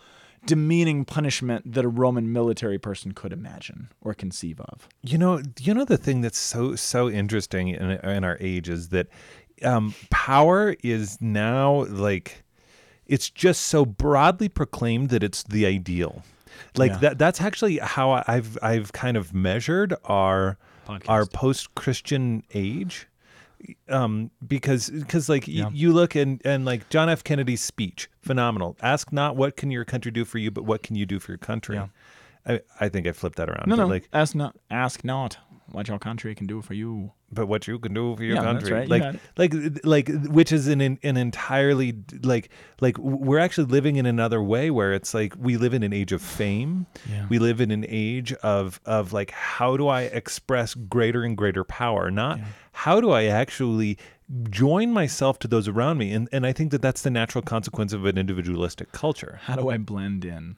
demeaning 0.46 1.04
punishment 1.04 1.72
that 1.74 1.84
a 1.84 1.88
Roman 1.88 2.32
military 2.32 2.78
person 2.78 3.12
could 3.12 3.32
imagine 3.32 3.88
or 4.00 4.14
conceive 4.14 4.60
of. 4.60 4.88
You 5.02 5.18
know, 5.18 5.42
you 5.60 5.74
know 5.74 5.84
the 5.84 5.96
thing 5.98 6.20
that's 6.20 6.38
so 6.38 6.74
so 6.76 7.08
interesting 7.10 7.68
in 7.68 7.90
in 7.90 8.24
our 8.24 8.36
age 8.40 8.68
is 8.68 8.88
that 8.90 9.08
um, 9.62 9.94
power 10.10 10.74
is 10.82 11.18
now 11.20 11.84
like 11.86 12.44
it's 13.06 13.30
just 13.30 13.62
so 13.62 13.84
broadly 13.86 14.48
proclaimed 14.48 15.10
that 15.10 15.22
it's 15.22 15.42
the 15.44 15.64
ideal. 15.66 16.22
Like 16.76 16.92
Yeah. 16.92 16.98
that 16.98 17.18
that's 17.18 17.40
actually 17.40 17.78
how 17.78 18.10
I- 18.12 18.24
I've 18.26 18.58
I've 18.62 18.92
kind 18.92 19.16
of 19.16 19.32
measured 19.34 19.94
our 20.04 20.58
Podcast. 20.86 21.08
our 21.08 21.26
post-Christian 21.26 22.42
age. 22.54 23.06
Um, 23.88 24.30
because 24.46 24.90
because 24.90 25.28
like 25.28 25.46
y- 25.46 25.68
you 25.72 25.92
look 25.92 26.14
and 26.14 26.40
and 26.44 26.64
like 26.64 26.88
John 26.88 27.08
F. 27.08 27.24
Kennedy's 27.24 27.62
speech, 27.62 28.08
phenomenal. 28.20 28.76
Ask 28.80 29.12
not 29.12 29.36
what 29.36 29.56
can 29.56 29.70
your 29.70 29.84
country 29.84 30.10
do 30.10 30.24
for 30.24 30.38
you, 30.38 30.50
but 30.50 30.64
what 30.64 30.82
can 30.82 30.96
you 30.96 31.06
do 31.06 31.18
for 31.18 31.32
your 31.32 31.38
country. 31.38 31.76
Yeah. 31.76 31.88
I, 32.46 32.60
I 32.80 32.88
think 32.88 33.06
I 33.06 33.12
flipped 33.12 33.36
that 33.36 33.48
around. 33.48 33.66
No, 33.66 33.76
no. 33.76 33.86
like 33.86 34.08
ask 34.12 34.34
not. 34.34 34.56
Ask 34.70 35.04
not 35.04 35.38
what 35.72 35.88
your 35.88 35.98
country 35.98 36.34
can 36.34 36.46
do 36.46 36.62
for 36.62 36.74
you. 36.74 37.12
But 37.32 37.46
what 37.46 37.66
you 37.66 37.78
can 37.78 37.92
do 37.92 38.14
for 38.16 38.22
your 38.22 38.36
Yeah, 38.36 38.42
country. 38.42 38.72
right, 38.72 38.88
like 38.88 39.02
it. 39.02 39.20
like 39.36 39.52
like 39.84 40.08
which 40.28 40.52
is 40.52 40.68
an 40.68 40.80
an 40.80 40.98
entirely 41.16 41.98
like 42.22 42.50
like 42.80 42.96
we're 42.98 43.38
actually 43.40 43.66
living 43.66 43.96
in 43.96 44.06
another 44.06 44.40
way 44.42 44.70
where 44.70 44.92
it's 44.92 45.12
like 45.12 45.34
we 45.36 45.56
live 45.56 45.74
in 45.74 45.82
an 45.82 45.92
age 45.92 46.12
of 46.12 46.22
fame. 46.22 46.86
Yeah. 47.10 47.26
we 47.28 47.38
live 47.38 47.60
in 47.60 47.70
an 47.70 47.84
age 47.88 48.32
of 48.34 48.80
of 48.86 49.12
like 49.12 49.30
how 49.32 49.76
do 49.76 49.88
i 49.88 50.02
express 50.02 50.74
greater 50.74 51.24
and 51.24 51.36
greater 51.36 51.64
power? 51.64 52.10
Not 52.10 52.38
how 52.72 53.00
do 53.00 53.10
i 53.10 53.24
actually 53.24 53.98
join 54.50 54.92
myself 54.92 55.38
to 55.40 55.48
those 55.48 55.66
around 55.68 55.98
me? 55.98 56.12
And 56.12 56.28
and 56.32 56.46
i 56.46 56.52
think 56.52 56.70
that 56.70 56.82
that's 56.82 57.02
the 57.02 57.10
natural 57.10 57.42
consequence 57.42 57.92
of 57.92 58.04
an 58.04 58.16
individualistic 58.18 58.92
culture. 58.92 59.40
How 59.42 59.56
do 59.56 59.68
I 59.68 59.78
blend 59.78 60.24
in? 60.24 60.56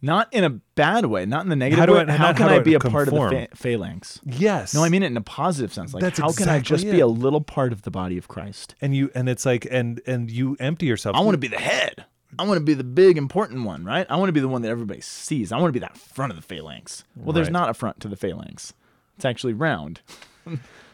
Not 0.00 0.32
in 0.32 0.44
a 0.44 0.50
bad 0.50 1.06
way, 1.06 1.26
not 1.26 1.42
in 1.42 1.48
the 1.48 1.56
negative 1.56 1.80
How 1.80 1.86
do 1.86 1.94
way. 1.94 2.00
I- 2.02 2.12
how 2.12 2.26
not 2.28 2.36
can 2.36 2.48
how 2.48 2.54
I 2.54 2.58
be 2.60 2.74
I 2.74 2.76
a 2.76 2.80
part 2.80 3.08
of 3.08 3.14
the 3.14 3.48
phalanx? 3.54 4.20
yes 4.24 4.72
No, 4.74 4.84
I 4.84 4.88
mean 4.88 5.02
it 5.02 5.06
in 5.06 5.16
a 5.16 5.20
positive 5.22 5.72
sense. 5.72 5.92
Like, 5.92 6.02
That's 6.02 6.18
how 6.20 6.30
can 6.32 6.48
I 6.48 6.56
exactly 6.56 6.76
just 6.76 6.84
be 6.92 7.00
a 7.00 7.06
little 7.08 7.40
part 7.40 7.72
of 7.72 7.82
the 7.82 7.90
body 7.90 8.16
of 8.18 8.28
Christ? 8.28 8.74
and 8.80 8.94
you 8.94 9.10
and 9.14 9.28
it's 9.28 9.44
like 9.44 9.66
and 9.70 10.00
and 10.06 10.30
you 10.30 10.56
empty 10.60 10.86
yourself 10.86 11.16
I 11.16 11.20
want 11.20 11.34
to 11.34 11.38
be 11.38 11.48
the 11.48 11.58
head. 11.58 12.04
I 12.38 12.44
want 12.44 12.58
to 12.58 12.64
be 12.64 12.74
the 12.74 12.84
big 12.84 13.16
important 13.16 13.64
one, 13.64 13.84
right? 13.84 14.06
I 14.10 14.16
want 14.16 14.28
to 14.28 14.32
be 14.34 14.40
the 14.40 14.48
one 14.48 14.62
that 14.62 14.68
everybody 14.68 15.00
sees. 15.00 15.50
I 15.50 15.56
want 15.56 15.68
to 15.70 15.72
be 15.72 15.78
that 15.80 15.96
front 15.96 16.30
of 16.30 16.36
the 16.36 16.42
phalanx. 16.42 17.02
Well, 17.16 17.32
there's 17.32 17.48
not 17.50 17.70
a 17.70 17.74
front 17.74 18.00
to 18.00 18.08
the 18.08 18.16
phalanx. 18.16 18.74
It's 19.16 19.24
actually 19.24 19.54
round. 19.54 20.00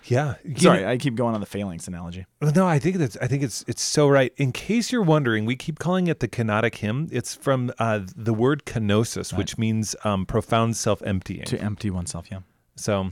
yeah 0.06 0.34
Sorry, 0.56 0.82
know- 0.82 0.90
I 0.90 0.96
keep 0.98 1.14
going 1.14 1.34
on 1.34 1.40
the 1.40 1.46
phalanx 1.46 1.88
analogy. 1.88 2.26
No, 2.54 2.66
I 2.66 2.78
think 2.78 2.96
that's 2.96 3.16
I 3.18 3.26
think 3.26 3.42
it's 3.42 3.64
it's 3.66 3.82
so 3.82 4.08
right. 4.08 4.32
In 4.36 4.52
case 4.52 4.92
you're 4.92 5.02
wondering, 5.02 5.44
we 5.46 5.56
keep 5.56 5.78
calling 5.78 6.06
it 6.08 6.20
the 6.20 6.28
kenotic 6.28 6.76
hymn. 6.76 7.08
It's 7.12 7.34
from 7.34 7.72
uh, 7.78 8.00
the 8.16 8.34
word 8.34 8.64
kenosis, 8.66 9.36
which 9.36 9.56
means 9.58 9.96
um, 10.04 10.26
profound 10.26 10.76
self-emptying. 10.76 11.44
To 11.46 11.60
empty 11.60 11.90
oneself, 11.90 12.26
yeah. 12.30 12.40
So 12.76 13.10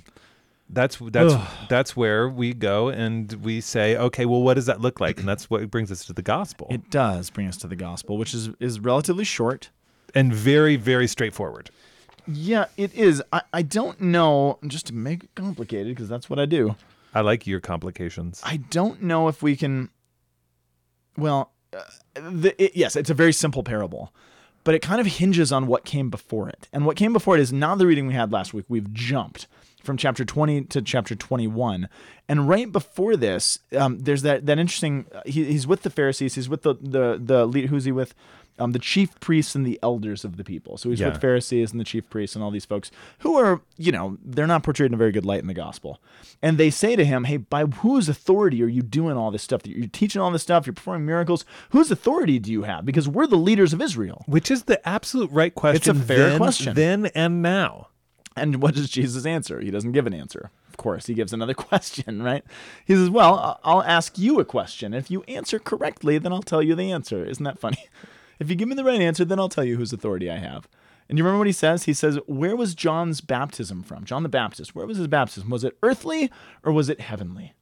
that's 0.69 0.99
that's 0.99 1.35
that's 1.69 1.97
where 1.97 2.29
we 2.29 2.55
go 2.55 2.89
and 2.89 3.33
we 3.45 3.61
say, 3.61 3.97
okay, 3.97 4.25
well, 4.27 4.43
what 4.43 4.55
does 4.55 4.67
that 4.67 4.81
look 4.81 5.01
like? 5.01 5.19
And 5.19 5.29
that's 5.29 5.51
what 5.51 5.71
brings 5.71 5.91
us 5.93 6.05
to 6.07 6.13
the 6.13 6.23
gospel, 6.23 6.67
It 6.71 6.91
does 6.91 7.31
bring 7.31 7.47
us 7.47 7.57
to 7.59 7.67
the 7.67 7.77
gospel, 7.77 8.17
which 8.19 8.33
is 8.35 8.51
is 8.61 8.81
relatively 8.81 9.25
short. 9.25 9.71
and 10.15 10.33
very 10.33 10.77
very 10.77 11.07
straightforward. 11.07 11.71
Yeah, 12.27 12.67
it 12.77 12.95
is. 12.95 13.23
I, 13.33 13.43
I 13.53 13.63
don't 13.63 14.01
know, 14.01 14.59
just 14.67 14.87
to 14.87 14.95
make 14.95 15.25
it 15.25 15.35
complicated, 15.35 15.95
because 15.95 16.09
that's 16.09 16.31
what 16.31 16.39
I 16.39 16.47
do. 16.47 16.77
I 17.15 17.21
like 17.21 17.47
your 17.47 17.61
complications. 17.61 18.41
I 18.45 18.57
don't 18.57 19.03
know 19.03 19.29
if 19.29 19.43
we 19.43 19.57
can. 19.57 19.91
Well, 21.17 21.53
uh, 21.77 21.81
the, 22.15 22.55
it, 22.63 22.73
yes, 22.75 22.97
it's 22.97 23.11
a 23.11 23.15
very 23.15 23.33
simple 23.33 23.63
parable, 23.63 24.15
but 24.65 24.75
it 24.75 24.81
kind 24.81 25.01
of 25.01 25.07
hinges 25.07 25.53
on 25.53 25.67
what 25.67 25.85
came 25.85 26.09
before 26.11 26.49
it. 26.49 26.69
And 26.73 26.87
what 26.87 26.97
came 26.97 27.13
before 27.13 27.37
it 27.37 27.41
is 27.41 27.53
not 27.53 27.79
the 27.79 27.87
reading 27.87 28.07
we 28.07 28.15
had 28.15 28.33
last 28.33 28.55
week. 28.55 28.65
We've 28.69 28.93
jumped 28.93 29.47
from 29.83 29.97
chapter 29.97 30.25
20 30.25 30.63
to 30.65 30.81
chapter 30.81 31.15
21. 31.15 31.89
And 32.29 32.49
right 32.49 32.71
before 32.71 33.17
this, 33.17 33.59
um, 33.77 33.99
there's 33.99 34.23
that, 34.23 34.47
that 34.47 34.59
interesting. 34.59 35.07
Uh, 35.13 35.23
he, 35.27 35.45
he's 35.45 35.67
with 35.67 35.83
the 35.83 35.91
Pharisees, 35.91 36.35
he's 36.35 36.49
with 36.49 36.63
the, 36.63 36.75
the, 36.81 37.21
the 37.23 37.47
lead, 37.47 37.69
who's 37.69 37.85
he 37.85 37.93
with? 37.93 38.15
Um, 38.59 38.73
the 38.73 38.79
chief 38.79 39.19
priests 39.19 39.55
and 39.55 39.67
the 39.67 39.79
elders 39.83 40.25
of 40.25 40.37
the 40.37 40.45
people. 40.45 40.77
So 40.77 40.91
he's 40.91 41.01
Yeah. 41.01 41.09
with 41.09 41.21
Pharisees 41.21 41.73
and 41.73 41.81
the 41.81 41.85
chief 41.85 42.09
priests 42.11 42.37
and 42.37 42.45
all 42.45 42.51
these 42.51 42.67
folks 42.67 42.91
who 43.21 43.37
are, 43.37 43.63
you 43.79 43.91
know, 43.91 44.19
they're 44.23 44.47
not 44.47 44.63
portrayed 44.63 44.91
in 44.91 44.95
a 44.95 44.99
very 44.99 45.11
good 45.11 45.25
light 45.25 45.41
in 45.41 45.47
the 45.47 45.55
gospel. 45.55 46.01
And 46.43 46.59
they 46.59 46.69
say 46.71 46.95
to 46.95 47.05
him, 47.05 47.25
Hey, 47.25 47.39
by 47.39 47.65
whose 47.65 48.09
authority 48.11 48.63
are 48.63 48.69
you 48.69 48.83
doing 48.83 49.17
all 49.17 49.31
this 49.31 49.43
stuff? 49.43 49.67
You're 49.67 49.87
teaching 49.89 50.21
all 50.21 50.31
this 50.31 50.43
stuff, 50.43 50.67
you're 50.67 50.75
performing 50.75 51.07
miracles. 51.07 51.45
Whose 51.71 51.91
authority 51.91 52.39
do 52.39 52.53
you 52.53 52.65
have? 52.65 52.85
Because 52.85 53.09
we're 53.09 53.27
the 53.27 53.37
leaders 53.37 53.73
of 53.73 53.81
Israel. 53.81 54.23
Which 54.27 54.51
is 54.51 54.65
the 54.65 54.87
absolute 54.87 55.31
right 55.33 55.55
question. 55.55 55.97
It's 55.97 56.03
a 56.03 56.07
fair 56.07 56.29
then, 56.31 56.37
question. 56.39 56.75
Then 56.75 57.07
and 57.15 57.41
now. 57.43 57.89
And 58.37 58.63
what 58.63 58.75
does 58.75 58.89
Jesus 58.91 59.27
answer? 59.27 59.61
He 59.61 59.71
doesn't 59.71 59.93
give 59.93 60.07
an 60.07 60.15
answer. 60.15 60.51
Of 60.69 60.77
course, 60.77 61.07
he 61.07 61.15
gives 61.15 61.33
another 61.33 61.55
question, 61.69 62.23
right? 62.23 62.45
He 62.85 62.95
says, 62.95 63.11
Well, 63.11 63.59
I'll 63.65 63.83
ask 63.83 64.19
you 64.19 64.41
a 64.41 64.45
question. 64.45 64.95
If 64.95 65.11
you 65.11 65.23
answer 65.29 65.59
correctly, 65.59 66.19
then 66.19 66.33
I'll 66.33 66.43
tell 66.43 66.63
you 66.63 66.75
the 66.75 66.91
answer. 66.93 67.25
Isn't 67.25 67.45
that 67.45 67.59
funny? 67.59 67.79
If 68.43 68.51
you 68.51 68.57
give 68.57 68.69
me 68.69 68.75
the 68.75 68.85
right 68.85 69.01
answer, 69.01 69.25
then 69.25 69.39
I'll 69.39 69.49
tell 69.49 69.65
you 69.65 69.77
whose 69.77 69.93
authority 69.93 70.31
I 70.31 70.37
have. 70.39 70.69
And 71.09 71.19
you 71.19 71.25
remember 71.25 71.39
what 71.39 71.47
he 71.47 71.53
says? 71.53 71.85
He 71.85 71.93
says, 71.95 72.19
Where 72.27 72.57
was 72.57 72.75
John's 72.75 73.21
baptism 73.21 73.83
from? 73.83 74.05
John 74.05 74.23
the 74.23 74.29
Baptist, 74.29 74.75
where 74.75 74.87
was 74.87 74.97
his 74.99 75.09
baptism? 75.09 75.51
Was 75.51 75.65
it 75.65 75.77
earthly 75.83 76.31
or 76.63 76.73
was 76.73 76.89
it 76.89 77.01
heavenly? 77.01 77.55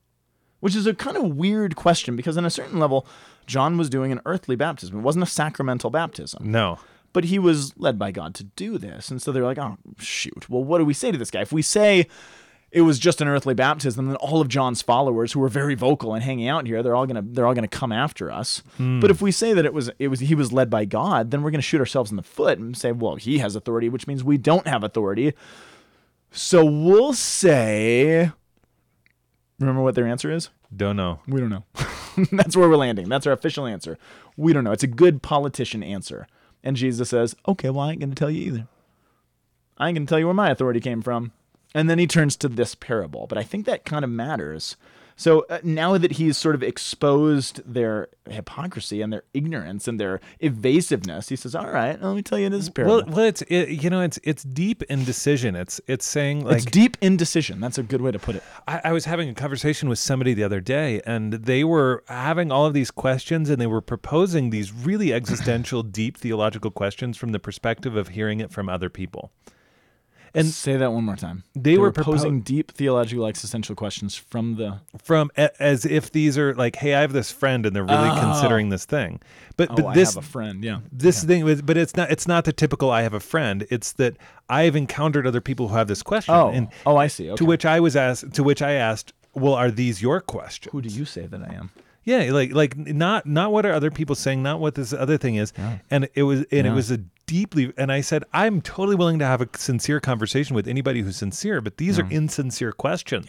Which 0.61 0.77
is 0.77 0.87
a 0.87 0.95
kind 0.95 1.17
of 1.17 1.37
weird 1.37 1.75
question 1.75 2.17
because, 2.17 2.37
on 2.37 2.45
a 2.45 2.51
certain 2.51 2.79
level, 2.79 3.07
John 3.47 3.79
was 3.79 3.89
doing 3.89 4.13
an 4.13 4.21
earthly 4.27 4.57
baptism. 4.57 4.99
It 4.99 5.03
wasn't 5.03 5.23
a 5.25 5.27
sacramental 5.27 5.91
baptism 5.91 6.51
No. 6.51 6.79
but 7.13 7.25
he 7.25 7.39
was 7.39 7.77
led 7.79 7.99
by 7.99 8.11
God 8.11 8.35
to 8.37 8.45
do 8.45 8.77
this. 8.79 9.11
And 9.11 9.21
so 9.23 9.33
they're 9.33 9.43
like, 9.45 9.59
oh, 9.59 9.79
shoot. 9.99 10.49
Well, 10.51 10.63
what 10.63 10.79
do 10.79 10.85
we 10.85 10.95
say 10.95 11.11
to 11.11 11.19
this 11.19 11.31
guy? 11.31 11.41
If 11.41 11.51
we 11.53 11.63
say, 11.63 12.07
it 12.73 12.83
was 12.83 12.99
just 12.99 13.21
an 13.21 13.29
earthly 13.29 13.55
baptism, 13.55 14.07
then 14.07 14.17
all 14.17 14.41
of 14.41 14.49
John's 14.49 14.81
followers 14.81 15.33
who 15.33 15.41
were 15.41 15.49
very 15.49 15.75
vocal 15.75 16.15
and 16.15 16.23
hanging 16.23 16.49
out 16.49 16.67
here, 16.67 16.83
they're 16.83 16.95
all 16.95 17.07
gonna 17.07 17.25
they're 17.25 17.47
all 17.47 17.55
gonna 17.55 17.69
come 17.69 17.93
after 17.93 18.31
us. 18.31 18.63
Hmm. 18.77 19.01
But 19.01 19.11
if 19.11 19.21
we 19.21 19.33
say 19.33 19.53
that 19.53 19.65
it 19.65 19.75
was 19.75 19.91
it 19.99 20.09
was 20.09 20.21
he 20.21 20.35
was 20.35 20.53
led 20.53 20.71
by 20.71 20.85
God, 20.85 21.31
then 21.31 21.43
we're 21.43 21.51
gonna 21.51 21.63
shoot 21.63 21.81
ourselves 21.81 22.11
in 22.11 22.17
the 22.17 22.23
foot 22.23 22.59
and 22.59 22.77
say, 22.77 22.93
well, 22.93 23.17
he 23.17 23.39
has 23.39 23.57
authority, 23.57 23.89
which 23.89 24.07
means 24.07 24.23
we 24.23 24.39
don't 24.39 24.67
have 24.67 24.85
authority. 24.85 25.35
So 26.31 26.65
we'll 26.65 27.13
say. 27.13 28.31
Remember 29.59 29.83
what 29.83 29.95
their 29.95 30.07
answer 30.07 30.31
is? 30.31 30.49
Don't 30.75 30.97
know. 30.97 31.21
We 31.27 31.41
don't 31.41 31.51
know. 31.51 31.65
That's 32.33 32.57
where 32.57 32.69
we're 32.69 32.77
landing. 32.77 33.09
That's 33.09 33.27
our 33.27 33.33
official 33.33 33.67
answer. 33.67 33.99
We 34.37 34.53
don't 34.53 34.65
know. 34.65 34.73
It's 34.73 34.83
a 34.83 34.89
good 34.89 35.23
politician 35.23 35.83
answer. 35.83 36.27
And 36.63 36.77
Jesus 36.77 37.11
says, 37.11 37.35
okay, 37.47 37.69
well, 37.69 37.81
I 37.81 37.91
ain't 37.91 38.01
going 38.01 38.11
to 38.11 38.17
tell 38.17 38.31
you 38.31 38.43
either. 38.47 38.69
I 39.77 39.89
ain't 39.89 39.97
going 39.97 40.07
to 40.07 40.11
tell 40.11 40.19
you 40.19 40.27
where 40.27 40.35
my 40.35 40.51
authority 40.51 40.81
came 40.81 41.03
from. 41.03 41.33
And 41.75 41.89
then 41.89 41.99
he 41.99 42.07
turns 42.07 42.37
to 42.37 42.49
this 42.49 42.75
parable. 42.75 43.27
But 43.29 43.39
I 43.39 43.43
think 43.43 43.67
that 43.67 43.85
kind 43.85 44.05
of 44.05 44.11
matters. 44.11 44.77
So 45.21 45.45
uh, 45.51 45.59
now 45.63 45.99
that 45.99 46.13
he's 46.13 46.39
sort 46.39 46.55
of 46.55 46.63
exposed 46.63 47.61
their 47.71 48.09
hypocrisy 48.31 49.03
and 49.03 49.13
their 49.13 49.25
ignorance 49.35 49.87
and 49.87 50.01
their 50.01 50.19
evasiveness, 50.39 51.29
he 51.29 51.37
says, 51.37 51.55
all 51.55 51.71
right, 51.71 52.01
let 52.01 52.17
me 52.17 52.23
tell 52.23 52.39
you 52.39 52.49
this 52.49 52.71
parable. 52.71 53.03
Well, 53.03 53.05
well, 53.07 53.25
it's 53.27 53.43
it, 53.43 53.83
you 53.83 53.91
know, 53.91 54.01
it's 54.01 54.19
it's 54.23 54.45
deep 54.45 54.83
indecision. 54.85 55.57
It's 55.57 55.79
it's 55.87 56.07
saying 56.07 56.47
like 56.47 56.57
it's 56.57 56.65
deep 56.65 56.97
indecision. 57.03 57.61
That's 57.61 57.77
a 57.77 57.83
good 57.83 58.01
way 58.01 58.13
to 58.13 58.19
put 58.19 58.37
it. 58.37 58.43
I, 58.67 58.81
I 58.85 58.93
was 58.93 59.05
having 59.05 59.29
a 59.29 59.35
conversation 59.35 59.91
with 59.91 59.99
somebody 59.99 60.33
the 60.33 60.43
other 60.43 60.61
day, 60.63 61.03
and 61.05 61.35
they 61.35 61.65
were 61.65 62.03
having 62.09 62.51
all 62.51 62.65
of 62.65 62.73
these 62.73 62.91
questions, 62.91 63.51
and 63.51 63.61
they 63.61 63.67
were 63.67 63.83
proposing 63.83 64.49
these 64.49 64.73
really 64.73 65.13
existential, 65.13 65.83
deep 65.83 66.17
theological 66.17 66.71
questions 66.71 67.19
from 67.19 67.33
the 67.33 67.39
perspective 67.39 67.95
of 67.95 68.09
hearing 68.09 68.41
it 68.41 68.51
from 68.51 68.71
other 68.71 68.89
people. 68.89 69.33
And 70.35 70.47
Say 70.47 70.77
that 70.77 70.93
one 70.93 71.05
more 71.05 71.17
time. 71.17 71.45
They 71.55 71.77
were 71.77 71.93
posing 71.93 72.43
deep 72.43 72.73
theological 72.73 73.27
existential 73.27 73.75
questions 73.75 74.15
from 74.15 74.57
the 74.57 74.81
from 75.03 75.31
as 75.37 75.85
if 75.85 76.13
these 76.13 76.39
are 76.39 76.55
like, 76.55 76.77
hey, 76.77 76.95
I 76.95 77.01
have 77.01 77.13
this 77.13 77.33
friend, 77.33 77.67
and 77.67 77.75
they're 77.75 77.85
really 77.85 78.11
oh. 78.11 78.19
considering 78.21 78.69
this 78.69 78.85
thing. 78.85 79.21
But 79.57 79.71
oh, 79.73 79.75
but 79.77 79.87
I 79.87 79.95
this 79.95 80.15
have 80.15 80.25
a 80.25 80.27
friend. 80.27 80.63
Yeah. 80.63 80.81
this 80.93 81.25
thing 81.25 81.45
was, 81.45 81.63
but 81.63 81.77
it's 81.77 81.97
not 81.97 82.11
it's 82.11 82.29
not 82.29 82.45
the 82.45 82.53
typical 82.53 82.91
I 82.91 83.03
have 83.03 83.15
a 83.15 83.21
friend. 83.21 83.67
It's 83.71 83.93
that 83.93 84.17
I've 84.49 84.77
encountered 84.77 85.27
other 85.27 85.41
people 85.41 85.69
who 85.69 85.77
have 85.77 85.89
this 85.89 86.03
question. 86.03 86.35
Oh. 86.35 86.51
and 86.51 86.69
oh, 86.87 86.97
I 86.97 87.09
see. 87.09 87.29
Okay. 87.31 87.37
to 87.37 87.45
which 87.45 87.65
I 87.65 87.81
was 87.81 87.97
asked, 87.97 88.33
to 88.35 88.43
which 88.43 88.63
I 88.63 88.73
asked, 88.73 89.13
well, 89.35 89.55
are 89.55 89.71
these 89.71 90.03
your 90.03 90.21
questions? 90.21 90.73
Who 90.73 90.83
do 90.83 90.89
you 90.89 91.05
say 91.05 91.27
that 91.27 91.43
I 91.43 91.55
am? 91.55 91.71
Yeah, 92.05 92.33
like 92.33 92.53
like 92.53 92.77
not 92.77 93.27
not 93.27 93.53
what 93.53 93.67
are 93.67 93.73
other 93.73 93.91
people 93.91 94.15
saying, 94.15 94.43
not 94.43 94.59
what 94.59 94.75
this 94.75 94.93
other 94.93 95.19
thing 95.19 95.37
is. 95.37 95.53
And 95.91 96.09
it 96.15 96.23
was 96.23 96.45
and 96.51 96.67
it 96.67 96.73
was 96.73 96.91
a 96.91 97.01
deeply 97.31 97.73
and 97.77 97.93
I 97.93 98.01
said 98.01 98.25
I'm 98.33 98.61
totally 98.61 98.97
willing 98.97 99.21
to 99.21 99.25
have 99.25 99.41
a 99.41 99.49
sincere 99.57 100.01
conversation 100.01 100.57
with 100.57 100.67
anybody 100.67 101.01
who's 101.03 101.17
sincere, 101.17 101.61
but 101.61 101.77
these 101.77 101.97
are 101.97 102.07
insincere 102.11 102.73
questions. 102.73 103.29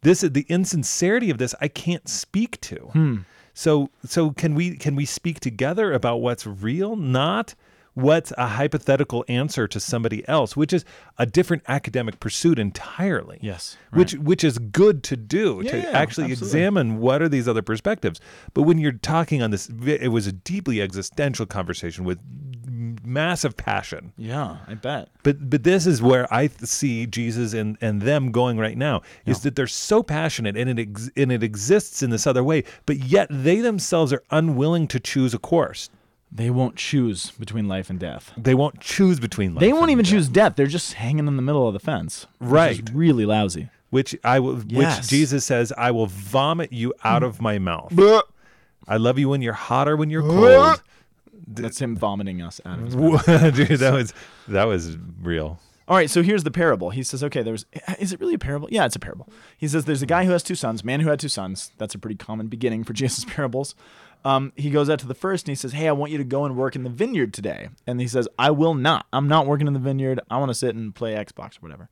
This 0.00 0.22
is 0.22 0.32
the 0.32 0.46
insincerity 0.48 1.28
of 1.28 1.36
this 1.36 1.54
I 1.60 1.68
can't 1.68 2.08
speak 2.08 2.58
to. 2.62 2.76
Hmm. 2.76 3.16
So 3.52 3.90
so 4.06 4.30
can 4.30 4.54
we 4.54 4.76
can 4.78 4.96
we 4.96 5.04
speak 5.04 5.40
together 5.40 5.92
about 5.92 6.22
what's 6.22 6.46
real, 6.46 6.96
not 6.96 7.54
what's 7.92 8.32
a 8.38 8.46
hypothetical 8.46 9.24
answer 9.28 9.66
to 9.66 9.80
somebody 9.80 10.26
else, 10.28 10.56
which 10.56 10.72
is 10.72 10.84
a 11.18 11.26
different 11.26 11.64
academic 11.66 12.20
pursuit 12.20 12.56
entirely 12.58 13.38
Yes, 13.42 13.76
which 13.92 14.12
which 14.14 14.42
is 14.44 14.58
good 14.58 15.02
to 15.02 15.16
do 15.16 15.60
Yeah, 15.64 15.70
to 15.72 15.76
yeah, 15.78 15.90
actually 15.90 16.30
absolutely. 16.30 16.32
examine 16.46 16.98
what 17.00 17.20
are 17.20 17.28
these 17.28 17.48
other 17.48 17.62
perspectives. 17.62 18.20
But 18.54 18.62
when 18.62 18.78
you're 18.78 18.92
talking 18.92 19.42
on 19.42 19.50
this, 19.50 19.68
it 19.84 20.12
was 20.12 20.26
a 20.28 20.32
deeply 20.32 20.80
existential 20.80 21.44
conversation 21.44 22.04
with 22.04 22.18
massive 23.04 23.56
passion. 23.56 24.12
Yeah, 24.16 24.58
I 24.66 24.74
bet. 24.74 25.08
But 25.22 25.48
but 25.50 25.62
this 25.64 25.86
is 25.86 26.00
where 26.02 26.32
I 26.32 26.48
see 26.48 27.06
Jesus 27.06 27.52
and 27.54 27.76
and 27.80 28.02
them 28.02 28.30
going 28.32 28.58
right 28.58 28.76
now 28.76 29.02
is 29.26 29.40
that 29.42 29.56
they're 29.56 29.66
so 29.66 30.02
passionate 30.02 30.56
and 30.56 30.70
it 30.70 30.78
ex- 30.88 31.10
and 31.16 31.30
it 31.32 31.42
exists 31.42 32.02
in 32.02 32.10
this 32.10 32.26
other 32.26 32.42
way, 32.44 32.64
but 32.86 32.96
yet 32.98 33.28
they 33.30 33.60
themselves 33.60 34.12
are 34.12 34.22
unwilling 34.30 34.86
to 34.88 35.00
choose 35.00 35.34
a 35.34 35.38
course. 35.38 35.90
They 36.30 36.50
won't 36.50 36.76
choose 36.76 37.30
between 37.32 37.68
life 37.68 37.88
and 37.88 37.98
death. 37.98 38.32
They 38.36 38.54
won't 38.54 38.80
choose 38.80 39.18
between 39.18 39.54
life 39.54 39.60
They 39.60 39.72
won't 39.72 39.90
even 39.90 40.04
death. 40.04 40.12
choose 40.12 40.28
death. 40.28 40.56
They're 40.56 40.66
just 40.66 40.92
hanging 40.94 41.26
in 41.26 41.36
the 41.36 41.42
middle 41.42 41.66
of 41.66 41.72
the 41.72 41.80
fence. 41.80 42.26
Right. 42.38 42.82
really 42.92 43.24
lousy. 43.24 43.70
which 43.90 44.14
I 44.22 44.38
will 44.38 44.62
Yes. 44.66 44.98
which 44.98 45.08
Jesus 45.08 45.46
says 45.46 45.72
I 45.78 45.90
will 45.90 46.06
vomit 46.06 46.70
you 46.72 46.92
out 47.02 47.22
of 47.22 47.40
my 47.40 47.58
mouth. 47.58 47.98
I 48.86 48.96
love 48.98 49.18
you 49.18 49.28
when 49.30 49.40
you're 49.42 49.54
hot 49.54 49.88
or 49.88 49.96
when 49.96 50.10
you're 50.10 50.22
cold. 50.22 50.82
That's 51.46 51.80
him 51.80 51.96
vomiting 51.96 52.42
us 52.42 52.60
out 52.64 52.78
of 52.78 52.84
his 52.86 52.96
mouth. 52.96 53.26
Dude, 53.54 53.78
that 53.80 53.92
was 53.92 54.14
that 54.48 54.64
was 54.64 54.96
real. 55.22 55.58
All 55.88 55.96
right, 55.96 56.10
so 56.10 56.22
here's 56.22 56.44
the 56.44 56.50
parable. 56.50 56.90
He 56.90 57.02
says, 57.02 57.24
okay, 57.24 57.42
there's 57.42 57.64
is 57.98 58.12
it 58.12 58.20
really 58.20 58.34
a 58.34 58.38
parable? 58.38 58.68
Yeah, 58.70 58.84
it's 58.84 58.96
a 58.96 58.98
parable. 58.98 59.26
He 59.56 59.66
says 59.66 59.86
there's 59.86 60.02
a 60.02 60.06
guy 60.06 60.26
who 60.26 60.32
has 60.32 60.42
two 60.42 60.54
sons, 60.54 60.84
man 60.84 61.00
who 61.00 61.08
had 61.08 61.18
two 61.18 61.30
sons. 61.30 61.72
That's 61.78 61.94
a 61.94 61.98
pretty 61.98 62.16
common 62.16 62.48
beginning 62.48 62.84
for 62.84 62.92
Jesus' 62.94 63.24
parables. 63.24 63.74
Um, 64.24 64.52
he 64.56 64.70
goes 64.70 64.90
out 64.90 64.98
to 64.98 65.06
the 65.06 65.14
first 65.14 65.46
and 65.46 65.52
he 65.52 65.54
says, 65.54 65.72
Hey, 65.72 65.88
I 65.88 65.92
want 65.92 66.12
you 66.12 66.18
to 66.18 66.24
go 66.24 66.44
and 66.44 66.56
work 66.56 66.76
in 66.76 66.82
the 66.82 66.90
vineyard 66.90 67.32
today. 67.32 67.68
And 67.86 68.00
he 68.00 68.08
says, 68.08 68.28
I 68.38 68.50
will 68.50 68.74
not. 68.74 69.06
I'm 69.12 69.28
not 69.28 69.46
working 69.46 69.66
in 69.66 69.72
the 69.72 69.78
vineyard. 69.78 70.20
I 70.30 70.36
want 70.38 70.50
to 70.50 70.54
sit 70.54 70.74
and 70.74 70.94
play 70.94 71.14
Xbox 71.14 71.56
or 71.56 71.60
whatever. 71.60 71.88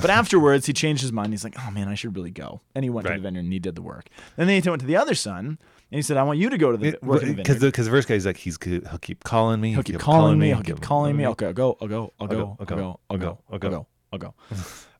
But 0.00 0.08
afterwards, 0.08 0.66
he 0.66 0.72
changed 0.72 1.02
his 1.02 1.12
mind. 1.12 1.32
He's 1.32 1.44
like, 1.44 1.56
Oh 1.58 1.70
man, 1.70 1.88
I 1.88 1.94
should 1.94 2.16
really 2.16 2.30
go. 2.30 2.60
And 2.74 2.84
he 2.84 2.90
went 2.90 3.06
to 3.08 3.12
the 3.12 3.18
vineyard 3.20 3.44
and 3.44 3.52
he 3.52 3.58
did 3.58 3.74
the 3.74 3.82
work. 3.82 4.06
And 4.38 4.48
then 4.48 4.62
he 4.62 4.68
went 4.68 4.80
to 4.80 4.86
the 4.86 4.96
other 4.96 5.14
son 5.14 5.58
and 5.94 5.98
he 5.98 6.02
said, 6.02 6.16
I 6.16 6.24
want 6.24 6.40
you 6.40 6.50
to 6.50 6.58
go 6.58 6.72
to 6.72 6.76
the 6.76 6.98
work 7.02 7.22
in 7.22 7.28
the 7.28 7.34
Because 7.36 7.60
the, 7.60 7.70
first 7.70 8.08
guy's 8.08 8.26
like 8.26 8.36
he's 8.36 8.58
he'll 8.60 8.80
keep 9.00 9.22
calling 9.22 9.60
me. 9.60 9.70
He'll 9.74 9.84
keep 9.84 10.00
calling 10.00 10.40
me. 10.40 10.48
He'll 10.48 10.60
keep 10.60 10.80
calling 10.80 11.16
me. 11.16 11.24
I'll 11.24 11.36
I'll 11.40 11.52
go. 11.52 11.76
I'll 11.80 11.86
go. 11.86 12.12
I'll 12.18 12.26
go. 12.26 12.56
I'll 12.58 12.66
go. 12.66 12.66
I'll 12.68 12.76
go. 12.76 12.98
I'll 13.08 13.18
go. 13.18 13.38
I'll 13.48 13.60
I'll 13.60 13.70
go. 13.70 13.86
I'll 14.12 14.18
go. 14.18 14.34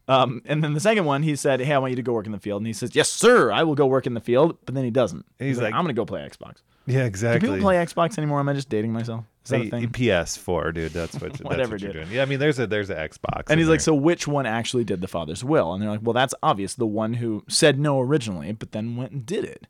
Um, 0.06 0.42
and 0.44 0.62
then 0.62 0.72
the 0.72 0.78
second 0.78 1.04
one, 1.04 1.24
he 1.24 1.34
said, 1.34 1.58
"Hey, 1.60 1.72
I 1.72 1.78
want 1.78 1.90
you 1.90 1.96
to 1.96 2.02
go 2.02 2.12
work 2.12 2.26
in 2.26 2.32
the 2.32 2.38
field." 2.38 2.60
And 2.60 2.68
he 2.68 2.72
says, 2.72 2.94
"Yes, 2.94 3.10
sir. 3.10 3.50
I 3.50 3.64
will 3.64 3.74
go 3.74 3.86
work 3.86 4.06
in 4.06 4.14
the 4.14 4.20
field." 4.20 4.56
But 4.66 4.76
then 4.76 4.84
he 4.84 4.92
doesn't. 4.92 5.26
He's 5.40 5.58
like- 5.58 5.74
"I'm 5.74 5.82
going 5.82 5.88
to 5.96 5.98
go 5.98 6.04
play 6.06 6.20
Xbox." 6.20 6.58
Yeah, 6.86 7.04
exactly. 7.06 7.40
Do 7.48 7.54
people 7.54 7.64
play 7.66 7.76
Xbox 7.76 8.16
anymore? 8.18 8.38
Am 8.38 8.48
I 8.48 8.52
just 8.52 8.68
dating 8.68 8.92
myself? 8.92 9.24
Is 9.46 9.50
that 9.50 9.62
a 9.62 9.70
thing? 9.70 9.88
PS4, 9.88 10.74
dude. 10.74 10.92
That's 10.92 11.14
what 11.14 11.22
that's 11.32 11.42
Whatever, 11.42 11.72
what 11.72 11.80
you're 11.80 11.92
dude. 11.92 12.02
doing. 12.04 12.14
Yeah, 12.14 12.22
I 12.22 12.26
mean, 12.26 12.38
there's 12.38 12.60
a 12.60 12.68
there's 12.68 12.90
an 12.90 12.98
Xbox. 12.98 13.44
And 13.48 13.58
he's 13.58 13.68
like, 13.68 13.80
"So 13.80 13.94
which 13.94 14.28
one 14.28 14.46
actually 14.46 14.84
did 14.84 15.00
the 15.00 15.08
Father's 15.08 15.42
will?" 15.42 15.72
And 15.72 15.82
they're 15.82 15.90
like, 15.90 16.00
"Well, 16.02 16.12
that's 16.12 16.34
obvious. 16.42 16.74
The 16.74 16.86
one 16.86 17.14
who 17.14 17.42
said 17.48 17.80
no 17.80 17.98
originally, 18.00 18.52
but 18.52 18.70
then 18.70 18.96
went 18.96 19.10
and 19.10 19.26
did 19.26 19.44
it." 19.44 19.66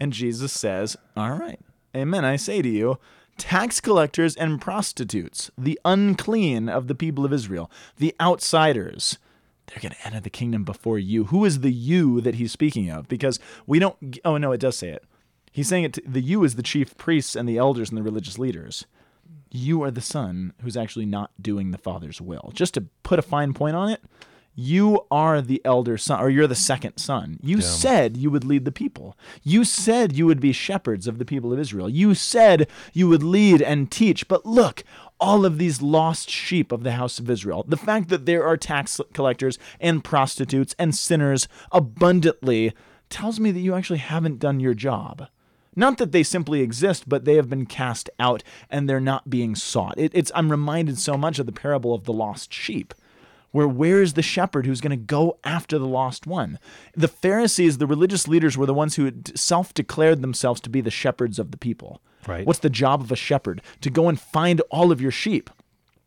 And 0.00 0.12
Jesus 0.12 0.52
says, 0.52 0.96
"All 1.16 1.32
right, 1.32 1.60
Amen. 1.96 2.24
I 2.24 2.36
say 2.36 2.62
to 2.62 2.68
you." 2.68 2.98
Tax 3.36 3.80
collectors 3.80 4.34
and 4.34 4.60
prostitutes, 4.60 5.48
the 5.56 5.78
unclean 5.84 6.68
of 6.68 6.88
the 6.88 6.94
people 6.96 7.24
of 7.24 7.32
Israel, 7.32 7.70
the 7.98 8.12
outsiders, 8.20 9.16
they're 9.68 9.80
going 9.80 9.94
to 9.94 10.06
enter 10.06 10.20
the 10.20 10.30
kingdom 10.30 10.64
before 10.64 10.98
you. 10.98 11.26
Who 11.26 11.44
is 11.44 11.60
the 11.60 11.72
you 11.72 12.20
that 12.22 12.34
he's 12.36 12.50
speaking 12.52 12.90
of? 12.90 13.06
Because 13.06 13.38
we 13.66 13.78
don't. 13.78 14.18
Oh 14.24 14.38
no, 14.38 14.52
it 14.52 14.60
does 14.60 14.76
say 14.76 14.88
it. 14.88 15.04
He's 15.52 15.68
saying 15.68 15.84
it. 15.84 15.92
To, 15.94 16.02
the 16.06 16.20
you 16.20 16.42
is 16.44 16.54
the 16.54 16.62
chief 16.62 16.96
priests 16.96 17.36
and 17.36 17.48
the 17.48 17.58
elders 17.58 17.90
and 17.90 17.98
the 17.98 18.02
religious 18.02 18.38
leaders. 18.38 18.86
You 19.50 19.82
are 19.82 19.90
the 19.90 20.00
son 20.00 20.52
who's 20.62 20.76
actually 20.76 21.06
not 21.06 21.30
doing 21.40 21.70
the 21.70 21.78
father's 21.78 22.20
will. 22.20 22.50
Just 22.54 22.74
to 22.74 22.86
put 23.02 23.18
a 23.18 23.22
fine 23.22 23.54
point 23.54 23.76
on 23.76 23.88
it, 23.88 24.02
you 24.60 25.06
are 25.08 25.40
the 25.40 25.62
elder 25.64 25.96
son, 25.96 26.18
or 26.18 26.28
you're 26.28 26.48
the 26.48 26.54
second 26.56 26.98
son. 26.98 27.38
You 27.40 27.60
said 27.60 28.16
you 28.16 28.28
would 28.32 28.44
lead 28.44 28.64
the 28.64 28.72
people. 28.72 29.16
You 29.44 29.62
said 29.62 30.16
you 30.16 30.26
would 30.26 30.40
be 30.40 30.50
shepherds 30.50 31.06
of 31.06 31.18
the 31.18 31.24
people 31.24 31.52
of 31.52 31.60
Israel. 31.60 31.88
You 31.88 32.12
said 32.16 32.66
you 32.92 33.08
would 33.08 33.22
lead 33.22 33.62
and 33.62 33.88
teach. 33.88 34.26
But 34.26 34.44
look, 34.44 34.82
all 35.20 35.46
of 35.46 35.58
these 35.58 35.80
lost 35.80 36.28
sheep 36.28 36.72
of 36.72 36.82
the 36.82 36.90
house 36.90 37.20
of 37.20 37.30
Israel, 37.30 37.64
the 37.68 37.76
fact 37.76 38.08
that 38.08 38.26
there 38.26 38.44
are 38.44 38.56
tax 38.56 39.00
collectors 39.12 39.60
and 39.78 40.02
prostitutes 40.02 40.74
and 40.76 40.92
sinners 40.92 41.46
abundantly 41.70 42.72
tells 43.10 43.38
me 43.38 43.52
that 43.52 43.60
you 43.60 43.76
actually 43.76 44.00
haven't 44.00 44.40
done 44.40 44.58
your 44.58 44.74
job. 44.74 45.28
Not 45.76 45.98
that 45.98 46.10
they 46.10 46.24
simply 46.24 46.62
exist, 46.62 47.08
but 47.08 47.24
they 47.24 47.36
have 47.36 47.48
been 47.48 47.64
cast 47.64 48.10
out 48.18 48.42
and 48.68 48.88
they're 48.88 48.98
not 48.98 49.30
being 49.30 49.54
sought. 49.54 49.94
It, 49.98 50.10
it's 50.16 50.32
I'm 50.34 50.50
reminded 50.50 50.98
so 50.98 51.16
much 51.16 51.38
of 51.38 51.46
the 51.46 51.52
parable 51.52 51.94
of 51.94 52.02
the 52.02 52.12
lost 52.12 52.52
sheep, 52.52 52.92
where 53.50 53.68
where 53.68 54.02
is 54.02 54.14
the 54.14 54.22
shepherd 54.22 54.66
who's 54.66 54.80
going 54.80 54.90
to 54.90 54.96
go 54.96 55.38
after 55.44 55.78
the 55.78 55.86
lost 55.86 56.26
one? 56.26 56.58
The 56.94 57.08
Pharisees, 57.08 57.78
the 57.78 57.86
religious 57.86 58.28
leaders, 58.28 58.56
were 58.56 58.66
the 58.66 58.74
ones 58.74 58.96
who 58.96 59.04
had 59.04 59.36
self-declared 59.38 60.22
themselves 60.22 60.60
to 60.62 60.70
be 60.70 60.80
the 60.80 60.90
shepherds 60.90 61.38
of 61.38 61.50
the 61.50 61.56
people. 61.56 62.00
Right. 62.26 62.46
What's 62.46 62.58
the 62.58 62.70
job 62.70 63.00
of 63.00 63.12
a 63.12 63.16
shepherd? 63.16 63.62
To 63.80 63.90
go 63.90 64.08
and 64.08 64.20
find 64.20 64.60
all 64.70 64.92
of 64.92 65.00
your 65.00 65.10
sheep. 65.10 65.50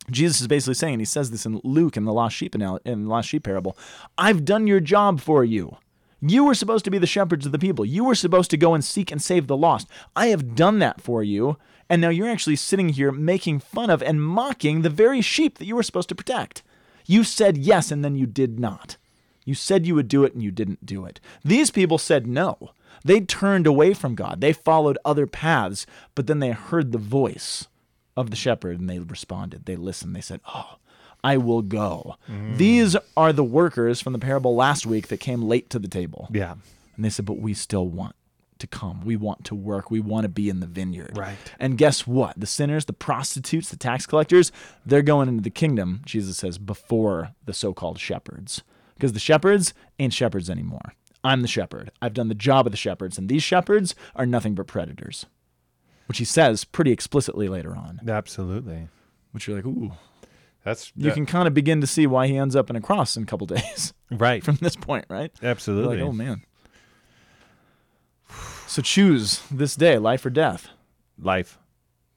Jesus 0.09 0.41
is 0.41 0.47
basically 0.47 0.73
saying, 0.73 0.99
he 0.99 1.05
says 1.05 1.31
this 1.31 1.45
in 1.45 1.61
Luke 1.63 1.95
in 1.95 2.05
the 2.05 2.13
lost 2.13 2.35
sheep 2.35 2.55
in 2.55 2.61
the 2.61 3.09
lost 3.09 3.29
sheep 3.29 3.43
parable. 3.43 3.77
I've 4.17 4.45
done 4.45 4.67
your 4.67 4.79
job 4.79 5.21
for 5.21 5.43
you. 5.43 5.77
You 6.21 6.43
were 6.43 6.53
supposed 6.53 6.85
to 6.85 6.91
be 6.91 6.99
the 6.99 7.07
shepherds 7.07 7.45
of 7.45 7.51
the 7.51 7.59
people. 7.59 7.85
You 7.85 8.03
were 8.03 8.15
supposed 8.15 8.51
to 8.51 8.57
go 8.57 8.75
and 8.75 8.83
seek 8.83 9.11
and 9.11 9.21
save 9.21 9.47
the 9.47 9.57
lost. 9.57 9.87
I 10.15 10.27
have 10.27 10.53
done 10.55 10.79
that 10.79 11.01
for 11.01 11.23
you. 11.23 11.57
And 11.89 12.01
now 12.01 12.09
you're 12.09 12.29
actually 12.29 12.57
sitting 12.57 12.89
here 12.89 13.11
making 13.11 13.59
fun 13.59 13.89
of 13.89 14.03
and 14.03 14.21
mocking 14.21 14.81
the 14.81 14.89
very 14.89 15.21
sheep 15.21 15.57
that 15.57 15.65
you 15.65 15.75
were 15.75 15.83
supposed 15.83 16.09
to 16.09 16.15
protect. 16.15 16.61
You 17.05 17.23
said 17.23 17.57
yes, 17.57 17.91
and 17.91 18.03
then 18.03 18.15
you 18.15 18.25
did 18.25 18.59
not. 18.59 18.97
You 19.45 19.55
said 19.55 19.87
you 19.87 19.95
would 19.95 20.07
do 20.07 20.23
it, 20.23 20.33
and 20.33 20.43
you 20.43 20.51
didn't 20.51 20.85
do 20.85 21.05
it. 21.05 21.19
These 21.43 21.71
people 21.71 21.97
said 21.97 22.27
no. 22.27 22.71
They 23.03 23.21
turned 23.21 23.65
away 23.65 23.93
from 23.93 24.15
God. 24.15 24.41
They 24.41 24.53
followed 24.53 24.97
other 25.03 25.25
paths, 25.25 25.85
but 26.15 26.27
then 26.27 26.39
they 26.39 26.51
heard 26.51 26.91
the 26.91 26.97
voice 26.97 27.67
of 28.15 28.29
the 28.29 28.35
shepherd 28.35 28.79
and 28.79 28.89
they 28.89 28.99
responded. 28.99 29.65
They 29.65 29.75
listened. 29.75 30.15
They 30.15 30.21
said, 30.21 30.41
Oh, 30.53 30.75
I 31.23 31.37
will 31.37 31.61
go. 31.61 32.15
Mm. 32.29 32.57
These 32.57 32.95
are 33.15 33.33
the 33.33 33.43
workers 33.43 34.01
from 34.01 34.13
the 34.13 34.19
parable 34.19 34.55
last 34.55 34.85
week 34.85 35.07
that 35.07 35.19
came 35.19 35.41
late 35.41 35.69
to 35.71 35.79
the 35.79 35.87
table. 35.87 36.27
Yeah. 36.31 36.55
And 36.95 37.05
they 37.05 37.09
said, 37.09 37.25
But 37.25 37.39
we 37.39 37.53
still 37.53 37.87
want 37.87 38.15
to 38.61 38.67
come. 38.67 39.01
We 39.01 39.15
want 39.15 39.43
to 39.45 39.55
work. 39.55 39.91
We 39.91 39.99
want 39.99 40.23
to 40.23 40.29
be 40.29 40.49
in 40.49 40.59
the 40.59 40.67
vineyard. 40.67 41.17
Right. 41.17 41.37
And 41.59 41.77
guess 41.77 42.07
what? 42.07 42.39
The 42.39 42.47
sinners, 42.47 42.85
the 42.85 42.93
prostitutes, 42.93 43.69
the 43.69 43.77
tax 43.77 44.05
collectors, 44.05 44.51
they're 44.85 45.01
going 45.01 45.27
into 45.27 45.43
the 45.43 45.49
kingdom, 45.49 46.01
Jesus 46.05 46.37
says, 46.37 46.57
before 46.57 47.31
the 47.45 47.53
so 47.53 47.73
called 47.73 47.99
shepherds. 47.99 48.63
Because 48.95 49.13
the 49.13 49.19
shepherds 49.19 49.73
ain't 49.99 50.13
shepherds 50.13 50.49
anymore. 50.49 50.93
I'm 51.23 51.41
the 51.41 51.47
shepherd. 51.47 51.91
I've 52.01 52.13
done 52.13 52.29
the 52.29 52.35
job 52.35 52.65
of 52.65 52.71
the 52.71 52.77
shepherds, 52.77 53.17
and 53.17 53.29
these 53.29 53.43
shepherds 53.43 53.93
are 54.15 54.25
nothing 54.25 54.55
but 54.55 54.67
predators. 54.67 55.25
Which 56.07 56.17
he 56.17 56.25
says 56.25 56.63
pretty 56.63 56.91
explicitly 56.91 57.47
later 57.47 57.75
on. 57.75 58.01
Absolutely. 58.07 58.87
Which 59.31 59.47
you're 59.47 59.55
like, 59.57 59.65
ooh. 59.65 59.91
That's 60.63 60.91
You 60.95 61.11
can 61.11 61.25
kind 61.25 61.47
of 61.47 61.53
begin 61.53 61.81
to 61.81 61.87
see 61.87 62.05
why 62.05 62.27
he 62.27 62.37
ends 62.37 62.55
up 62.55 62.69
in 62.69 62.75
a 62.75 62.81
cross 62.81 63.17
in 63.17 63.23
a 63.23 63.25
couple 63.25 63.47
days 63.55 63.93
right. 64.11 64.43
from 64.43 64.55
this 64.57 64.75
point, 64.75 65.05
right? 65.09 65.31
You're 65.41 65.51
Absolutely. 65.51 65.97
like, 65.97 66.05
oh 66.05 66.11
man. 66.11 66.43
So 68.71 68.81
choose 68.81 69.41
this 69.51 69.75
day, 69.75 69.97
life 69.97 70.25
or 70.25 70.29
death. 70.29 70.69
Life. 71.19 71.59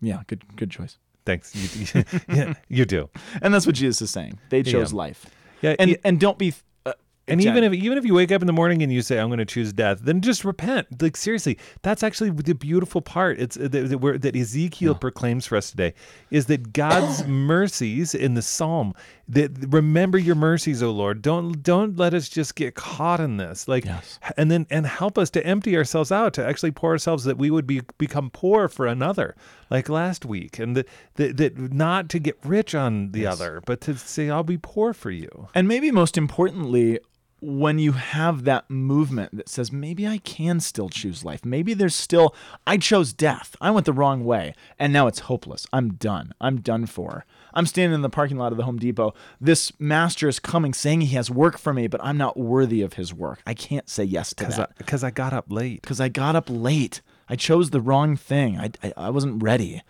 Yeah, 0.01 0.23
good 0.29 0.45
good 0.57 0.71
choice. 0.71 0.99
Thanks. 1.27 1.53
You, 1.53 2.05
yeah, 2.29 2.55
you 2.69 2.85
do. 2.85 3.11
And 3.43 3.53
that's 3.53 3.67
what 3.67 3.75
Jesus 3.75 4.01
is 4.03 4.11
saying. 4.11 4.39
They 4.51 4.63
chose 4.63 4.93
Yeah. 4.93 4.97
life. 4.99 5.27
Yeah. 5.63 5.75
And 5.81 5.91
y- 5.91 5.99
and 6.05 6.21
don't 6.21 6.39
be 6.39 6.55
uh, 6.87 6.93
and 7.27 7.41
Jack, 7.41 7.57
even 7.57 7.65
if 7.65 7.73
even 7.73 7.99
if 7.99 8.05
you 8.05 8.15
wake 8.15 8.31
up 8.31 8.41
in 8.41 8.47
the 8.47 8.53
morning 8.53 8.83
and 8.85 8.93
you 8.93 9.03
say 9.03 9.19
I'm 9.19 9.29
going 9.29 9.39
to 9.39 9.45
choose 9.45 9.73
death, 9.73 9.99
then 10.03 10.21
just 10.21 10.45
repent. 10.45 11.03
Like 11.03 11.17
seriously, 11.17 11.59
that's 11.83 12.05
actually 12.05 12.31
the 12.31 12.55
beautiful 12.55 13.01
part. 13.01 13.41
It's 13.41 13.57
uh, 13.57 13.67
that, 13.69 13.89
that, 13.89 14.23
that 14.23 14.37
Ezekiel 14.37 14.95
proclaims 14.95 15.47
for 15.47 15.57
us 15.57 15.71
today 15.73 15.93
is 16.31 16.47
that 16.47 16.73
God's 16.73 17.27
mercies 17.27 18.15
in 18.15 18.35
the 18.35 18.43
Psalm. 18.43 18.95
That 19.27 19.53
remember 19.73 20.19
your 20.19 20.35
mercies, 20.35 20.83
O 20.83 20.91
Lord. 20.91 21.23
Don't 21.23 21.63
don't 21.63 21.97
let 21.97 22.13
us 22.13 22.29
just 22.29 22.55
get 22.57 22.75
caught 22.75 23.21
in 23.21 23.39
this. 23.39 23.67
Like, 23.67 23.87
Yes. 23.87 24.19
and 24.37 24.51
then 24.51 24.67
and 24.69 24.87
help 24.87 25.17
us 25.17 25.31
to 25.31 25.47
empty 25.47 25.77
ourselves 25.79 26.13
out 26.13 26.35
to 26.35 26.47
actually 26.47 26.73
pour 26.73 26.91
ourselves 26.91 27.25
that 27.25 27.39
we 27.39 27.51
would 27.51 27.67
be 27.67 27.81
become 27.97 28.29
poor 28.29 28.69
for 28.69 28.87
another, 28.87 29.35
like 29.71 29.89
last 29.89 30.27
week, 30.27 30.59
and 30.59 30.77
that 30.77 30.89
that, 31.15 31.39
that 31.39 31.59
not 31.73 32.11
to 32.11 32.19
get 32.19 32.37
rich 32.45 32.75
on 32.75 33.13
the 33.13 33.27
other, 33.27 33.63
but 33.65 33.81
to 33.83 33.97
say 33.97 34.29
I'll 34.29 34.43
be 34.43 34.59
poor 34.59 34.93
for 34.93 35.11
you. 35.11 35.49
and 35.55 35.67
maybe 35.67 35.91
most 35.91 36.19
importantly, 36.19 36.99
when 37.41 37.79
you 37.79 37.93
have 37.93 38.45
that 38.45 38.69
movement 38.71 39.37
that 39.37 39.49
says 39.49 39.71
maybe 39.73 40.07
I 40.07 40.19
can 40.19 40.61
still 40.61 40.89
choose 40.91 41.25
life. 41.25 41.45
Maybe 41.45 41.73
there's 41.75 41.95
still 41.95 42.35
I 42.67 42.77
chose 42.77 43.13
death. 43.15 43.57
I 43.61 43.71
went 43.71 43.87
the 43.87 43.93
wrong 43.95 44.25
way, 44.25 44.55
and 44.79 44.93
now 44.93 45.07
it's 45.07 45.21
hopeless. 45.21 45.67
I'm 45.73 45.95
done. 45.95 46.35
I'm 46.43 46.61
done 46.61 46.85
for. 46.87 47.25
I'm 47.55 47.67
standing 47.67 47.95
in 47.95 48.03
the 48.03 48.11
parking 48.11 48.37
lot 48.37 48.53
of 48.53 48.59
the 48.59 48.65
Home 48.65 48.79
Depot. 48.79 49.15
This 49.41 49.73
master 49.79 50.29
is 50.29 50.39
coming 50.39 50.75
saying 50.75 51.03
he 51.03 51.15
has 51.17 51.31
work 51.31 51.57
for 51.59 51.73
me, 51.73 51.87
but 51.87 52.01
I'm 52.05 52.17
not 52.19 52.37
worthy 52.37 52.83
of 52.83 52.95
his 52.95 53.15
work. 53.15 53.41
I 53.47 53.55
can't 53.55 53.89
say 53.89 54.05
yes 54.05 54.31
to 54.35 54.37
Because 54.45 54.57
that. 54.57 54.73
I, 54.81 54.83
'cause 54.85 55.05
I 55.05 55.11
got 55.11 55.33
up 55.33 55.47
late. 55.51 55.81
because 55.83 56.01
I 56.01 56.09
got 56.09 56.35
up 56.37 56.47
late. 56.51 57.01
I 57.29 57.37
chose 57.37 57.71
the 57.71 57.81
wrong 57.81 58.17
thing. 58.17 58.59
I, 58.59 58.71
I, 58.83 58.93
I 58.97 59.11
wasn't 59.11 59.43
ready. 59.43 59.83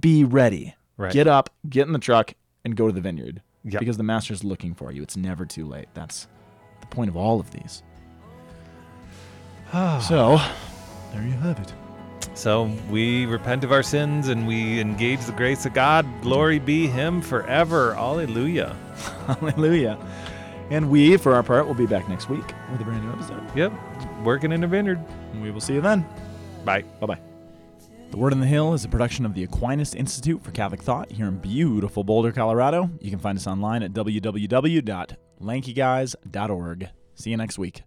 Be 0.00 0.24
ready. 0.24 0.74
Right. 0.96 1.12
Get 1.12 1.26
up, 1.26 1.50
get 1.68 1.86
in 1.86 1.92
the 1.92 1.98
truck, 1.98 2.34
and 2.64 2.74
go 2.76 2.86
to 2.88 2.92
the 2.92 3.00
vineyard. 3.00 3.42
Yep. 3.64 3.80
Because 3.80 3.96
the 3.96 4.02
master's 4.02 4.42
looking 4.44 4.74
for 4.74 4.90
you. 4.92 5.02
It's 5.02 5.16
never 5.16 5.44
too 5.46 5.66
late. 5.66 5.88
That's 5.94 6.26
the 6.80 6.86
point 6.86 7.08
of 7.10 7.16
all 7.16 7.38
of 7.40 7.50
these. 7.50 7.82
so, 9.72 10.38
there 11.12 11.22
you 11.22 11.32
have 11.32 11.58
it. 11.58 11.72
So 12.34 12.70
we 12.90 13.26
repent 13.26 13.64
of 13.64 13.72
our 13.72 13.82
sins 13.82 14.28
and 14.28 14.46
we 14.46 14.80
engage 14.80 15.20
the 15.20 15.32
grace 15.32 15.66
of 15.66 15.74
God. 15.74 16.06
Glory 16.22 16.58
be 16.58 16.86
Him 16.86 17.20
forever. 17.20 17.94
Hallelujah. 17.94 18.76
Hallelujah. 19.26 19.98
And 20.70 20.90
we, 20.90 21.16
for 21.16 21.34
our 21.34 21.42
part, 21.42 21.66
will 21.66 21.74
be 21.74 21.86
back 21.86 22.08
next 22.08 22.28
week 22.28 22.44
with 22.72 22.80
a 22.80 22.84
brand 22.84 23.04
new 23.04 23.12
episode. 23.12 23.42
Yep. 23.54 23.72
Working 24.24 24.52
in 24.52 24.64
a 24.64 24.66
vineyard. 24.66 25.00
We 25.42 25.50
will 25.50 25.60
see 25.60 25.74
you 25.74 25.80
then. 25.80 26.06
Bye. 26.64 26.82
Bye 27.00 27.06
bye. 27.06 27.20
The 28.10 28.16
Word 28.16 28.32
on 28.32 28.40
the 28.40 28.46
Hill 28.46 28.74
is 28.74 28.84
a 28.84 28.88
production 28.88 29.26
of 29.26 29.34
the 29.34 29.42
Aquinas 29.42 29.94
Institute 29.94 30.42
for 30.42 30.52
Catholic 30.52 30.82
Thought 30.82 31.10
here 31.10 31.26
in 31.26 31.38
beautiful 31.38 32.04
Boulder, 32.04 32.32
Colorado. 32.32 32.90
You 33.00 33.10
can 33.10 33.18
find 33.18 33.36
us 33.36 33.46
online 33.46 33.82
at 33.82 33.92
www.lankyguys.org. 33.92 36.88
See 37.16 37.30
you 37.30 37.36
next 37.36 37.58
week. 37.58 37.82